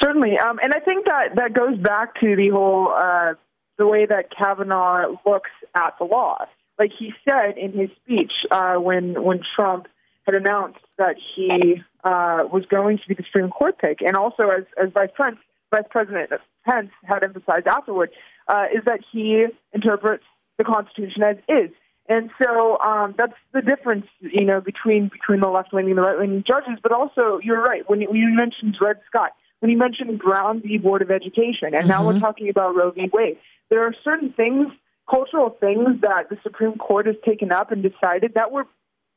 Certainly, 0.00 0.38
um, 0.38 0.60
and 0.62 0.72
I 0.72 0.78
think 0.78 1.06
that 1.06 1.34
that 1.34 1.52
goes 1.52 1.76
back 1.78 2.14
to 2.20 2.36
the 2.36 2.50
whole 2.50 2.92
uh, 2.96 3.34
the 3.76 3.88
way 3.88 4.06
that 4.06 4.26
Kavanaugh 4.30 5.16
looks 5.26 5.50
at 5.74 5.94
the 5.98 6.04
law. 6.04 6.46
Like 6.78 6.90
he 6.96 7.12
said 7.28 7.58
in 7.58 7.72
his 7.72 7.90
speech 8.04 8.32
uh, 8.52 8.74
when 8.76 9.20
when 9.22 9.40
Trump 9.56 9.88
had 10.24 10.36
announced 10.36 10.78
that 10.98 11.16
he 11.34 11.82
uh, 12.04 12.46
was 12.52 12.64
going 12.70 12.98
to 12.98 13.08
be 13.08 13.14
the 13.14 13.24
Supreme 13.24 13.50
Court 13.50 13.78
pick, 13.78 14.00
and 14.00 14.16
also 14.16 14.44
as 14.44 14.64
as 14.80 14.92
Vice 14.92 15.10
Vice 15.18 15.84
President 15.90 16.30
Pence 16.64 16.90
had 17.04 17.24
emphasized 17.24 17.66
afterward, 17.66 18.10
uh, 18.46 18.66
is 18.72 18.84
that 18.84 19.00
he 19.10 19.46
interprets 19.72 20.24
the 20.58 20.64
Constitution 20.64 21.24
as 21.24 21.36
is. 21.48 21.70
And 22.08 22.30
so 22.42 22.78
um, 22.80 23.14
that's 23.16 23.34
the 23.52 23.62
difference, 23.62 24.06
you 24.20 24.44
know, 24.44 24.60
between 24.60 25.08
between 25.08 25.40
the 25.40 25.48
left 25.48 25.72
wing 25.72 25.88
and 25.88 25.96
the 25.96 26.02
right 26.02 26.18
wing 26.18 26.42
judges. 26.46 26.78
But 26.82 26.92
also, 26.92 27.38
you're 27.42 27.62
right 27.62 27.88
when 27.88 28.00
you, 28.00 28.08
when 28.08 28.16
you 28.16 28.28
mentioned 28.34 28.76
Dred 28.78 29.00
Scott, 29.06 29.32
when 29.60 29.70
you 29.70 29.78
mentioned 29.78 30.18
Brown 30.18 30.60
v. 30.60 30.78
Board 30.78 31.02
of 31.02 31.10
Education, 31.10 31.74
and 31.74 31.86
now 31.86 32.04
we're 32.04 32.18
talking 32.18 32.48
about 32.48 32.74
Roe 32.74 32.90
v. 32.90 33.08
Wade. 33.12 33.38
There 33.70 33.86
are 33.86 33.94
certain 34.02 34.32
things, 34.32 34.66
cultural 35.08 35.50
things, 35.60 36.00
that 36.00 36.28
the 36.28 36.36
Supreme 36.42 36.76
Court 36.76 37.06
has 37.06 37.16
taken 37.24 37.52
up 37.52 37.70
and 37.70 37.82
decided 37.82 38.34
that 38.34 38.50
were 38.50 38.66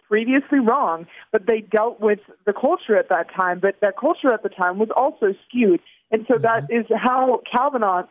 previously 0.08 0.60
wrong, 0.60 1.08
but 1.32 1.48
they 1.48 1.62
dealt 1.62 2.00
with 2.00 2.20
the 2.46 2.54
culture 2.54 2.96
at 2.96 3.10
that 3.10 3.34
time. 3.36 3.60
But 3.60 3.78
that 3.82 3.98
culture 3.98 4.32
at 4.32 4.44
the 4.44 4.50
time 4.50 4.78
was 4.78 4.90
also 4.96 5.34
skewed, 5.48 5.80
and 6.12 6.24
so 6.28 6.38
that 6.38 6.68
is 6.70 6.86
how 6.96 7.42
Kavanaugh 7.52 8.04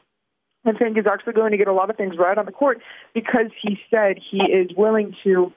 I 0.65 0.73
think 0.73 0.99
is 0.99 1.07
actually 1.11 1.35
going 1.35 1.53
to 1.53 1.59
get 1.59 1.69
a 1.69 1.73
lot 1.73 1.91
of 1.91 1.97
things 1.97 2.17
right 2.19 2.37
on 2.37 2.47
the 2.47 2.53
court 2.53 2.81
because 3.13 3.51
he 3.63 3.79
said 3.91 4.19
he 4.31 4.39
is 4.39 4.71
willing 4.77 5.15
to 5.25 5.53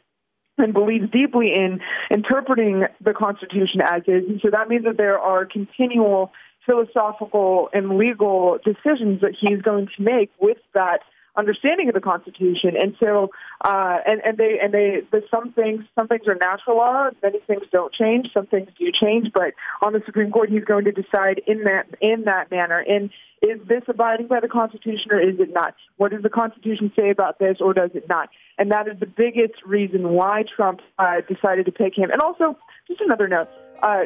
and 0.57 0.73
believes 0.73 1.09
deeply 1.11 1.53
in 1.53 1.79
interpreting 2.09 2.85
the 2.99 3.13
Constitution 3.13 3.79
as 3.81 4.01
is. 4.07 4.23
And 4.27 4.41
so 4.41 4.49
that 4.51 4.69
means 4.69 4.85
that 4.85 4.97
there 4.97 5.19
are 5.19 5.45
continual 5.45 6.31
philosophical 6.65 7.69
and 7.73 7.97
legal 7.97 8.57
decisions 8.65 9.21
that 9.21 9.35
he's 9.39 9.61
going 9.61 9.87
to 9.95 10.01
make 10.01 10.31
with 10.39 10.57
that 10.73 11.01
understanding 11.37 11.87
of 11.87 11.93
the 11.93 12.01
Constitution. 12.01 12.75
And 12.75 12.95
so, 12.99 13.29
uh, 13.63 13.97
and, 14.05 14.21
and 14.25 14.37
they, 14.37 14.59
and 14.61 14.73
they, 14.73 15.01
the, 15.11 15.21
some 15.29 15.53
things, 15.53 15.83
some 15.95 16.07
things 16.07 16.27
are 16.27 16.35
natural 16.35 16.77
law, 16.77 17.09
many 17.21 17.39
things 17.47 17.63
don't 17.71 17.93
change, 17.93 18.27
some 18.33 18.47
things 18.47 18.69
do 18.77 18.91
change, 18.91 19.27
but 19.33 19.53
on 19.81 19.93
the 19.93 20.01
Supreme 20.05 20.31
Court, 20.31 20.49
he's 20.49 20.63
going 20.63 20.85
to 20.85 20.91
decide 20.91 21.41
in 21.45 21.63
that, 21.63 21.85
in 22.01 22.23
that 22.25 22.49
manner. 22.51 22.79
And 22.79 23.11
is 23.41 23.59
this 23.67 23.83
abiding 23.87 24.27
by 24.27 24.39
the 24.39 24.47
Constitution 24.47 25.11
or 25.11 25.21
is 25.21 25.39
it 25.39 25.53
not? 25.53 25.75
What 25.97 26.11
does 26.11 26.23
the 26.23 26.29
Constitution 26.29 26.91
say 26.97 27.11
about 27.11 27.37
this 27.37 27.57
or 27.61 27.73
does 27.73 27.91
it 27.93 28.09
not? 28.09 28.29
And 28.57 28.71
that 28.71 28.87
is 28.87 28.99
the 28.99 29.05
biggest 29.05 29.63
reason 29.65 30.09
why 30.09 30.43
Trump 30.55 30.79
uh, 30.97 31.21
decided 31.27 31.67
to 31.67 31.71
pick 31.71 31.95
him. 31.95 32.09
And 32.09 32.19
also, 32.21 32.57
just 32.87 32.99
another 33.01 33.27
note, 33.27 33.47
uh, 33.83 34.05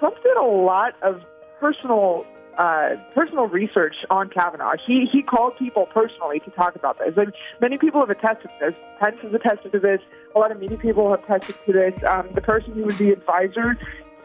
Trump 0.00 0.16
did 0.24 0.36
a 0.36 0.42
lot 0.42 0.94
of 1.02 1.20
personal 1.60 2.26
uh, 2.58 2.96
personal 3.14 3.46
research 3.46 3.94
on 4.10 4.28
Kavanaugh. 4.28 4.74
He 4.86 5.06
he 5.10 5.22
called 5.22 5.56
people 5.58 5.86
personally 5.86 6.40
to 6.40 6.50
talk 6.50 6.76
about 6.76 6.98
this, 6.98 7.14
and 7.16 7.32
many 7.60 7.78
people 7.78 8.00
have 8.00 8.10
attested 8.10 8.50
to 8.58 8.66
this. 8.66 8.74
Pence 9.00 9.16
has 9.22 9.32
attested 9.32 9.72
to 9.72 9.78
this. 9.78 10.00
A 10.34 10.38
lot 10.38 10.52
of 10.52 10.60
media 10.60 10.78
people 10.78 11.10
have 11.10 11.22
attested 11.24 11.56
to 11.66 11.72
this. 11.72 11.94
Um, 12.06 12.28
the 12.34 12.40
person 12.40 12.72
who 12.74 12.84
was 12.84 12.98
the 12.98 13.10
advisor 13.10 13.76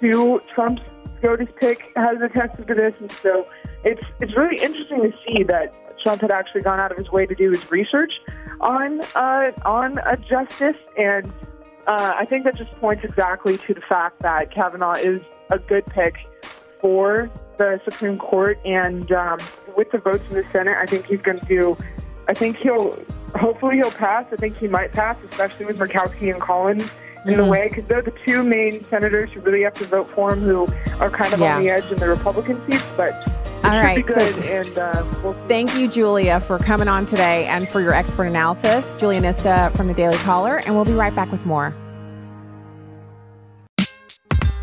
to 0.02 0.42
Trump's 0.54 0.82
SCOTUS 1.20 1.50
pick 1.60 1.82
has 1.96 2.18
attested 2.22 2.68
to 2.68 2.76
this, 2.76 2.94
and 3.00 3.12
so 3.12 3.48
it's 3.84 4.04
it's 4.20 4.36
really 4.36 4.62
interesting 4.62 5.02
to 5.04 5.14
see 5.26 5.44
that 5.44 5.74
Trump 6.04 6.22
had 6.22 6.32
actually 6.32 6.62
gone 6.62 6.80
out 6.80 6.92
of 6.92 6.98
his 6.98 7.10
way 7.10 7.26
to 7.26 7.36
do 7.36 7.52
his 7.52 7.72
research 7.72 8.14
on 8.62 9.02
uh, 9.16 9.52
on 9.66 10.00
a 10.00 10.18
justice, 10.18 10.78
and 10.98 11.32
uh, 11.88 12.14
I 12.18 12.26
think 12.26 12.44
that 12.44 12.56
just 12.58 12.72
points 12.80 13.04
exactly 13.04 13.58
to 13.58 13.74
the 13.74 13.82
fact 13.88 14.22
that 14.22 14.54
Kavanaugh 14.54 14.96
is 14.96 15.22
a 15.50 15.60
good 15.60 15.86
pick 15.88 16.16
for 16.82 17.30
the 17.58 17.82
Supreme 17.86 18.18
Court, 18.18 18.60
and 18.66 19.12
um, 19.12 19.40
with 19.76 19.90
the 19.92 19.98
votes 19.98 20.24
in 20.30 20.36
the 20.36 20.46
Senate, 20.52 20.78
I 20.80 20.86
think 20.86 21.06
he's 21.08 21.22
going 21.22 21.40
to 21.40 21.46
do. 21.46 21.78
I 22.28 22.34
think 22.34 22.58
he'll 22.58 22.98
hopefully 23.36 23.76
he'll 23.78 23.92
pass. 23.92 24.26
I 24.32 24.36
think 24.36 24.58
he 24.58 24.68
might 24.68 24.92
pass, 24.92 25.18
especially 25.30 25.66
with 25.66 25.78
Murkowski 25.78 26.32
and 26.32 26.42
Collins 26.42 26.84
in 26.84 26.88
Mm-hmm. 27.34 27.38
the 27.42 27.46
way, 27.46 27.68
because 27.68 27.84
they're 27.86 28.02
the 28.02 28.14
two 28.26 28.44
main 28.44 28.86
senators 28.90 29.30
who 29.32 29.42
really 29.42 29.64
have 29.64 29.74
to 29.76 29.86
vote 29.86 30.10
for 30.16 30.32
him, 30.34 30.40
who 30.42 30.66
are 31.00 31.10
kind 31.10 31.34
of 31.34 31.40
Yeah. 31.40 31.56
on 31.58 31.62
the 31.64 31.70
edge 31.70 31.92
in 31.92 31.98
the 32.00 32.08
Republican 32.08 32.62
seats. 32.70 32.86
But 32.96 33.14
All 33.66 33.72
right, 33.72 34.06
so- 34.10 34.22
and 34.22 34.78
uh, 34.78 35.04
we'll. 35.24 35.36
Thank 35.48 35.76
you, 35.76 35.88
Julia, 35.90 36.40
for 36.40 36.58
coming 36.60 36.88
on 36.88 37.06
today 37.06 37.46
and 37.48 37.68
for 37.68 37.82
your 37.82 37.94
expert 37.94 38.26
analysis. 38.26 38.94
Julia 39.00 39.20
Nista 39.20 39.76
from 39.76 39.88
the 39.88 39.94
Daily 39.94 40.16
Caller, 40.18 40.58
and 40.66 40.76
we'll 40.76 40.86
be 40.86 40.94
right 40.94 41.14
back 41.16 41.32
with 41.32 41.46
more. 41.46 41.76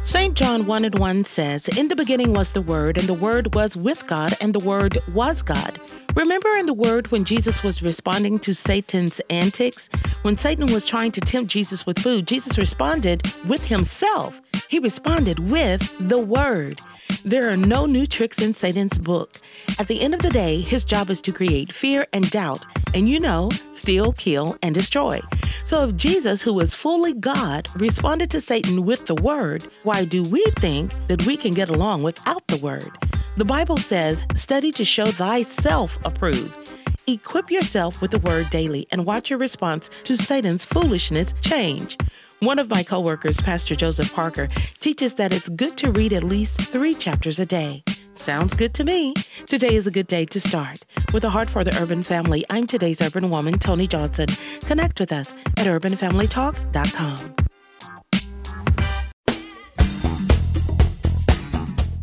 St. 0.04 0.34
John 0.34 0.66
1 0.66 0.84
and 0.84 0.98
1 0.98 1.24
says, 1.24 1.66
In 1.66 1.88
the 1.88 1.96
beginning 1.96 2.34
was 2.34 2.50
the 2.50 2.60
Word, 2.60 2.98
and 2.98 3.08
the 3.08 3.14
Word 3.14 3.54
was 3.54 3.74
with 3.74 4.06
God, 4.06 4.34
and 4.38 4.54
the 4.54 4.58
Word 4.58 4.98
was 5.14 5.40
God. 5.40 5.80
Remember 6.14 6.50
in 6.50 6.66
the 6.66 6.74
Word 6.74 7.10
when 7.10 7.24
Jesus 7.24 7.62
was 7.64 7.82
responding 7.82 8.38
to 8.40 8.54
Satan's 8.54 9.20
antics? 9.30 9.88
When 10.20 10.36
Satan 10.36 10.66
was 10.66 10.86
trying 10.86 11.10
to 11.12 11.22
tempt 11.22 11.50
Jesus 11.50 11.86
with 11.86 11.98
food, 11.98 12.28
Jesus 12.28 12.58
responded 12.58 13.22
with 13.46 13.64
himself. 13.64 14.42
He 14.68 14.78
responded 14.78 15.38
with 15.38 15.80
the 15.98 16.18
Word. 16.18 16.80
There 17.24 17.50
are 17.50 17.56
no 17.56 17.86
new 17.86 18.06
tricks 18.06 18.42
in 18.42 18.52
Satan's 18.52 18.98
book. 18.98 19.40
At 19.78 19.88
the 19.88 20.02
end 20.02 20.12
of 20.12 20.20
the 20.20 20.30
day, 20.30 20.60
his 20.60 20.84
job 20.84 21.08
is 21.08 21.22
to 21.22 21.32
create 21.32 21.72
fear 21.72 22.06
and 22.12 22.30
doubt, 22.30 22.62
and 22.94 23.08
you 23.08 23.20
know, 23.20 23.50
steal, 23.72 24.12
kill, 24.12 24.56
and 24.62 24.74
destroy. 24.74 25.20
So 25.64 25.84
if 25.84 25.96
Jesus, 25.96 26.40
who 26.40 26.58
is 26.60 26.74
fully 26.74 27.12
God, 27.12 27.68
responded 27.76 28.30
to 28.30 28.40
Satan 28.40 28.84
with 28.84 29.06
the 29.06 29.14
word, 29.14 29.66
why 29.82 30.04
do 30.04 30.22
we 30.22 30.44
think 30.60 30.94
that 31.08 31.26
we 31.26 31.36
can 31.36 31.52
get 31.52 31.68
along 31.68 32.02
without 32.02 32.46
the 32.46 32.58
word? 32.58 32.90
The 33.36 33.44
Bible 33.44 33.78
says, 33.78 34.26
study 34.34 34.70
to 34.72 34.84
show 34.84 35.06
thyself 35.06 35.98
approved. 36.04 36.74
Equip 37.06 37.50
yourself 37.50 38.00
with 38.00 38.12
the 38.12 38.18
word 38.20 38.48
daily 38.50 38.86
and 38.90 39.04
watch 39.04 39.28
your 39.28 39.38
response 39.38 39.90
to 40.04 40.16
Satan's 40.16 40.64
foolishness 40.64 41.34
change. 41.42 41.98
One 42.44 42.58
of 42.58 42.68
my 42.68 42.82
coworkers, 42.82 43.40
Pastor 43.40 43.74
Joseph 43.74 44.12
Parker, 44.12 44.48
teaches 44.78 45.14
that 45.14 45.32
it's 45.32 45.48
good 45.48 45.78
to 45.78 45.90
read 45.90 46.12
at 46.12 46.24
least 46.24 46.60
three 46.60 46.92
chapters 46.92 47.38
a 47.38 47.46
day. 47.46 47.82
Sounds 48.12 48.52
good 48.52 48.74
to 48.74 48.84
me. 48.84 49.14
Today 49.46 49.74
is 49.74 49.86
a 49.86 49.90
good 49.90 50.06
day 50.06 50.26
to 50.26 50.38
start. 50.38 50.84
With 51.14 51.24
a 51.24 51.30
heart 51.30 51.48
for 51.48 51.64
the 51.64 51.74
urban 51.80 52.02
family, 52.02 52.44
I'm 52.50 52.66
today's 52.66 53.00
urban 53.00 53.30
woman, 53.30 53.58
Tony 53.58 53.86
Johnson. 53.86 54.26
Connect 54.60 55.00
with 55.00 55.10
us 55.10 55.32
at 55.56 55.66
urbanfamilytalk.com. 55.66 57.34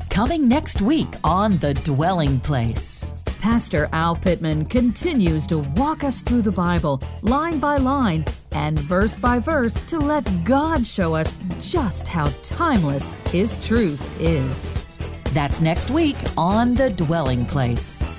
Coming 0.09 0.47
next 0.47 0.81
week 0.81 1.13
on 1.23 1.59
The 1.59 1.75
Dwelling 1.75 2.39
Place. 2.39 3.13
Pastor 3.41 3.89
Al 3.91 4.15
Pittman 4.15 4.65
continues 4.65 5.47
to 5.47 5.57
walk 5.75 6.03
us 6.03 6.21
through 6.21 6.43
the 6.43 6.51
Bible, 6.51 7.01
line 7.23 7.57
by 7.57 7.77
line 7.77 8.23
and 8.51 8.77
verse 8.79 9.15
by 9.15 9.39
verse, 9.39 9.81
to 9.87 9.97
let 9.97 10.23
God 10.45 10.85
show 10.85 11.15
us 11.15 11.33
just 11.59 12.07
how 12.07 12.25
timeless 12.43 13.15
His 13.31 13.57
truth 13.65 14.21
is. 14.21 14.85
That's 15.33 15.59
next 15.59 15.89
week 15.89 16.17
on 16.37 16.75
The 16.75 16.91
Dwelling 16.91 17.47
Place. 17.47 18.10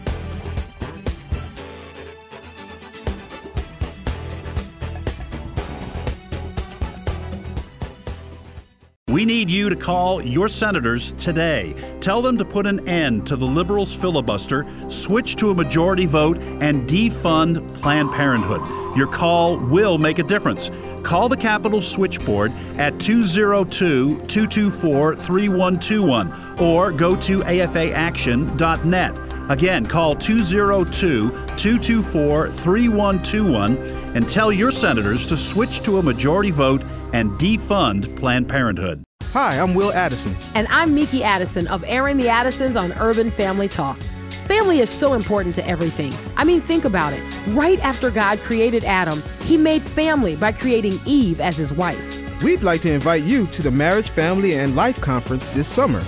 We 9.12 9.26
need 9.26 9.50
you 9.50 9.68
to 9.68 9.76
call 9.76 10.22
your 10.22 10.48
senators 10.48 11.12
today. 11.12 11.74
Tell 12.00 12.22
them 12.22 12.38
to 12.38 12.46
put 12.46 12.66
an 12.66 12.88
end 12.88 13.26
to 13.26 13.36
the 13.36 13.44
liberals' 13.44 13.94
filibuster, 13.94 14.66
switch 14.88 15.36
to 15.36 15.50
a 15.50 15.54
majority 15.54 16.06
vote, 16.06 16.38
and 16.38 16.88
defund 16.88 17.74
Planned 17.74 18.10
Parenthood. 18.12 18.62
Your 18.96 19.06
call 19.06 19.58
will 19.58 19.98
make 19.98 20.18
a 20.18 20.22
difference. 20.22 20.70
Call 21.02 21.28
the 21.28 21.36
Capitol 21.36 21.82
switchboard 21.82 22.52
at 22.78 22.98
202 23.00 24.24
224 24.28 25.16
3121 25.16 26.58
or 26.58 26.90
go 26.90 27.14
to 27.16 27.40
afaaction.net. 27.40 29.21
Again, 29.48 29.84
call 29.84 30.14
202 30.14 31.30
224 31.30 32.48
3121 32.50 33.76
and 34.14 34.28
tell 34.28 34.52
your 34.52 34.70
senators 34.70 35.26
to 35.26 35.36
switch 35.36 35.80
to 35.82 35.98
a 35.98 36.02
majority 36.02 36.50
vote 36.50 36.82
and 37.12 37.30
defund 37.32 38.16
Planned 38.16 38.48
Parenthood. 38.48 39.02
Hi, 39.32 39.58
I'm 39.58 39.74
Will 39.74 39.92
Addison. 39.92 40.36
And 40.54 40.68
I'm 40.68 40.94
Miki 40.94 41.24
Addison 41.24 41.66
of 41.68 41.82
Airing 41.86 42.18
the 42.18 42.28
Addisons 42.28 42.76
on 42.76 42.92
Urban 43.00 43.30
Family 43.30 43.68
Talk. 43.68 43.98
Family 44.46 44.80
is 44.80 44.90
so 44.90 45.14
important 45.14 45.54
to 45.54 45.66
everything. 45.66 46.12
I 46.36 46.44
mean, 46.44 46.60
think 46.60 46.84
about 46.84 47.12
it. 47.14 47.22
Right 47.48 47.80
after 47.80 48.10
God 48.10 48.38
created 48.40 48.84
Adam, 48.84 49.22
he 49.44 49.56
made 49.56 49.82
family 49.82 50.36
by 50.36 50.52
creating 50.52 51.00
Eve 51.06 51.40
as 51.40 51.56
his 51.56 51.72
wife. 51.72 52.42
We'd 52.42 52.62
like 52.62 52.82
to 52.82 52.92
invite 52.92 53.22
you 53.22 53.46
to 53.46 53.62
the 53.62 53.70
Marriage, 53.70 54.10
Family, 54.10 54.58
and 54.58 54.76
Life 54.76 55.00
Conference 55.00 55.48
this 55.48 55.68
summer. 55.68 56.02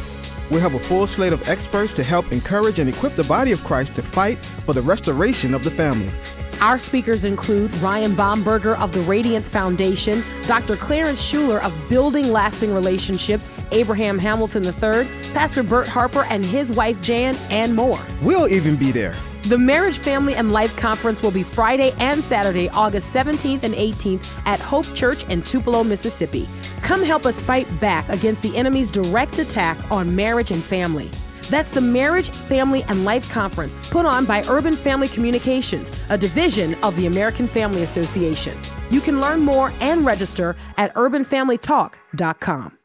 We'll 0.51 0.61
have 0.61 0.74
a 0.74 0.78
full 0.78 1.07
slate 1.07 1.32
of 1.32 1.49
experts 1.49 1.92
to 1.95 2.03
help 2.03 2.30
encourage 2.32 2.78
and 2.78 2.88
equip 2.88 3.14
the 3.14 3.24
body 3.24 3.53
of 3.53 3.62
Christ 3.64 3.95
to 3.97 4.03
fight 4.03 4.38
for 4.45 4.72
the 4.72 4.82
restoration 4.82 5.55
of 5.55 5.64
the 5.64 5.70
family. 5.70 6.12
Our 6.61 6.78
speakers 6.78 7.24
include 7.24 7.74
Ryan 7.76 8.14
Bomberger 8.14 8.78
of 8.78 8.92
the 8.92 9.01
Radiance 9.03 9.49
Foundation, 9.49 10.22
Dr. 10.47 10.76
Clarence 10.76 11.20
Shuler 11.20 11.62
of 11.62 11.88
Building 11.88 12.30
Lasting 12.30 12.72
Relationships, 12.72 13.51
Abraham 13.72 14.18
Hamilton 14.18 14.64
III, 14.64 15.07
Pastor 15.32 15.62
Bert 15.62 15.88
Harper 15.88 16.24
and 16.24 16.45
his 16.45 16.70
wife 16.72 17.01
Jan, 17.01 17.36
and 17.51 17.74
more. 17.74 18.01
We'll 18.22 18.49
even 18.49 18.76
be 18.76 18.92
there. 18.92 19.14
The 19.49 19.59
Marriage, 19.59 19.99
Family, 19.99 20.34
and 20.36 20.53
Life 20.53 20.74
Conference 20.74 21.22
will 21.22 21.30
be 21.30 21.42
Friday 21.42 21.92
and 21.99 22.24
Saturday, 22.24 22.70
August 22.70 23.14
17th 23.14 23.62
and 23.62 23.74
18th 23.74 24.26
at 24.47 24.59
Hope 24.59 24.86
Church 24.95 25.24
in 25.24 25.42
Tupelo, 25.42 25.84
Mississippi. 25.84 26.49
Come 26.80 27.03
help 27.03 27.26
us 27.26 27.42
fight 27.42 27.68
back 27.78 28.09
against 28.09 28.40
the 28.40 28.57
enemy's 28.57 28.90
direct 28.90 29.38
attack 29.38 29.78
on 29.90 30.16
marriage 30.16 30.51
and 30.51 30.64
family. 30.64 31.11
That's 31.51 31.72
the 31.72 31.82
Marriage, 31.82 32.30
Family, 32.30 32.84
and 32.84 33.05
Life 33.05 33.28
Conference 33.28 33.74
put 33.90 34.07
on 34.07 34.24
by 34.24 34.42
Urban 34.49 34.74
Family 34.74 35.09
Communications, 35.09 35.90
a 36.09 36.16
division 36.16 36.74
of 36.82 36.97
the 36.97 37.05
American 37.05 37.47
Family 37.47 37.82
Association. 37.82 38.59
You 38.88 39.03
can 39.03 39.20
learn 39.20 39.40
more 39.40 39.74
and 39.80 40.07
register 40.07 40.57
at 40.78 40.95
urbanfamilytalk.com. 40.95 42.78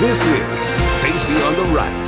This 0.00 0.26
is 0.26 0.62
Stacy 0.64 1.34
on 1.34 1.54
the 1.56 1.64
Right 1.74 1.99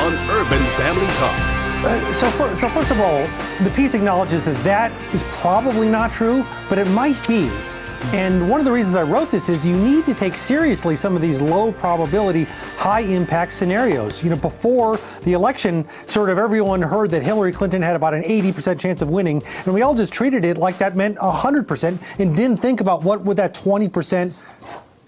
on 0.00 0.14
Urban 0.30 0.64
Family 0.76 1.06
Talk. 1.14 1.62
Uh, 1.84 2.12
so, 2.12 2.30
for, 2.30 2.54
so 2.54 2.68
first 2.68 2.90
of 2.90 3.00
all, 3.00 3.26
the 3.64 3.72
piece 3.74 3.94
acknowledges 3.94 4.44
that 4.44 4.56
that 4.62 4.92
is 5.14 5.24
probably 5.30 5.88
not 5.88 6.10
true, 6.10 6.46
but 6.68 6.78
it 6.78 6.86
might 6.88 7.26
be. 7.26 7.50
And 8.10 8.50
one 8.50 8.60
of 8.60 8.66
the 8.66 8.72
reasons 8.72 8.96
I 8.96 9.04
wrote 9.04 9.30
this 9.30 9.48
is 9.48 9.66
you 9.66 9.76
need 9.76 10.04
to 10.06 10.14
take 10.14 10.34
seriously 10.34 10.96
some 10.96 11.16
of 11.16 11.22
these 11.22 11.40
low 11.40 11.72
probability, 11.72 12.44
high 12.76 13.00
impact 13.00 13.52
scenarios. 13.52 14.22
You 14.22 14.30
know, 14.30 14.36
before 14.36 14.98
the 15.22 15.32
election, 15.32 15.88
sort 16.06 16.28
of 16.28 16.36
everyone 16.36 16.82
heard 16.82 17.10
that 17.12 17.22
Hillary 17.22 17.52
Clinton 17.52 17.80
had 17.80 17.96
about 17.96 18.12
an 18.12 18.22
80% 18.22 18.78
chance 18.78 19.02
of 19.02 19.10
winning, 19.10 19.42
and 19.64 19.72
we 19.72 19.82
all 19.82 19.94
just 19.94 20.12
treated 20.12 20.44
it 20.44 20.58
like 20.58 20.78
that 20.78 20.94
meant 20.94 21.16
100% 21.16 22.18
and 22.18 22.36
didn't 22.36 22.58
think 22.58 22.80
about 22.80 23.02
what 23.02 23.22
would 23.22 23.38
that 23.38 23.54
20% 23.54 24.32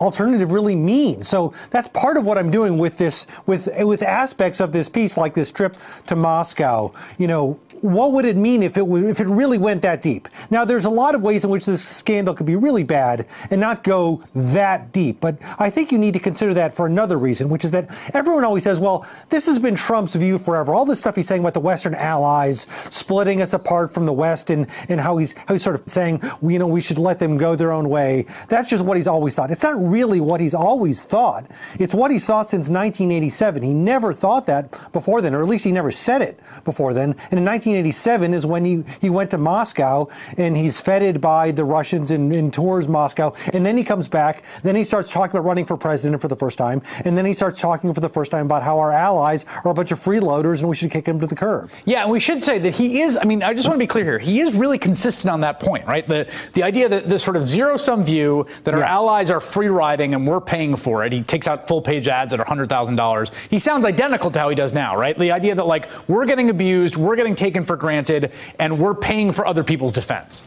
alternative 0.01 0.53
really 0.53 0.77
mean. 0.77 1.23
So 1.23 1.53
that's 1.71 1.89
part 1.89 2.17
of 2.17 2.27
what 2.27 2.39
I'm 2.39 2.51
doing 2.51 2.79
with 2.79 2.99
this, 2.99 3.27
with 3.47 3.69
with 3.81 4.03
aspects 4.03 4.61
of 4.61 4.73
this 4.73 4.89
piece, 4.89 5.17
like 5.17 5.35
this 5.35 5.51
trip 5.53 5.77
to 6.07 6.17
Moscow. 6.17 6.93
You 7.19 7.27
know, 7.27 7.61
what 7.85 8.13
would 8.13 8.25
it 8.25 8.37
mean 8.37 8.63
if 8.63 8.79
it 8.79 8.85
if 8.85 9.21
it 9.21 9.27
really 9.27 9.59
went 9.59 9.83
that 9.83 10.01
deep? 10.01 10.27
Now, 10.51 10.65
there's 10.65 10.87
a 10.87 10.91
lot 10.91 11.15
of 11.15 11.21
ways 11.21 11.45
in 11.45 11.51
which 11.51 11.67
this 11.67 11.87
scandal 11.87 12.35
could 12.35 12.47
be 12.47 12.57
really 12.57 12.83
bad 12.83 13.27
and 13.51 13.61
not 13.61 13.85
go 13.85 14.23
that 14.35 14.91
deep, 14.91 15.21
but 15.21 15.37
I 15.59 15.69
think 15.69 15.93
you 15.93 15.99
need 15.99 16.15
to 16.15 16.21
consider 16.21 16.55
that 16.55 16.73
for 16.73 16.87
another 16.87 17.19
reason, 17.19 17.51
which 17.51 17.63
is 17.63 17.73
that 17.73 17.91
everyone 18.15 18.43
always 18.43 18.65
says, 18.65 18.81
"Well, 18.81 19.07
this 19.29 19.47
has 19.47 19.59
been 19.59 19.75
Trump's 19.75 20.15
view 20.15 20.39
forever." 20.39 20.73
All 20.73 20.87
this 20.87 21.01
stuff 21.01 21.17
he's 21.17 21.29
saying 21.29 21.43
about 21.43 21.53
the 21.53 21.61
Western 21.61 21.95
allies 21.95 22.67
splitting 22.89 23.43
us 23.43 23.53
apart 23.53 23.93
from 23.93 24.07
the 24.07 24.15
West, 24.15 24.49
and 24.49 24.67
and 24.89 24.99
how 24.99 25.19
he's 25.19 25.35
how 25.35 25.53
he's 25.53 25.63
sort 25.63 25.77
of 25.77 25.83
saying, 25.87 26.23
you 26.41 26.59
know, 26.59 26.67
we 26.67 26.81
should 26.81 26.99
let 26.99 27.19
them 27.19 27.37
go 27.37 27.55
their 27.55 27.71
own 27.73 27.91
way. 27.91 28.25
That's 28.49 28.71
just 28.71 28.83
what 28.83 28.97
he's 28.97 29.07
always 29.07 29.35
thought. 29.35 29.51
It's 29.51 29.63
not 29.63 29.77
really 29.87 30.21
what 30.21 30.41
he's 30.41 30.55
always 30.55 31.03
thought. 31.03 31.51
It's 31.79 31.93
what 31.93 32.11
he's 32.11 32.25
thought 32.25 32.49
since 32.49 32.71
1987. 32.71 33.63
He 33.63 33.75
never 33.75 34.15
thought 34.15 34.47
that 34.47 34.71
before 34.93 35.21
then, 35.21 35.35
or 35.35 35.43
at 35.43 35.49
least 35.49 35.65
he 35.65 35.73
never 35.73 35.93
said 35.93 36.23
it 36.23 36.41
before 36.65 36.95
then. 36.95 37.15
And 37.31 37.39
in 37.39 37.45
19 37.45 37.74
1987 37.75 38.35
is 38.35 38.47
when 38.47 38.65
he, 38.65 38.85
he 39.01 39.11
went 39.11 39.31
to 39.33 39.39
Moscow 39.39 40.09
and 40.39 40.57
he's 40.57 40.81
feted 40.81 41.21
by 41.21 41.51
the 41.51 41.65
Russians 41.65 42.11
and, 42.11 42.33
and 42.33 42.53
tours 42.53 42.89
Moscow. 42.89 43.35
And 43.53 43.65
then 43.67 43.77
he 43.77 43.83
comes 43.85 44.09
back. 44.09 44.45
Then 44.63 44.77
he 44.77 44.85
starts 44.85 45.11
talking 45.13 45.37
about 45.37 45.45
running 45.47 45.65
for 45.65 45.77
president 45.77 46.21
for 46.23 46.29
the 46.29 46.37
first 46.37 46.57
time. 46.59 46.83
And 47.05 47.17
then 47.19 47.25
he 47.25 47.35
starts 47.35 47.61
talking 47.61 47.93
for 47.93 48.01
the 48.01 48.09
first 48.09 48.31
time 48.31 48.47
about 48.47 48.63
how 48.63 48.79
our 48.79 48.93
allies 48.93 49.45
are 49.65 49.71
a 49.71 49.75
bunch 49.75 49.91
of 49.93 49.99
freeloaders 49.99 50.61
and 50.61 50.69
we 50.69 50.77
should 50.77 50.91
kick 50.91 51.05
them 51.05 51.19
to 51.21 51.27
the 51.27 51.35
curb. 51.35 51.71
Yeah, 51.85 52.03
and 52.03 52.11
we 52.11 52.21
should 52.21 52.43
say 52.43 52.59
that 52.61 52.75
he 52.75 53.01
is, 53.03 53.17
I 53.17 53.25
mean, 53.25 53.43
I 53.43 53.53
just 53.55 53.67
want 53.67 53.77
to 53.77 53.83
be 53.83 53.87
clear 53.89 54.05
here. 54.05 54.19
He 54.19 54.41
is 54.41 54.55
really 54.55 54.79
consistent 54.79 55.31
on 55.33 55.41
that 55.41 55.61
point, 55.61 55.87
right? 55.87 56.07
The, 56.07 56.31
the 56.53 56.63
idea 56.63 56.89
that 56.89 57.07
this 57.07 57.23
sort 57.23 57.37
of 57.37 57.47
zero 57.47 57.77
sum 57.77 58.05
view 58.05 58.47
that 58.65 58.75
our 58.75 58.81
Yeah. 58.81 58.95
allies 58.95 59.31
are 59.31 59.41
free 59.41 59.69
riding 59.69 60.15
and 60.15 60.27
we're 60.27 60.41
paying 60.41 60.77
for 60.77 61.05
it. 61.05 61.13
He 61.13 61.23
takes 61.23 61.49
out 61.49 61.67
full 61.67 61.83
page 61.83 62.09
ads 62.09 62.33
at 62.33 62.41
$100,000. 62.41 63.31
He 63.51 63.59
sounds 63.59 63.85
identical 63.85 64.31
to 64.31 64.39
how 64.39 64.49
he 64.49 64.55
does 64.55 64.73
now, 64.73 64.97
right? 64.97 65.19
The 65.19 65.33
idea 65.33 65.55
that, 65.55 65.67
like, 65.67 65.89
we're 66.09 66.27
getting 66.27 66.51
abused, 66.51 66.97
we're 66.97 67.17
getting 67.17 67.35
taken 67.35 67.54
for 67.63 67.77
granted, 67.77 68.33
and 68.59 68.81
we're 68.81 68.95
paying 68.95 69.31
for 69.31 69.47
other 69.47 69.63
people's 69.63 69.93
defense. 69.93 70.43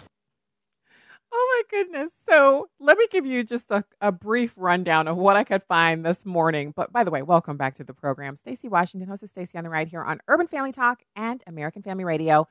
Oh 1.31 1.63
my 1.71 1.77
goodness. 1.77 2.13
So 2.27 2.67
let 2.79 2.97
me 2.97 3.07
give 3.11 3.25
you 3.25 3.43
just 3.43 3.69
a, 3.69 3.83
a 4.01 4.11
brief 4.11 4.53
rundown 4.57 5.07
of 5.07 5.17
what 5.17 5.35
I 5.35 5.43
could 5.43 5.61
find 5.61 6.03
this 6.03 6.25
morning. 6.25 6.73
But 6.75 6.91
by 6.91 7.03
the 7.03 7.11
way, 7.11 7.21
welcome 7.21 7.57
back 7.57 7.75
to 7.75 7.83
the 7.83 7.93
program. 7.93 8.35
Stacy 8.37 8.67
Washington, 8.67 9.07
host 9.07 9.21
of 9.21 9.29
Stacy 9.29 9.55
on 9.55 9.63
the 9.63 9.69
Right 9.69 9.87
here 9.87 10.03
on 10.03 10.19
Urban 10.27 10.47
Family 10.47 10.71
Talk 10.71 11.03
and 11.15 11.43
American 11.45 11.83
Family 11.83 12.05
Radio. 12.05 12.47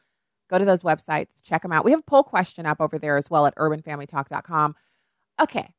Go 0.49 0.59
to 0.59 0.65
those 0.65 0.83
websites, 0.83 1.43
check 1.43 1.63
them 1.63 1.73
out. 1.73 1.85
We 1.85 1.91
have 1.91 2.01
a 2.01 2.05
poll 2.05 2.23
question 2.23 2.65
up 2.65 2.81
over 2.81 2.99
there 2.99 3.17
as 3.17 3.29
well 3.29 3.47
at 3.47 3.57
urbanfamilytalk.com. 3.57 4.77
Okay. 5.43 5.71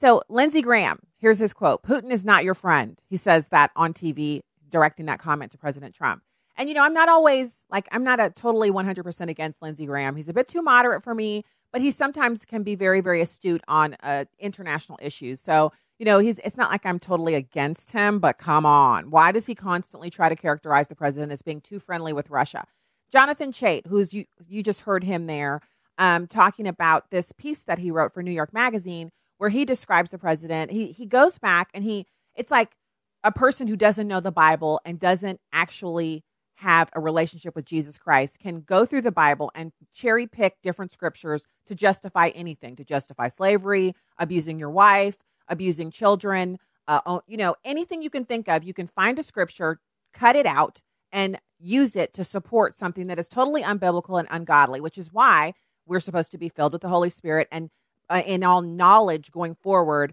So 0.00 0.22
Lindsey 0.30 0.62
Graham, 0.62 1.00
here's 1.18 1.38
his 1.38 1.52
quote 1.52 1.82
Putin 1.82 2.10
is 2.10 2.24
not 2.24 2.44
your 2.44 2.54
friend. 2.54 2.98
He 3.06 3.18
says 3.18 3.48
that 3.48 3.70
on 3.76 3.92
TV, 3.92 4.40
directing 4.70 5.06
that 5.06 5.18
comment 5.18 5.52
to 5.52 5.58
President 5.58 5.94
Trump. 5.94 6.22
And, 6.56 6.68
you 6.68 6.74
know, 6.74 6.84
I'm 6.84 6.94
not 6.94 7.08
always 7.08 7.64
like, 7.70 7.88
I'm 7.92 8.04
not 8.04 8.20
a 8.20 8.30
totally 8.30 8.70
100% 8.70 9.28
against 9.28 9.62
Lindsey 9.62 9.86
Graham. 9.86 10.16
He's 10.16 10.28
a 10.28 10.34
bit 10.34 10.48
too 10.48 10.62
moderate 10.62 11.02
for 11.02 11.14
me, 11.14 11.44
but 11.72 11.80
he 11.80 11.90
sometimes 11.90 12.44
can 12.44 12.62
be 12.62 12.74
very, 12.74 13.00
very 13.00 13.20
astute 13.20 13.62
on 13.68 13.96
uh, 14.02 14.24
international 14.38 14.98
issues. 15.00 15.40
So, 15.40 15.72
you 15.98 16.06
know, 16.06 16.18
he's, 16.18 16.38
it's 16.40 16.56
not 16.56 16.70
like 16.70 16.84
I'm 16.84 16.98
totally 16.98 17.34
against 17.34 17.92
him, 17.92 18.18
but 18.18 18.38
come 18.38 18.66
on. 18.66 19.10
Why 19.10 19.32
does 19.32 19.46
he 19.46 19.54
constantly 19.54 20.10
try 20.10 20.28
to 20.28 20.36
characterize 20.36 20.88
the 20.88 20.96
president 20.96 21.32
as 21.32 21.42
being 21.42 21.60
too 21.60 21.78
friendly 21.78 22.12
with 22.12 22.30
Russia? 22.30 22.64
Jonathan 23.10 23.52
Chait, 23.52 23.86
who's 23.86 24.14
you, 24.14 24.24
you 24.48 24.62
just 24.62 24.82
heard 24.82 25.04
him 25.04 25.26
there, 25.26 25.60
um, 25.98 26.26
talking 26.26 26.66
about 26.66 27.10
this 27.10 27.32
piece 27.32 27.62
that 27.62 27.78
he 27.78 27.90
wrote 27.90 28.12
for 28.12 28.22
New 28.22 28.30
York 28.30 28.52
Magazine, 28.52 29.10
where 29.38 29.50
he 29.50 29.64
describes 29.64 30.10
the 30.10 30.18
president. 30.18 30.70
He 30.70 30.92
he 30.92 31.06
goes 31.06 31.38
back 31.38 31.70
and 31.74 31.84
he 31.84 32.06
it's 32.34 32.50
like 32.50 32.76
a 33.22 33.32
person 33.32 33.68
who 33.68 33.76
doesn't 33.76 34.08
know 34.08 34.20
the 34.20 34.32
Bible 34.32 34.80
and 34.84 34.98
doesn't 34.98 35.40
actually 35.52 36.24
have 36.60 36.90
a 36.94 37.00
relationship 37.00 37.56
with 37.56 37.64
Jesus 37.64 37.96
Christ 37.96 38.38
can 38.38 38.60
go 38.60 38.84
through 38.84 39.00
the 39.00 39.10
Bible 39.10 39.50
and 39.54 39.72
cherry 39.94 40.26
pick 40.26 40.60
different 40.62 40.92
scriptures 40.92 41.46
to 41.66 41.74
justify 41.74 42.28
anything, 42.28 42.76
to 42.76 42.84
justify 42.84 43.28
slavery, 43.28 43.94
abusing 44.18 44.58
your 44.58 44.70
wife, 44.70 45.16
abusing 45.48 45.90
children, 45.90 46.58
uh, 46.86 47.20
you 47.26 47.38
know, 47.38 47.54
anything 47.64 48.02
you 48.02 48.10
can 48.10 48.26
think 48.26 48.46
of. 48.46 48.62
You 48.62 48.74
can 48.74 48.86
find 48.86 49.18
a 49.18 49.22
scripture, 49.22 49.80
cut 50.12 50.36
it 50.36 50.44
out, 50.44 50.82
and 51.10 51.38
use 51.58 51.96
it 51.96 52.12
to 52.14 52.24
support 52.24 52.74
something 52.74 53.06
that 53.06 53.18
is 53.18 53.28
totally 53.28 53.62
unbiblical 53.62 54.18
and 54.18 54.28
ungodly, 54.30 54.82
which 54.82 54.98
is 54.98 55.12
why 55.12 55.54
we're 55.86 55.98
supposed 55.98 56.30
to 56.32 56.38
be 56.38 56.50
filled 56.50 56.74
with 56.74 56.82
the 56.82 56.88
Holy 56.88 57.10
Spirit 57.10 57.48
and 57.50 57.70
uh, 58.10 58.22
in 58.26 58.44
all 58.44 58.60
knowledge 58.60 59.30
going 59.30 59.54
forward, 59.54 60.12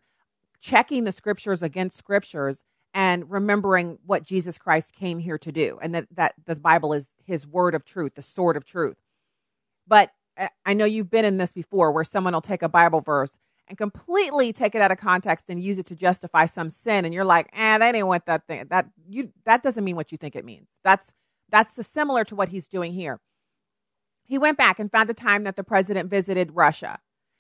checking 0.61 1.03
the 1.03 1.11
scriptures 1.11 1.61
against 1.61 1.97
scriptures 1.97 2.63
and 2.97 3.29
remembering 3.29 3.99
what 4.07 4.23
Jesus 4.23 4.57
Christ 4.57 4.91
came 4.91 5.19
here 5.19 5.37
to 5.37 5.51
do, 5.51 5.77
and 5.83 5.93
that 5.93 6.07
that 6.15 6.33
the 6.47 6.55
Bible 6.55 6.93
is 6.93 7.09
His 7.23 7.45
word 7.45 7.75
of 7.75 7.85
truth, 7.85 8.15
the 8.15 8.23
sword 8.23 8.57
of 8.57 8.65
truth. 8.65 8.97
But 9.87 10.09
uh, 10.35 10.47
I 10.65 10.73
know 10.73 10.85
you've 10.85 11.11
been 11.11 11.23
in 11.23 11.37
this 11.37 11.53
before, 11.53 11.91
where 11.91 12.03
someone 12.03 12.33
will 12.33 12.41
take 12.41 12.63
a 12.63 12.69
Bible 12.69 13.01
verse 13.01 13.37
and 13.67 13.77
completely 13.77 14.51
take 14.51 14.73
it 14.73 14.81
out 14.81 14.91
of 14.91 14.97
context 14.97 15.45
and 15.47 15.61
use 15.61 15.77
it 15.77 15.85
to 15.85 15.95
justify 15.95 16.47
some 16.47 16.71
sin, 16.71 17.05
and 17.05 17.13
you're 17.13 17.23
like, 17.23 17.49
"Ah, 17.53 17.77
that 17.77 17.93
ain't 17.93 18.07
what 18.07 18.25
that 18.25 18.47
thing 18.47 18.65
that 18.71 18.87
you 19.07 19.31
that 19.45 19.61
doesn't 19.61 19.83
mean 19.83 19.95
what 19.95 20.11
you 20.11 20.17
think 20.17 20.35
it 20.35 20.43
means." 20.43 20.79
That's 20.83 21.13
that's 21.51 21.85
similar 21.85 22.23
to 22.23 22.35
what 22.35 22.49
he's 22.49 22.67
doing 22.67 22.93
here. 22.93 23.19
He 24.25 24.39
went 24.39 24.57
back 24.57 24.79
and 24.79 24.91
found 24.91 25.11
a 25.11 25.13
time 25.13 25.43
that 25.43 25.55
the 25.55 25.63
president 25.63 26.09
visited 26.09 26.55
Russia. 26.55 26.97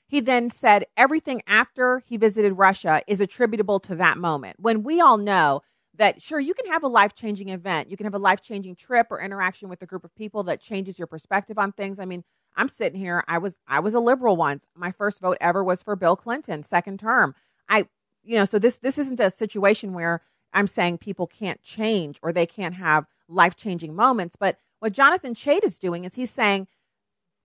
He 0.07 0.21
then 0.21 0.49
said 0.49 0.85
everything 0.95 1.41
after 1.47 2.01
he 2.05 2.17
visited 2.17 2.53
Russia 2.53 3.01
is 3.07 3.19
attributable 3.19 3.79
to 3.81 3.95
that 3.95 4.17
moment. 4.17 4.57
When 4.59 4.83
we 4.83 5.01
all 5.01 5.17
know 5.17 5.61
that, 5.95 6.21
sure, 6.21 6.39
you 6.39 6.53
can 6.53 6.71
have 6.71 6.83
a 6.83 6.87
life 6.87 7.13
changing 7.13 7.49
event, 7.49 7.91
you 7.91 7.97
can 7.97 8.05
have 8.05 8.13
a 8.13 8.19
life 8.19 8.41
changing 8.41 8.75
trip 8.75 9.07
or 9.09 9.19
interaction 9.19 9.67
with 9.67 9.81
a 9.81 9.85
group 9.85 10.05
of 10.05 10.15
people 10.15 10.43
that 10.43 10.61
changes 10.61 10.97
your 10.97 11.07
perspective 11.07 11.59
on 11.59 11.73
things. 11.73 11.99
I 11.99 12.05
mean, 12.05 12.23
I'm 12.55 12.69
sitting 12.69 12.99
here. 12.99 13.23
I 13.27 13.37
was 13.37 13.59
I 13.67 13.79
was 13.79 13.93
a 13.93 13.99
liberal 13.99 14.35
once. 14.35 14.65
My 14.75 14.91
first 14.91 15.19
vote 15.19 15.37
ever 15.39 15.63
was 15.63 15.83
for 15.83 15.95
Bill 15.95 16.15
Clinton, 16.15 16.63
second 16.63 16.99
term. 16.99 17.35
I, 17.69 17.87
you 18.23 18.35
know, 18.35 18.45
so 18.45 18.57
this 18.59 18.77
this 18.77 18.97
isn't 18.97 19.19
a 19.19 19.29
situation 19.29 19.93
where 19.93 20.21
I'm 20.53 20.67
saying 20.67 20.99
people 20.99 21.27
can't 21.27 21.61
change 21.61 22.17
or 22.23 22.31
they 22.31 22.45
can't 22.45 22.75
have 22.75 23.05
life 23.27 23.55
changing 23.55 23.95
moments. 23.95 24.35
But 24.39 24.57
what 24.79 24.93
Jonathan 24.93 25.35
Chait 25.35 25.63
is 25.63 25.77
doing 25.77 26.05
is 26.05 26.15
he's 26.15 26.31
saying 26.31 26.67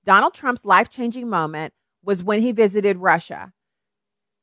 Donald 0.04 0.34
Trump's 0.34 0.64
life 0.64 0.88
changing 0.88 1.28
moment 1.28 1.74
was 2.04 2.24
when 2.24 2.42
he 2.42 2.52
visited 2.52 2.98
Russia. 2.98 3.52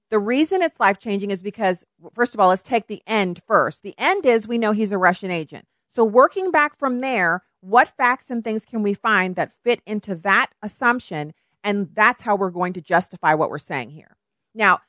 The 0.10 0.20
reason 0.20 0.62
it's 0.62 0.80
life 0.80 0.98
changing 0.98 1.30
is 1.30 1.42
because, 1.42 1.86
first 2.14 2.34
of 2.34 2.40
all, 2.40 2.50
let's 2.50 2.64
take 2.64 2.88
the 2.88 3.04
end 3.06 3.42
first. 3.46 3.84
The 3.84 3.94
end 3.98 4.26
is 4.26 4.48
we 4.48 4.58
know 4.58 4.72
he's 4.72 4.92
a 4.92 4.98
Russian 4.98 5.30
agent. 5.30 5.66
So, 5.88 6.04
working 6.04 6.52
back 6.52 6.78
from 6.78 7.00
there, 7.00 7.44
what 7.62 7.90
facts 7.90 8.30
and 8.30 8.44
things 8.44 8.66
can 8.66 8.82
we 8.82 8.94
find 8.94 9.36
that 9.36 9.54
fit 9.64 9.82
into 9.86 10.16
that 10.16 10.52
assumption? 10.62 11.34
And 11.64 11.90
that's 11.94 12.24
how 12.24 12.36
we're 12.36 12.50
going 12.50 12.74
to 12.74 12.82
justify 12.82 13.34
what 13.34 13.50
we're 13.50 13.60
saying 13.60 13.92
here. 13.92 14.18
Now, 14.56 14.80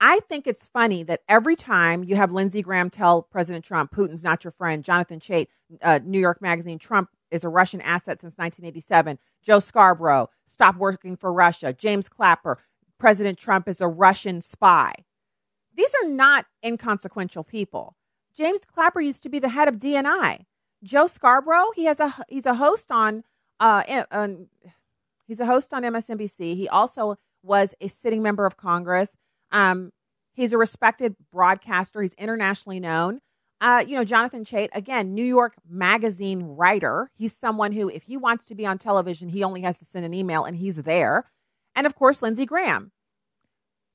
I 0.00 0.20
think 0.20 0.46
it's 0.46 0.66
funny 0.66 1.04
that 1.04 1.22
every 1.28 1.54
time 1.54 2.02
you 2.02 2.16
have 2.16 2.32
Lindsey 2.32 2.60
Graham 2.60 2.90
tell 2.90 3.22
President 3.22 3.64
Trump, 3.64 3.92
Putin's 3.92 4.24
not 4.24 4.42
your 4.42 4.50
friend, 4.50 4.84
Jonathan 4.84 5.20
Chait, 5.20 5.46
uh, 5.80 6.00
New 6.04 6.18
York 6.18 6.42
Magazine, 6.42 6.78
Trump 6.78 7.08
is 7.30 7.44
a 7.44 7.48
Russian 7.48 7.80
asset 7.80 8.20
since 8.20 8.36
1987, 8.36 9.18
Joe 9.42 9.58
Scarborough, 9.58 10.30
stop 10.46 10.76
working 10.76 11.16
for 11.16 11.32
Russia, 11.32 11.72
James 11.72 12.08
Clapper, 12.08 12.58
President 12.98 13.36
Trump 13.36 13.68
is 13.68 13.80
a 13.80 13.88
Russian 13.88 14.40
spy. 14.40 14.94
These 15.74 15.90
are 16.02 16.08
not 16.08 16.46
inconsequential 16.64 17.42
people. 17.42 17.96
James 18.36 18.60
Clapper 18.60 19.00
used 19.00 19.22
to 19.24 19.28
be 19.28 19.38
the 19.38 19.48
head 19.48 19.68
of 19.68 19.76
DNI. 19.76 20.44
Joe 20.84 21.06
Scarborough, 21.06 21.70
he 21.74 21.84
has 21.84 22.00
a 22.00 22.14
he's 22.28 22.46
a 22.46 22.54
host 22.54 22.90
on 22.90 23.24
uh, 23.60 24.04
on, 24.10 24.48
he's 25.26 25.40
a 25.40 25.46
host 25.46 25.72
on 25.72 25.82
MSNBC. 25.82 26.56
He 26.56 26.68
also 26.68 27.16
was 27.42 27.74
a 27.80 27.88
sitting 27.88 28.22
member 28.22 28.46
of 28.46 28.56
Congress. 28.56 29.16
Um, 29.50 29.92
he's 30.32 30.52
a 30.52 30.58
respected 30.58 31.16
broadcaster. 31.32 32.02
He's 32.02 32.14
internationally 32.14 32.80
known. 32.80 33.20
Uh, 33.62 33.84
you 33.86 33.94
know, 33.94 34.04
Jonathan 34.04 34.44
Chait, 34.44 34.70
again, 34.74 35.14
New 35.14 35.24
York 35.24 35.54
Magazine 35.70 36.42
writer. 36.42 37.12
He's 37.14 37.32
someone 37.32 37.70
who, 37.70 37.88
if 37.88 38.02
he 38.02 38.16
wants 38.16 38.44
to 38.46 38.56
be 38.56 38.66
on 38.66 38.76
television, 38.76 39.28
he 39.28 39.44
only 39.44 39.60
has 39.60 39.78
to 39.78 39.84
send 39.84 40.04
an 40.04 40.12
email 40.12 40.44
and 40.44 40.56
he's 40.56 40.78
there. 40.78 41.30
And 41.76 41.86
of 41.86 41.94
course, 41.94 42.20
Lindsey 42.20 42.44
Graham. 42.44 42.90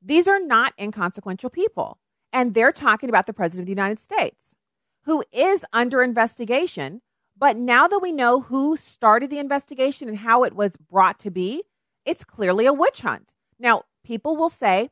These 0.01 0.25
are 0.25 0.39
not 0.39 0.73
inconsequential 0.79 1.49
people. 1.49 1.99
And 2.31 2.53
they're 2.53 2.71
talking 2.71 3.09
about 3.09 3.25
the 3.27 3.33
President 3.33 3.63
of 3.63 3.65
the 3.65 3.71
United 3.71 3.99
States, 3.99 4.55
who 5.03 5.21
is 5.33 5.65
under 5.73 6.01
investigation. 6.01 7.01
But 7.37 7.57
now 7.57 7.89
that 7.89 7.99
we 7.99 8.13
know 8.13 8.39
who 8.39 8.77
started 8.77 9.29
the 9.29 9.39
investigation 9.39 10.07
and 10.07 10.19
how 10.19 10.43
it 10.45 10.53
was 10.53 10.77
brought 10.77 11.19
to 11.19 11.29
be, 11.29 11.63
it's 12.05 12.23
clearly 12.23 12.67
a 12.67 12.73
witch 12.73 13.01
hunt. 13.01 13.33
Now, 13.59 13.83
people 14.05 14.37
will 14.37 14.49
say, 14.49 14.91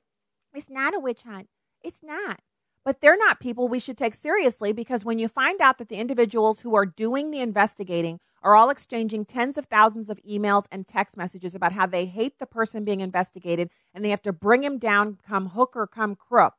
it's 0.54 0.70
not 0.70 0.94
a 0.94 1.00
witch 1.00 1.24
hunt. 1.24 1.48
It's 1.82 2.02
not. 2.04 2.42
But 2.86 3.02
they're 3.02 3.18
not 3.18 3.40
people 3.40 3.68
we 3.68 3.80
should 3.80 3.98
take 3.98 4.14
seriously 4.14 4.72
because 4.72 5.04
when 5.04 5.18
you 5.18 5.28
find 5.28 5.60
out 5.60 5.80
that 5.80 5.90
the 5.90 5.98
individuals 5.98 6.62
who 6.62 6.76
are 6.76 6.86
doing 6.86 7.32
the 7.32 7.42
investigating 7.42 8.20
are 8.44 8.56
all 8.56 8.70
exchanging 8.70 9.26
tens 9.26 9.58
of 9.58 9.66
thousands 9.66 10.08
of 10.12 10.22
emails 10.22 10.66
and 10.72 10.88
text 10.88 11.18
messages 11.18 11.56
about 11.56 11.74
how 11.74 11.88
they 11.88 12.06
hate 12.06 12.38
the 12.38 12.46
person 12.46 12.86
being 12.86 13.02
investigated 13.02 13.72
and 13.92 14.06
they 14.06 14.12
have 14.12 14.22
to 14.22 14.32
bring 14.32 14.64
him 14.64 14.78
down, 14.78 15.18
come 15.28 15.50
hook 15.50 15.72
or 15.76 15.88
come 15.88 16.16
crook, 16.16 16.54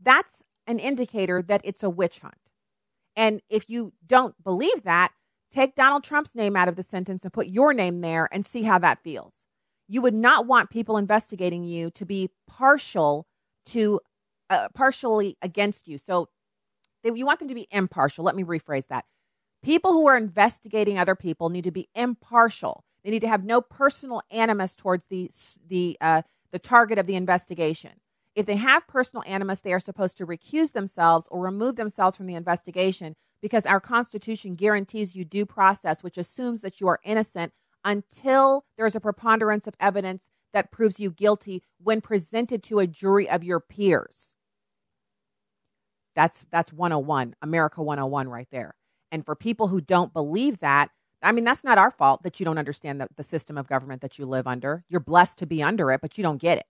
that's 0.00 0.44
an 0.68 0.78
indicator 0.78 1.42
that 1.42 1.62
it's 1.64 1.82
a 1.82 1.90
witch 1.90 2.20
hunt. 2.20 2.52
And 3.16 3.42
if 3.48 3.68
you 3.68 3.92
don't 4.06 4.40
believe 4.44 4.84
that, 4.84 5.10
take 5.50 5.74
Donald 5.74 6.04
Trump's 6.04 6.36
name 6.36 6.54
out 6.54 6.68
of 6.68 6.76
the 6.76 6.84
sentence 6.84 7.24
and 7.24 7.32
put 7.32 7.48
your 7.48 7.74
name 7.74 8.00
there 8.00 8.28
and 8.30 8.46
see 8.46 8.62
how 8.62 8.78
that 8.78 9.02
feels. 9.02 9.46
You 9.88 10.00
would 10.02 10.14
not 10.14 10.46
want 10.46 10.70
people 10.70 10.96
investigating 10.96 11.64
you 11.64 11.90
to 11.92 12.04
be 12.04 12.30
partial 12.46 13.26
to 13.66 14.00
uh, 14.50 14.68
partially 14.74 15.36
against 15.42 15.88
you. 15.88 15.98
So 15.98 16.28
they, 17.02 17.10
you 17.12 17.26
want 17.26 17.38
them 17.38 17.48
to 17.48 17.54
be 17.54 17.68
impartial. 17.70 18.24
Let 18.24 18.36
me 18.36 18.44
rephrase 18.44 18.88
that. 18.88 19.04
People 19.62 19.92
who 19.92 20.06
are 20.06 20.16
investigating 20.16 20.98
other 20.98 21.14
people 21.14 21.48
need 21.48 21.64
to 21.64 21.70
be 21.70 21.88
impartial. 21.94 22.84
They 23.04 23.10
need 23.10 23.20
to 23.20 23.28
have 23.28 23.44
no 23.44 23.60
personal 23.60 24.22
animus 24.30 24.76
towards 24.76 25.06
the 25.06 25.30
the 25.66 25.96
uh, 26.00 26.22
the 26.52 26.58
target 26.58 26.98
of 26.98 27.06
the 27.06 27.16
investigation. 27.16 27.92
If 28.34 28.46
they 28.46 28.56
have 28.56 28.86
personal 28.86 29.24
animus, 29.26 29.60
they 29.60 29.72
are 29.72 29.80
supposed 29.80 30.16
to 30.18 30.26
recuse 30.26 30.72
themselves 30.72 31.26
or 31.30 31.42
remove 31.42 31.76
themselves 31.76 32.16
from 32.16 32.26
the 32.26 32.34
investigation 32.36 33.16
because 33.42 33.66
our 33.66 33.80
Constitution 33.80 34.54
guarantees 34.54 35.16
you 35.16 35.24
due 35.24 35.46
process, 35.46 36.02
which 36.02 36.18
assumes 36.18 36.60
that 36.60 36.80
you 36.80 36.86
are 36.86 37.00
innocent 37.04 37.52
until 37.84 38.64
there 38.76 38.86
is 38.86 38.94
a 38.96 39.00
preponderance 39.00 39.66
of 39.66 39.74
evidence 39.80 40.30
that 40.52 40.70
proves 40.70 41.00
you 41.00 41.10
guilty 41.10 41.62
when 41.82 42.00
presented 42.00 42.62
to 42.62 42.78
a 42.78 42.86
jury 42.86 43.28
of 43.28 43.44
your 43.44 43.60
peers. 43.60 44.34
That's 46.18 46.46
that's 46.50 46.72
101, 46.72 47.36
America 47.42 47.80
101 47.80 48.28
right 48.28 48.48
there. 48.50 48.74
And 49.12 49.24
for 49.24 49.36
people 49.36 49.68
who 49.68 49.80
don't 49.80 50.12
believe 50.12 50.58
that, 50.58 50.90
I 51.22 51.30
mean, 51.30 51.44
that's 51.44 51.62
not 51.62 51.78
our 51.78 51.92
fault 51.92 52.24
that 52.24 52.40
you 52.40 52.44
don't 52.44 52.58
understand 52.58 53.00
the, 53.00 53.06
the 53.16 53.22
system 53.22 53.56
of 53.56 53.68
government 53.68 54.02
that 54.02 54.18
you 54.18 54.26
live 54.26 54.48
under. 54.48 54.82
You're 54.88 54.98
blessed 54.98 55.38
to 55.38 55.46
be 55.46 55.62
under 55.62 55.92
it, 55.92 56.00
but 56.00 56.18
you 56.18 56.22
don't 56.22 56.40
get 56.40 56.58
it. 56.58 56.66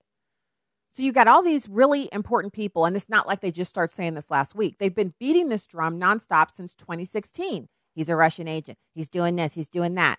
So 0.94 1.02
you 1.02 1.12
got 1.12 1.28
all 1.28 1.42
these 1.42 1.66
really 1.66 2.10
important 2.12 2.52
people, 2.52 2.84
and 2.84 2.94
it's 2.94 3.08
not 3.08 3.26
like 3.26 3.40
they 3.40 3.50
just 3.50 3.70
start 3.70 3.90
saying 3.90 4.12
this 4.12 4.30
last 4.30 4.54
week. 4.54 4.76
They've 4.78 4.94
been 4.94 5.14
beating 5.18 5.48
this 5.48 5.66
drum 5.66 5.98
nonstop 5.98 6.50
since 6.50 6.74
2016. 6.74 7.68
He's 7.94 8.10
a 8.10 8.16
Russian 8.16 8.48
agent. 8.48 8.76
He's 8.94 9.08
doing 9.08 9.36
this. 9.36 9.54
He's 9.54 9.70
doing 9.70 9.94
that. 9.94 10.18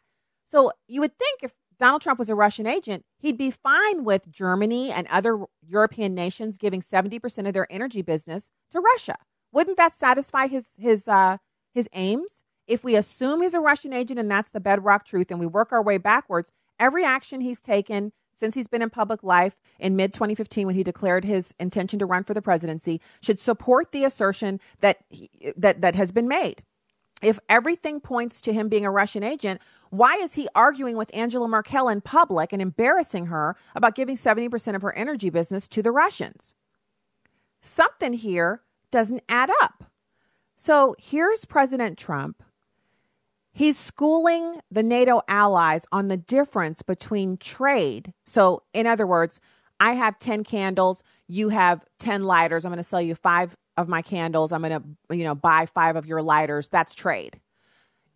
So 0.50 0.72
you 0.88 1.02
would 1.02 1.16
think 1.20 1.42
if 1.44 1.54
Donald 1.80 2.02
Trump 2.02 2.20
was 2.20 2.30
a 2.30 2.36
Russian 2.36 2.68
agent, 2.68 3.06
he'd 3.20 3.38
be 3.38 3.52
fine 3.52 4.04
with 4.04 4.30
Germany 4.30 4.92
and 4.92 5.08
other 5.08 5.46
European 5.66 6.14
nations 6.14 6.58
giving 6.58 6.82
70% 6.82 7.48
of 7.48 7.54
their 7.54 7.72
energy 7.72 8.02
business 8.02 8.50
to 8.72 8.82
Russia. 8.82 9.16
Wouldn't 9.52 9.78
that 9.78 9.94
satisfy 9.94 10.48
his 10.48 10.68
his 10.78 11.08
uh, 11.08 11.38
his 11.74 11.90
aims? 11.94 12.44
If 12.68 12.84
we 12.84 12.96
assume 12.96 13.42
he's 13.42 13.56
a 13.56 13.60
Russian 13.60 13.94
agent 13.94 14.20
and 14.20 14.30
that's 14.30 14.52
the 14.52 14.60
bedrock 14.60 15.06
truth 15.06 15.32
and 15.32 15.40
we 15.40 15.48
work 15.48 15.72
our 15.72 15.82
way 15.82 15.98
backwards, 15.98 16.52
every 16.80 17.04
action 17.04 17.42
he's 17.42 17.62
taken 17.62 18.12
since 18.38 18.56
he's 18.56 18.68
been 18.68 18.82
in 18.82 18.90
public 18.90 19.24
life 19.24 19.60
in 19.80 19.96
mid 19.96 20.14
2015 20.14 20.68
when 20.68 20.76
he 20.76 20.84
declared 20.84 21.26
his 21.26 21.54
intention 21.60 21.98
to 22.00 22.06
run 22.06 22.24
for 22.24 22.34
the 22.34 22.42
presidency 22.42 23.02
should 23.22 23.40
support 23.40 23.92
the 23.92 24.04
assertion 24.04 24.60
that 24.82 25.00
he, 25.10 25.30
that 25.58 25.82
that 25.82 25.96
has 25.96 26.12
been 26.12 26.28
made. 26.28 26.64
If 27.22 27.40
everything 27.50 28.00
points 28.00 28.40
to 28.42 28.54
him 28.54 28.70
being 28.70 28.86
a 28.86 28.92
Russian 28.92 29.24
agent, 29.24 29.60
why 29.90 30.16
is 30.16 30.36
he 30.36 30.48
arguing 30.56 30.98
with 30.98 31.12
Angela 31.14 31.48
Merkel 31.48 31.90
in 31.90 32.02
public 32.02 32.54
and 32.54 32.62
embarrassing 32.62 33.28
her 33.28 33.56
about 33.76 33.96
giving 33.96 34.16
70% 34.16 34.76
of 34.76 34.82
her 34.82 34.96
energy 34.96 35.30
business 35.30 35.68
to 35.70 35.82
the 35.82 35.92
Russians? 35.92 36.56
Something 37.62 38.14
here 38.14 38.62
doesn't 38.92 39.24
add 39.28 39.50
up. 39.62 39.86
So 40.56 40.96
here's 41.00 41.46
President 41.46 41.98
Trump. 41.98 42.44
He's 43.52 43.78
schooling 43.78 44.62
the 44.70 44.84
NATO 44.84 45.22
allies 45.28 45.86
on 45.92 46.08
the 46.08 46.18
difference 46.18 46.82
between 46.82 47.38
trade. 47.38 48.14
So, 48.26 48.64
in 48.74 48.86
other 48.86 49.08
words, 49.08 49.40
I 49.80 49.94
have 49.94 50.20
10 50.20 50.44
candles, 50.44 51.04
you 51.28 51.50
have 51.50 51.84
10 52.00 52.24
lighters. 52.24 52.64
I'm 52.64 52.70
going 52.70 52.78
to 52.78 52.84
sell 52.84 53.02
you 53.02 53.16
five 53.16 53.56
of 53.76 53.88
my 53.88 54.02
candles. 54.02 54.52
I'm 54.52 54.62
going 54.62 54.82
to, 54.82 55.16
you 55.16 55.24
know, 55.24 55.36
buy 55.36 55.66
five 55.66 55.96
of 55.96 56.06
your 56.06 56.22
lighters. 56.22 56.70
That's 56.70 56.94
trade. 56.94 57.40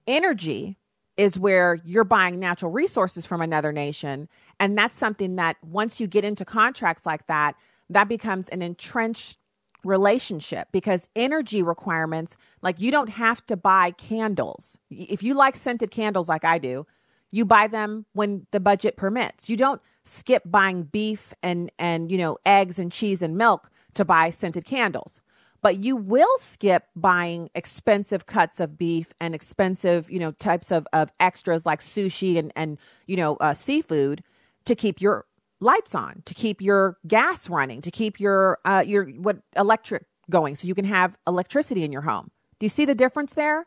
Energy 0.05 0.77
is 1.17 1.37
where 1.37 1.79
you're 1.83 2.03
buying 2.03 2.39
natural 2.39 2.71
resources 2.71 3.25
from 3.25 3.41
another 3.41 3.71
nation. 3.71 4.27
And 4.59 4.77
that's 4.77 4.95
something 4.95 5.35
that 5.35 5.57
once 5.63 5.99
you 5.99 6.07
get 6.07 6.23
into 6.23 6.45
contracts 6.45 7.05
like 7.05 7.27
that, 7.27 7.55
that 7.89 8.07
becomes 8.07 8.49
an 8.49 8.61
entrenched 8.61 9.37
relationship 9.83 10.69
because 10.71 11.07
energy 11.15 11.61
requirements, 11.61 12.37
like 12.61 12.79
you 12.79 12.89
don't 12.89 13.09
have 13.09 13.45
to 13.47 13.57
buy 13.57 13.91
candles. 13.91 14.77
If 14.89 15.21
you 15.21 15.33
like 15.33 15.55
scented 15.55 15.91
candles 15.91 16.29
like 16.29 16.45
I 16.45 16.57
do, 16.57 16.87
you 17.31 17.45
buy 17.45 17.67
them 17.67 18.05
when 18.13 18.47
the 18.51 18.59
budget 18.59 18.95
permits. 18.95 19.49
You 19.49 19.57
don't 19.57 19.81
skip 20.05 20.43
buying 20.45 20.83
beef 20.83 21.33
and 21.41 21.71
and 21.79 22.11
you 22.11 22.17
know 22.17 22.37
eggs 22.45 22.77
and 22.77 22.91
cheese 22.91 23.21
and 23.21 23.37
milk 23.37 23.69
to 23.93 24.03
buy 24.03 24.29
scented 24.29 24.65
candles 24.65 25.21
but 25.63 25.81
you 25.81 25.95
will 25.95 26.37
skip 26.39 26.87
buying 26.93 27.49
expensive 27.55 28.25
cuts 28.25 28.59
of 28.59 28.77
beef 28.77 29.13
and 29.21 29.33
expensive, 29.33 30.11
you 30.11 30.19
know, 30.19 30.33
types 30.33 30.71
of, 30.71 30.85
of 30.91 31.11
extras 31.21 31.65
like 31.65 31.79
sushi 31.79 32.37
and, 32.37 32.51
and 32.55 32.77
you 33.07 33.15
know, 33.15 33.37
uh, 33.37 33.53
seafood 33.53 34.21
to 34.65 34.75
keep 34.75 34.99
your 35.01 35.25
lights 35.61 35.95
on, 35.95 36.21
to 36.25 36.33
keep 36.33 36.61
your 36.61 36.97
gas 37.07 37.49
running, 37.49 37.81
to 37.81 37.89
keep 37.89 38.19
your, 38.19 38.59
uh, 38.65 38.83
your, 38.85 39.05
what, 39.05 39.37
electric 39.55 40.05
going 40.29 40.53
so 40.53 40.67
you 40.67 40.75
can 40.75 40.85
have 40.85 41.15
electricity 41.25 41.83
in 41.83 41.93
your 41.93 42.01
home. 42.01 42.29
Do 42.59 42.65
you 42.65 42.69
see 42.69 42.83
the 42.83 42.93
difference 42.93 43.33
there? 43.33 43.65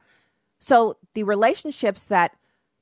So 0.60 0.98
the 1.14 1.22
relationships 1.22 2.04
that 2.04 2.32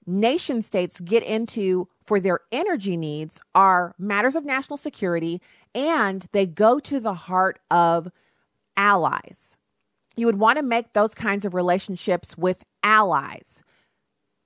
nation 0.06 0.60
states 0.60 1.00
get 1.00 1.22
into 1.22 1.88
for 2.04 2.18
their 2.18 2.40
energy 2.50 2.96
needs 2.96 3.40
are 3.54 3.94
matters 3.96 4.34
of 4.34 4.44
national 4.44 4.76
security 4.76 5.40
and 5.72 6.26
they 6.32 6.46
go 6.46 6.80
to 6.80 6.98
the 6.98 7.14
heart 7.14 7.60
of 7.70 8.10
allies. 8.76 9.56
You 10.16 10.26
would 10.26 10.38
want 10.38 10.58
to 10.58 10.62
make 10.62 10.92
those 10.92 11.14
kinds 11.14 11.44
of 11.44 11.54
relationships 11.54 12.38
with 12.38 12.64
allies. 12.82 13.62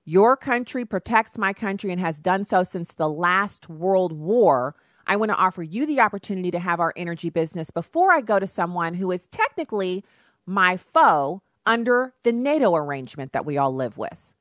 Your 0.05 0.35
country 0.35 0.85
protects 0.85 1.37
my 1.37 1.53
country 1.53 1.91
and 1.91 1.99
has 1.99 2.19
done 2.19 2.43
so 2.43 2.63
since 2.63 2.93
the 2.93 3.09
last 3.09 3.69
World 3.69 4.11
War. 4.13 4.75
I 5.05 5.15
want 5.15 5.29
to 5.29 5.37
offer 5.37 5.61
you 5.61 5.85
the 5.85 5.99
opportunity 5.99 6.49
to 6.51 6.59
have 6.59 6.79
our 6.79 6.93
energy 6.95 7.29
business 7.29 7.69
before 7.69 8.11
I 8.11 8.21
go 8.21 8.39
to 8.39 8.47
someone 8.47 8.95
who 8.95 9.11
is 9.11 9.27
technically 9.27 10.03
my 10.45 10.77
foe 10.77 11.43
under 11.65 12.13
the 12.23 12.31
NATO 12.31 12.75
arrangement 12.75 13.33
that 13.33 13.45
we 13.45 13.57
all 13.57 13.73
live 13.73 13.97
with. 13.97 14.33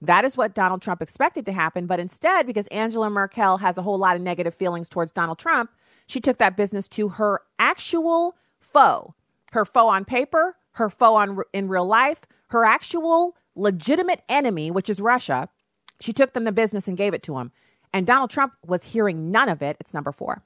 That 0.00 0.24
is 0.24 0.36
what 0.36 0.54
Donald 0.54 0.82
Trump 0.82 1.02
expected 1.02 1.46
to 1.46 1.52
happen, 1.52 1.86
but 1.86 1.98
instead, 1.98 2.46
because 2.46 2.66
Angela 2.68 3.10
Merkel 3.10 3.58
has 3.58 3.78
a 3.78 3.82
whole 3.82 3.98
lot 3.98 4.14
of 4.14 4.22
negative 4.22 4.54
feelings 4.54 4.88
towards 4.88 5.12
Donald 5.12 5.38
Trump, 5.38 5.70
she 6.06 6.20
took 6.20 6.38
that 6.38 6.56
business 6.56 6.86
to 6.90 7.08
her 7.08 7.40
actual 7.58 8.36
foe, 8.60 9.14
her 9.52 9.64
foe 9.64 9.88
on 9.88 10.04
paper, 10.04 10.56
her 10.72 10.88
foe 10.90 11.16
on 11.16 11.42
in 11.52 11.68
real 11.68 11.86
life, 11.86 12.22
her 12.48 12.64
actual 12.64 13.36
legitimate 13.54 14.22
enemy, 14.28 14.70
which 14.70 14.90
is 14.90 15.00
Russia. 15.00 15.48
She 16.00 16.12
took 16.12 16.32
them 16.34 16.44
the 16.44 16.52
business 16.52 16.88
and 16.88 16.96
gave 16.96 17.14
it 17.14 17.22
to 17.24 17.38
him. 17.38 17.52
And 17.92 18.06
Donald 18.06 18.30
Trump 18.30 18.54
was 18.66 18.84
hearing 18.84 19.30
none 19.30 19.48
of 19.48 19.62
it. 19.62 19.76
It's 19.80 19.94
number 19.94 20.12
four. 20.12 20.42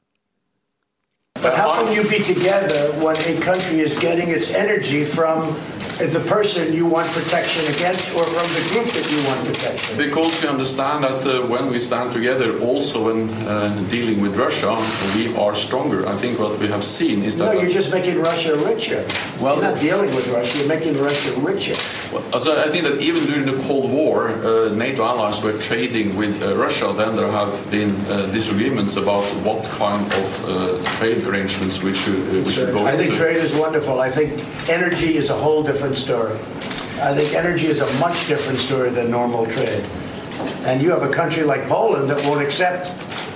But 1.35 1.55
how 1.55 1.73
can 1.75 1.95
you 1.95 2.09
be 2.09 2.23
together 2.23 2.93
when 3.03 3.17
a 3.17 3.41
country 3.41 3.81
is 3.81 3.99
getting 3.99 4.29
its 4.29 4.51
energy 4.51 5.05
from 5.05 5.59
the 6.07 6.21
person 6.21 6.73
you 6.73 6.87
want 6.87 7.09
protection 7.13 7.67
against 7.73 8.15
or 8.17 8.25
from 8.25 8.49
the 8.55 8.63
group 8.71 8.89
that 8.93 9.11
you 9.11 9.23
want 9.29 9.45
protection? 9.47 9.97
Because 9.97 10.41
we 10.43 10.49
understand 10.49 11.05
that 11.05 11.27
uh, 11.27 11.47
when 11.47 11.71
we 11.71 11.79
stand 11.79 12.13
together, 12.13 12.59
also 12.61 13.07
when 13.07 13.29
uh, 13.47 13.69
dealing 13.91 14.21
with 14.21 14.37
Russia, 14.37 14.77
we 15.15 15.35
are 15.37 15.55
stronger. 15.55 16.07
I 16.07 16.17
think 16.17 16.39
what 16.39 16.59
we 16.59 16.69
have 16.69 16.85
seen 16.85 17.23
is 17.23 17.37
that. 17.39 17.55
No, 17.55 17.61
you're 17.61 17.71
just 17.71 17.93
making 17.93 18.19
Russia 18.21 18.57
richer. 18.65 19.07
Well, 19.41 19.57
you're 19.57 19.71
not 19.71 19.81
dealing 19.81 20.15
with 20.15 20.29
Russia, 20.29 20.59
you're 20.59 20.69
making 20.69 20.95
Russia 21.03 21.39
richer. 21.41 21.75
Well, 22.13 22.41
so 22.41 22.61
I 22.61 22.69
think 22.71 22.85
that 22.85 23.01
even 23.01 23.27
during 23.27 23.47
the 23.47 23.63
Cold 23.69 23.91
War, 23.91 24.29
uh, 24.29 24.71
NATO 24.75 25.05
allies 25.05 25.43
were 25.43 25.59
trading 25.59 26.17
with 26.17 26.43
uh, 26.43 26.57
Russia. 26.57 26.93
Then 26.97 27.17
there 27.17 27.31
have 27.31 27.71
been 27.71 27.95
uh, 28.07 28.27
disagreements 28.33 28.97
about 28.97 29.25
what 29.45 29.65
kind 29.79 30.05
of 30.15 30.45
uh, 30.49 30.97
trade 30.97 31.25
arrangements 31.27 31.83
we 31.83 31.95
should, 31.95 32.45
we 32.45 32.51
should 32.51 32.77
go 32.77 32.87
I 32.87 32.93
into. 32.93 33.05
think 33.05 33.15
trade 33.15 33.37
is 33.37 33.55
wonderful. 33.55 34.01
I 34.01 34.11
think 34.11 34.31
energy 34.69 35.17
is 35.17 35.31
a 35.31 35.37
whole 35.37 35.63
different 35.63 35.90
story. 35.97 36.33
I 37.01 37.15
think 37.15 37.35
energy 37.35 37.67
is 37.67 37.81
a 37.81 37.93
much 37.99 38.29
different 38.29 38.59
story 38.59 38.91
than 38.91 39.11
normal 39.11 39.47
trade. 39.47 39.85
And 40.65 40.83
you 40.83 40.91
have 40.91 41.03
a 41.03 41.13
country 41.13 41.43
like 41.43 41.67
Poland 41.67 42.11
that 42.11 42.25
won't 42.27 42.43
accept 42.43 42.87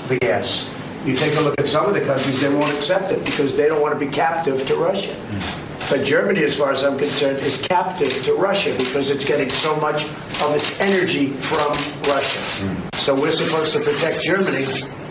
the 0.08 0.18
gas. 0.18 0.70
You 1.04 1.14
take 1.14 1.36
a 1.36 1.40
look 1.40 1.58
at 1.60 1.68
some 1.68 1.86
of 1.86 1.94
the 1.94 2.00
countries, 2.00 2.40
they 2.40 2.48
won't 2.48 2.72
accept 2.74 3.10
it 3.10 3.24
because 3.24 3.56
they 3.56 3.68
don't 3.68 3.82
want 3.82 3.98
to 3.98 4.00
be 4.00 4.10
captive 4.10 4.66
to 4.66 4.76
Russia. 4.76 5.14
But 5.90 6.04
Germany, 6.04 6.42
as 6.44 6.56
far 6.56 6.72
as 6.72 6.82
I'm 6.82 6.98
concerned, 6.98 7.38
is 7.38 7.60
captive 7.60 8.24
to 8.24 8.34
Russia 8.34 8.74
because 8.78 9.10
it's 9.10 9.24
getting 9.24 9.50
so 9.50 9.76
much 9.76 10.04
of 10.04 10.54
its 10.54 10.80
energy 10.80 11.28
from 11.28 11.68
Russia. 12.08 12.40
So 12.96 13.14
we're 13.14 13.30
supposed 13.32 13.74
to 13.74 13.80
protect 13.84 14.22
Germany, 14.22 14.64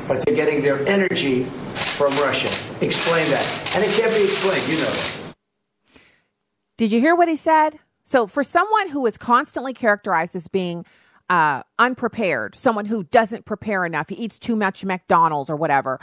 but 0.08 0.26
they're 0.26 0.36
getting 0.36 0.64
their 0.64 0.88
energy 0.88 1.44
from 1.44 2.12
Russia. 2.14 2.50
Explain 2.84 3.30
that. 3.30 3.76
And 3.76 3.84
it 3.84 3.92
can't 3.92 4.12
be 4.16 4.24
explained, 4.24 4.68
you 4.68 4.78
know 4.78 4.90
that. 4.90 5.23
Did 6.78 6.92
you 6.92 7.00
hear 7.00 7.16
what 7.16 7.28
he 7.28 7.36
said? 7.36 7.80
So, 8.04 8.28
for 8.28 8.44
someone 8.44 8.90
who 8.90 9.06
is 9.06 9.18
constantly 9.18 9.74
characterized 9.74 10.36
as 10.36 10.48
being 10.48 10.86
uh, 11.30 11.64
unprepared, 11.80 12.56
someone 12.56 12.86
who 12.86 13.04
doesn't 13.04 13.46
prepare 13.46 13.86
enough, 13.86 14.10
he 14.10 14.16
eats 14.16 14.40
too 14.40 14.56
much 14.56 14.84
McDonald's 14.84 15.50
or 15.50 15.56
whatever, 15.56 16.00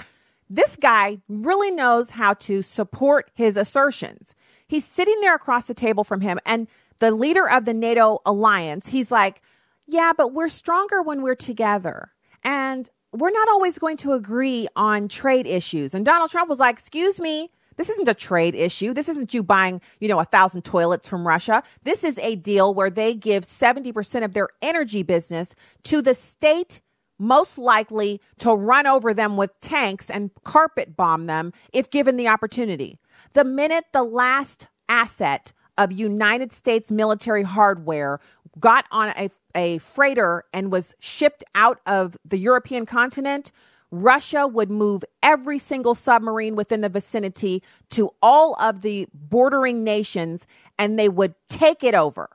this 0.49 0.77
guy 0.77 1.19
really 1.29 1.71
knows 1.71 2.11
how 2.11 2.35
to 2.35 2.63
support 2.63 3.31
his 3.35 3.57
assertions. 3.57 4.35
He's 4.67 4.85
sitting 4.85 5.21
there 5.21 5.35
across 5.35 5.67
the 5.67 5.75
table 5.75 6.05
from 6.05 6.21
him, 6.21 6.39
and 6.47 6.69
the 7.01 7.11
leader 7.11 7.49
of 7.49 7.65
the 7.65 7.75
NATO 7.75 8.21
alliance, 8.25 8.89
he's 8.89 9.11
like, 9.11 9.43
Yeah, 9.87 10.13
but 10.17 10.33
we're 10.33 10.49
stronger 10.49 11.03
when 11.03 11.23
we're 11.23 11.35
together. 11.35 12.13
And 12.43 12.89
we're 13.13 13.31
not 13.31 13.49
always 13.49 13.79
going 13.79 13.97
to 13.99 14.13
agree 14.13 14.69
on 14.77 15.09
trade 15.09 15.47
issues. 15.47 15.95
And 15.95 16.05
Donald 16.05 16.31
Trump 16.31 16.49
was 16.49 16.61
like, 16.61 16.79
Excuse 16.79 17.21
me, 17.21 17.51
this 17.81 17.89
isn't 17.89 18.09
a 18.09 18.15
trade 18.15 18.55
issue. 18.55 18.93
This 18.93 19.09
isn't 19.09 19.33
you 19.33 19.43
buying, 19.43 19.81
you 20.01 20.09
know, 20.09 20.19
a 20.19 20.25
thousand 20.27 20.67
toilets 20.67 21.09
from 21.09 21.27
Russia. 21.27 21.63
This 21.83 22.05
is 22.05 22.19
a 22.19 22.37
deal 22.37 22.75
where 22.75 22.91
they 22.91 23.15
give 23.15 23.45
70% 23.45 24.23
of 24.23 24.35
their 24.35 24.49
energy 24.61 25.03
business 25.03 25.55
to 25.85 26.03
the 26.03 26.15
state 26.15 26.83
most 27.19 27.57
likely 27.57 28.21
to 28.41 28.53
run 28.53 28.87
over 28.87 29.15
them 29.15 29.39
with 29.39 29.59
tanks 29.61 30.11
and 30.11 30.31
carpet 30.45 30.95
bomb 30.95 31.25
them 31.25 31.55
if 31.73 31.89
given 31.89 32.19
the 32.19 32.29
opportunity. 32.29 32.99
The 33.33 33.45
minute 33.45 33.87
the 33.95 34.03
last 34.03 34.67
asset 34.87 35.55
of 35.79 35.91
United 35.91 36.53
States 36.53 36.93
military 36.93 37.45
hardware 37.45 38.21
got 38.59 38.85
on 38.91 39.09
a, 39.17 39.31
a 39.55 39.79
freighter 39.79 40.45
and 40.53 40.71
was 40.71 40.95
shipped 40.99 41.45
out 41.55 41.81
of 41.87 42.19
the 42.27 42.37
European 42.37 42.85
continent, 42.85 43.53
Russia 43.91 44.47
would 44.47 44.71
move 44.71 45.05
every 45.23 45.59
single 45.59 45.95
submarine 45.95 46.55
within 46.55 46.81
the 46.81 46.89
vicinity 46.89 47.63
to 47.91 48.11
all 48.23 48.55
of 48.61 48.83
the 48.83 49.09
bordering 49.13 49.83
nations 49.83 50.47
and 50.79 50.99
they 50.99 51.09
would 51.09 51.35
take 51.49 51.83
it 51.83 51.95
over. 51.95 52.29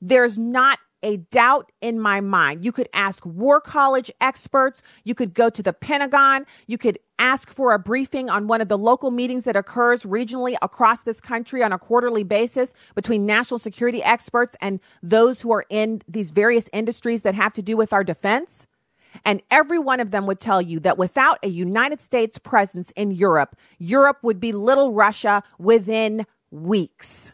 There's 0.00 0.36
not 0.36 0.78
a 1.02 1.18
doubt 1.18 1.70
in 1.80 2.00
my 2.00 2.20
mind. 2.20 2.64
You 2.64 2.72
could 2.72 2.88
ask 2.92 3.24
war 3.24 3.60
college 3.60 4.10
experts. 4.20 4.82
You 5.04 5.14
could 5.14 5.34
go 5.34 5.48
to 5.50 5.62
the 5.62 5.72
Pentagon. 5.72 6.46
You 6.66 6.78
could 6.78 6.98
ask 7.18 7.50
for 7.50 7.72
a 7.72 7.78
briefing 7.78 8.28
on 8.28 8.46
one 8.46 8.60
of 8.60 8.68
the 8.68 8.78
local 8.78 9.10
meetings 9.10 9.44
that 9.44 9.56
occurs 9.56 10.02
regionally 10.02 10.56
across 10.62 11.02
this 11.02 11.20
country 11.20 11.62
on 11.62 11.72
a 11.72 11.78
quarterly 11.78 12.24
basis 12.24 12.74
between 12.94 13.24
national 13.24 13.58
security 13.58 14.02
experts 14.02 14.56
and 14.60 14.80
those 15.02 15.42
who 15.42 15.52
are 15.52 15.64
in 15.70 16.02
these 16.08 16.30
various 16.30 16.68
industries 16.72 17.22
that 17.22 17.34
have 17.34 17.52
to 17.52 17.62
do 17.62 17.76
with 17.76 17.92
our 17.92 18.02
defense. 18.02 18.66
And 19.24 19.42
every 19.50 19.78
one 19.78 20.00
of 20.00 20.10
them 20.10 20.26
would 20.26 20.40
tell 20.40 20.60
you 20.62 20.80
that 20.80 20.98
without 20.98 21.38
a 21.42 21.48
United 21.48 22.00
States 22.00 22.38
presence 22.38 22.92
in 22.96 23.10
Europe, 23.10 23.56
Europe 23.78 24.18
would 24.22 24.40
be 24.40 24.52
little 24.52 24.92
Russia 24.92 25.42
within 25.58 26.26
weeks. 26.50 27.32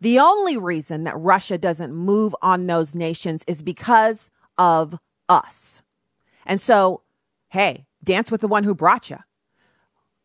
The 0.00 0.18
only 0.18 0.56
reason 0.56 1.04
that 1.04 1.18
Russia 1.18 1.58
doesn't 1.58 1.94
move 1.94 2.34
on 2.42 2.66
those 2.66 2.94
nations 2.94 3.44
is 3.46 3.62
because 3.62 4.30
of 4.58 4.98
us. 5.28 5.82
And 6.44 6.60
so, 6.60 7.02
hey, 7.48 7.86
dance 8.04 8.30
with 8.30 8.40
the 8.40 8.48
one 8.48 8.64
who 8.64 8.74
brought 8.74 9.10
you. 9.10 9.18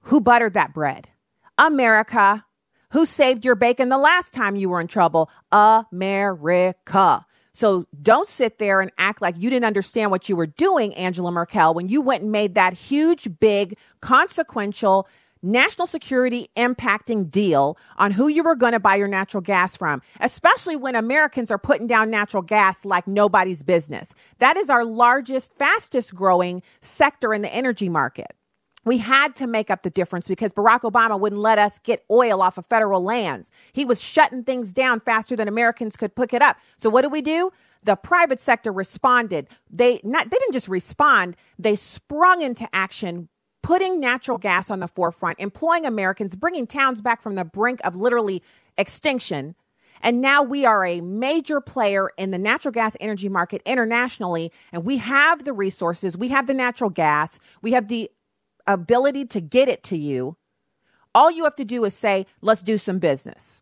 Who 0.03 0.19
buttered 0.21 0.53
that 0.53 0.73
bread? 0.73 1.09
America. 1.57 2.45
Who 2.91 3.05
saved 3.05 3.45
your 3.45 3.55
bacon 3.55 3.89
the 3.89 3.97
last 3.97 4.33
time 4.33 4.55
you 4.55 4.69
were 4.69 4.81
in 4.81 4.87
trouble? 4.87 5.29
America. 5.51 7.25
So 7.53 7.85
don't 8.01 8.27
sit 8.27 8.59
there 8.59 8.81
and 8.81 8.91
act 8.97 9.21
like 9.21 9.35
you 9.37 9.49
didn't 9.49 9.65
understand 9.65 10.11
what 10.11 10.29
you 10.29 10.35
were 10.35 10.47
doing, 10.47 10.93
Angela 10.95 11.31
Merkel, 11.31 11.73
when 11.73 11.89
you 11.89 12.01
went 12.01 12.23
and 12.23 12.31
made 12.31 12.55
that 12.55 12.73
huge, 12.73 13.39
big, 13.39 13.77
consequential, 13.99 15.07
national 15.43 15.87
security 15.87 16.49
impacting 16.55 17.29
deal 17.29 17.77
on 17.97 18.11
who 18.11 18.27
you 18.27 18.43
were 18.43 18.55
going 18.55 18.73
to 18.73 18.79
buy 18.79 18.95
your 18.95 19.07
natural 19.07 19.41
gas 19.41 19.75
from, 19.75 20.01
especially 20.19 20.75
when 20.75 20.95
Americans 20.95 21.51
are 21.51 21.57
putting 21.57 21.87
down 21.87 22.09
natural 22.09 22.43
gas 22.43 22.85
like 22.85 23.07
nobody's 23.07 23.63
business. 23.63 24.13
That 24.39 24.55
is 24.55 24.69
our 24.69 24.85
largest, 24.85 25.55
fastest 25.55 26.13
growing 26.13 26.61
sector 26.79 27.33
in 27.33 27.41
the 27.41 27.53
energy 27.53 27.89
market. 27.89 28.35
We 28.83 28.97
had 28.97 29.35
to 29.35 29.47
make 29.47 29.69
up 29.69 29.83
the 29.83 29.89
difference 29.89 30.27
because 30.27 30.53
Barack 30.53 30.81
Obama 30.81 31.19
wouldn't 31.19 31.41
let 31.41 31.59
us 31.59 31.79
get 31.79 32.03
oil 32.09 32.41
off 32.41 32.57
of 32.57 32.65
federal 32.65 33.03
lands. 33.03 33.51
He 33.73 33.85
was 33.85 34.01
shutting 34.01 34.43
things 34.43 34.73
down 34.73 35.01
faster 35.01 35.35
than 35.35 35.47
Americans 35.47 35.95
could 35.95 36.15
pick 36.15 36.33
it 36.33 36.41
up. 36.41 36.57
So 36.77 36.89
what 36.89 37.03
did 37.03 37.11
we 37.11 37.21
do? 37.21 37.51
The 37.83 37.95
private 37.95 38.39
sector 38.39 38.71
responded. 38.71 39.47
They 39.69 40.01
not 40.03 40.29
they 40.29 40.37
didn't 40.37 40.53
just 40.53 40.67
respond, 40.67 41.35
they 41.57 41.75
sprung 41.75 42.41
into 42.41 42.67
action 42.73 43.29
putting 43.61 43.99
natural 43.99 44.37
gas 44.37 44.69
on 44.69 44.79
the 44.79 44.87
forefront, 44.87 45.39
employing 45.39 45.85
Americans, 45.85 46.35
bringing 46.35 46.65
towns 46.65 47.01
back 47.01 47.21
from 47.21 47.35
the 47.35 47.45
brink 47.45 47.79
of 47.83 47.95
literally 47.95 48.41
extinction. 48.77 49.55
And 50.01 50.19
now 50.19 50.41
we 50.41 50.65
are 50.65 50.83
a 50.83 51.01
major 51.01 51.61
player 51.61 52.09
in 52.17 52.31
the 52.31 52.39
natural 52.39 52.71
gas 52.71 52.97
energy 52.99 53.29
market 53.29 53.61
internationally. 53.65 54.51
And 54.71 54.83
we 54.83 54.97
have 54.97 55.45
the 55.45 55.53
resources, 55.53 56.17
we 56.17 56.29
have 56.29 56.47
the 56.47 56.55
natural 56.55 56.89
gas, 56.89 57.39
we 57.61 57.73
have 57.73 57.87
the 57.87 58.09
ability 58.73 59.25
to 59.25 59.41
get 59.41 59.69
it 59.69 59.83
to 59.85 59.97
you. 59.97 60.37
All 61.13 61.29
you 61.29 61.43
have 61.43 61.55
to 61.57 61.65
do 61.65 61.83
is 61.85 61.93
say, 61.93 62.25
let's 62.41 62.61
do 62.61 62.77
some 62.77 62.99
business. 62.99 63.61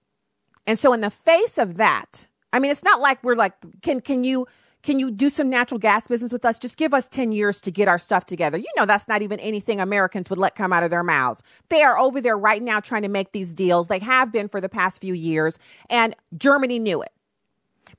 And 0.67 0.77
so 0.77 0.93
in 0.93 1.01
the 1.01 1.09
face 1.09 1.57
of 1.57 1.77
that, 1.77 2.27
I 2.53 2.59
mean, 2.59 2.71
it's 2.71 2.83
not 2.83 2.99
like 2.99 3.23
we're 3.23 3.35
like, 3.35 3.53
can 3.81 4.01
can 4.01 4.23
you 4.23 4.47
can 4.81 4.97
you 4.97 5.11
do 5.11 5.29
some 5.29 5.49
natural 5.49 5.77
gas 5.77 6.07
business 6.07 6.31
with 6.31 6.45
us? 6.45 6.57
Just 6.57 6.77
give 6.77 6.93
us 6.93 7.07
10 7.09 7.33
years 7.33 7.59
to 7.61 7.71
get 7.71 7.89
our 7.89 7.99
stuff 7.99 8.25
together. 8.25 8.57
You 8.57 8.69
know, 8.77 8.85
that's 8.85 9.07
not 9.07 9.21
even 9.21 9.39
anything 9.41 9.81
Americans 9.81 10.29
would 10.29 10.39
let 10.39 10.55
come 10.55 10.71
out 10.71 10.83
of 10.83 10.89
their 10.89 11.03
mouths. 11.03 11.43
They 11.69 11.83
are 11.83 11.97
over 11.97 12.21
there 12.21 12.37
right 12.37 12.61
now 12.61 12.79
trying 12.79 13.01
to 13.01 13.09
make 13.09 13.33
these 13.33 13.53
deals. 13.53 13.87
They 13.87 13.99
have 13.99 14.31
been 14.31 14.47
for 14.47 14.61
the 14.61 14.69
past 14.69 15.01
few 15.01 15.13
years, 15.13 15.59
and 15.89 16.15
Germany 16.37 16.79
knew 16.79 17.01
it. 17.01 17.11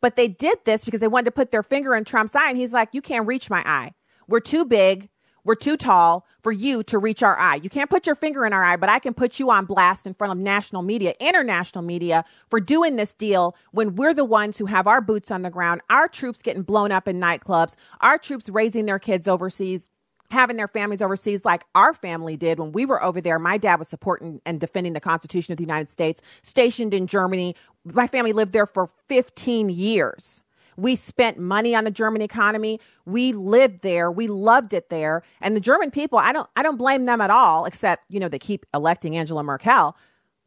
But 0.01 0.17
they 0.17 0.29
did 0.29 0.59
this 0.65 0.85
because 0.85 1.01
they 1.01 1.09
wanted 1.09 1.27
to 1.27 1.33
put 1.33 1.51
their 1.51 1.63
finger 1.63 1.95
in 1.95 2.05
Trump's 2.05 2.35
eye, 2.35 2.49
and 2.49 2.57
he's 2.57 2.73
like, 2.73 2.89
You 2.93 3.03
can't 3.03 3.27
reach 3.27 3.51
my 3.51 3.63
eye. 3.67 3.93
We're 4.27 4.41
too 4.41 4.65
big. 4.65 5.10
We're 5.45 5.55
too 5.55 5.77
tall 5.77 6.27
for 6.43 6.53
you 6.53 6.83
to 6.85 6.99
reach 6.99 7.23
our 7.23 7.39
eye. 7.39 7.57
You 7.57 7.71
can't 7.71 7.91
put 7.91 8.07
your 8.07 8.15
finger 8.15 8.47
in 8.47 8.53
our 8.53 8.63
eye, 8.63 8.77
but 8.77 8.89
I 8.89 8.99
can 8.99 9.15
put 9.15 9.39
you 9.39 9.51
on 9.51 9.67
blast 9.67 10.07
in 10.07 10.15
front 10.15 10.33
of 10.33 10.39
national 10.39 10.83
media, 10.83 11.15
international 11.21 11.83
media 11.83 12.25
for 12.49 12.61
doing 12.61 12.97
this 12.97 13.15
deal 13.15 13.57
when 13.73 13.95
we're 13.95 14.15
the 14.15 14.25
ones 14.25 14.59
who 14.59 14.67
have 14.67 14.87
our 14.87 15.01
boots 15.01 15.31
on 15.31 15.43
the 15.43 15.51
ground, 15.51 15.81
our 15.91 16.09
troops 16.09 16.43
getting 16.43 16.63
blown 16.63 16.93
up 16.93 17.09
in 17.09 17.21
nightclubs, 17.21 17.77
our 18.01 18.19
troops 18.19 18.49
raising 18.49 18.87
their 18.87 18.99
kids 18.99 19.29
overseas 19.29 19.91
having 20.31 20.57
their 20.57 20.69
families 20.69 21.03
overseas 21.03 21.45
like 21.45 21.65
our 21.75 21.93
family 21.93 22.37
did 22.37 22.59
when 22.59 22.73
we 22.73 22.87
were 22.87 23.03
over 23.03 23.21
there. 23.21 23.39
My 23.39 23.59
dad 23.59 23.79
was 23.79 23.89
supporting 23.89 24.41
and 24.47 24.61
defending 24.61 24.93
the 24.93 25.01
Constitution 25.01 25.53
of 25.53 25.59
the 25.59 25.65
United 25.65 25.89
States, 25.89 26.21
stationed 26.43 26.95
in 26.95 27.07
Germany. 27.07 27.57
My 27.85 28.07
family 28.07 28.33
lived 28.33 28.53
there 28.53 28.67
for 28.67 28.91
15 29.09 29.69
years. 29.71 30.43
We 30.81 30.97
spent 30.97 31.39
money 31.39 31.75
on 31.75 31.85
the 31.85 31.91
German 31.91 32.23
economy. 32.23 32.81
We 33.05 33.33
lived 33.33 33.83
there. 33.83 34.11
We 34.11 34.29
loved 34.29 34.73
it 34.73 34.89
there. 34.89 35.23
And 35.41 35.55
the 35.55 35.61
German 35.61 35.91
people, 35.91 36.19
I 36.19 36.33
don't 36.33 36.49
I 36.57 36.63
don't 36.63 36.79
blame 36.79 37.05
them 37.05 37.21
at 37.21 37.31
all, 37.31 37.67
except, 37.67 38.05
you 38.09 38.19
know, 38.19 38.29
they 38.29 38.39
keep 38.39 38.65
electing 38.73 39.17
Angela 39.17 39.43
Merkel. 39.43 39.97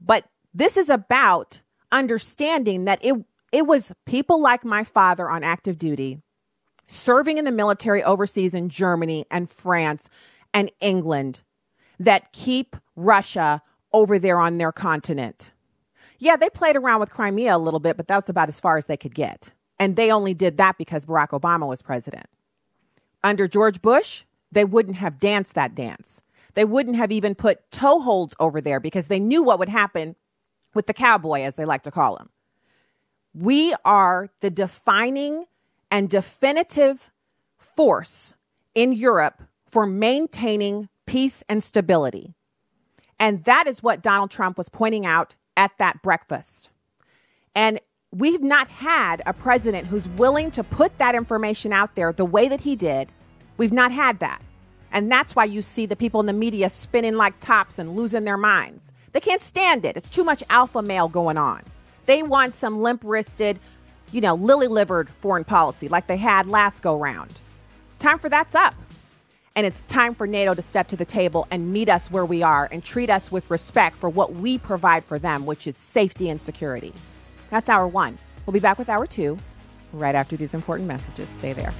But 0.02 0.26
this 0.54 0.76
is 0.76 0.90
about 0.90 1.62
understanding 1.92 2.86
that 2.86 3.00
it 3.04 3.16
it 3.52 3.68
was 3.68 3.94
people 4.06 4.42
like 4.42 4.66
my 4.66 4.84
father 4.84 5.30
on 5.30 5.44
active 5.44 5.78
duty 5.78 6.20
serving 6.88 7.38
in 7.38 7.46
the 7.46 7.52
military 7.52 8.04
overseas 8.04 8.54
in 8.54 8.70
Germany 8.70 9.26
and 9.30 9.50
France 9.50 10.10
and 10.54 10.72
England 10.82 11.42
that 12.00 12.34
keep 12.34 12.76
Russia 12.96 13.62
over 13.94 14.18
there 14.18 14.40
on 14.40 14.58
their 14.58 14.72
continent. 14.72 15.54
Yeah, 16.18 16.36
they 16.36 16.50
played 16.50 16.76
around 16.76 17.00
with 17.00 17.12
Crimea 17.12 17.56
a 17.56 17.58
little 17.58 17.80
bit, 17.80 17.98
but 17.98 18.08
that's 18.08 18.30
about 18.30 18.50
as 18.50 18.60
far 18.60 18.78
as 18.78 18.88
they 18.88 18.98
could 18.98 19.14
get. 19.14 19.52
And 19.84 19.98
they 19.98 20.14
only 20.14 20.34
did 20.34 20.56
that 20.60 20.78
because 20.78 21.06
Barack 21.06 21.32
Obama 21.32 21.68
was 21.68 21.82
president. 21.82 22.28
Under 23.22 23.50
George 23.50 23.82
Bush, 23.82 24.24
they 24.50 24.64
wouldn't 24.64 24.96
have 24.96 25.20
danced 25.20 25.56
that 25.56 25.76
dance. 25.76 26.22
They 26.54 26.64
wouldn't 26.64 26.96
have 26.96 27.12
even 27.12 27.36
put 27.36 27.70
toeholds 27.70 28.32
over 28.40 28.62
there 28.62 28.80
because 28.80 29.08
they 29.08 29.20
knew 29.20 29.44
what 29.44 29.60
would 29.60 29.68
happen 29.68 30.16
with 30.74 30.88
the 30.88 30.94
cowboy, 30.94 31.42
as 31.42 31.56
they 31.56 31.66
like 31.66 31.84
to 31.84 31.92
call 31.92 32.16
him. 32.16 32.30
We 33.34 33.76
are 33.84 34.30
the 34.40 34.50
defining 34.50 35.48
and 35.92 36.10
definitive 36.10 37.12
force 37.58 38.36
in 38.74 38.94
Europe 38.94 39.44
for 39.70 39.86
maintaining 39.86 40.88
peace 41.06 41.44
and 41.50 41.62
stability. 41.62 42.36
And 43.20 43.44
that 43.44 43.68
is 43.68 43.84
what 43.84 44.02
Donald 44.02 44.32
Trump 44.32 44.58
was 44.58 44.70
pointing 44.70 45.06
out 45.06 45.36
at 45.58 45.78
that 45.78 46.02
breakfast. 46.02 46.70
And 47.54 47.82
we've 48.14 48.44
not 48.44 48.68
had 48.68 49.24
a 49.26 49.34
president 49.34 49.88
who's 49.88 50.08
willing 50.10 50.52
to 50.52 50.64
put 50.64 50.96
that 51.00 51.16
information 51.16 51.74
out 51.74 51.96
there 51.96 52.14
the 52.14 52.26
way 52.26 52.48
that 52.48 52.62
he 52.62 52.76
did. 52.76 53.10
We've 53.58 53.74
not 53.74 53.92
had 53.92 54.20
that. 54.20 54.42
And 54.92 55.12
that's 55.12 55.36
why 55.36 55.46
you 55.46 55.64
see 55.64 55.88
the 55.88 55.96
people 55.96 56.20
in 56.20 56.28
the 56.28 56.34
media 56.34 56.70
spinning 56.70 57.16
like 57.16 57.40
tops 57.40 57.80
and 57.80 57.96
losing 57.96 58.24
their 58.24 58.38
minds. 58.38 58.92
They 59.14 59.20
can't 59.20 59.42
stand 59.42 59.84
it. 59.84 59.98
It's 59.98 60.10
too 60.10 60.24
much 60.24 60.44
alpha 60.50 60.84
male 60.84 61.08
going 61.08 61.38
on. 61.38 61.64
They 62.06 62.22
want 62.22 62.54
some 62.54 62.82
limp 62.82 63.02
wristed, 63.04 63.60
you 64.12 64.22
know, 64.22 64.36
lily 64.36 64.68
livered 64.68 65.10
foreign 65.10 65.44
policy 65.44 65.90
like 65.90 66.06
they 66.06 66.18
had 66.18 66.48
last 66.48 66.84
go 66.84 66.96
round. 66.96 67.34
Time 67.98 68.20
for 68.20 68.30
that's 68.30 68.54
up. 68.54 68.76
And 69.56 69.66
it's 69.66 69.84
time 69.86 70.14
for 70.14 70.28
NATO 70.28 70.54
to 70.54 70.62
step 70.62 70.88
to 70.90 70.96
the 70.96 71.06
table 71.06 71.48
and 71.50 71.72
meet 71.72 71.90
us 71.90 72.12
where 72.12 72.26
we 72.26 72.44
are 72.44 72.68
and 72.72 72.84
treat 72.84 73.10
us 73.10 73.32
with 73.32 73.50
respect 73.50 73.98
for 73.98 74.10
what 74.10 74.34
we 74.36 74.60
provide 74.60 75.04
for 75.04 75.18
them, 75.18 75.48
which 75.48 75.66
is 75.66 75.78
safety 75.78 76.30
and 76.30 76.40
security. 76.40 76.94
That's 77.54 77.70
hour 77.70 77.88
one. 77.88 78.18
We'll 78.48 78.54
be 78.54 78.60
back 78.60 78.80
with 78.80 78.90
hour 78.90 79.06
two 79.06 79.38
right 79.92 80.16
after 80.16 80.36
these 80.36 80.56
important 80.56 80.88
messages. 80.88 81.30
Stay 81.30 81.54
there. 81.54 81.72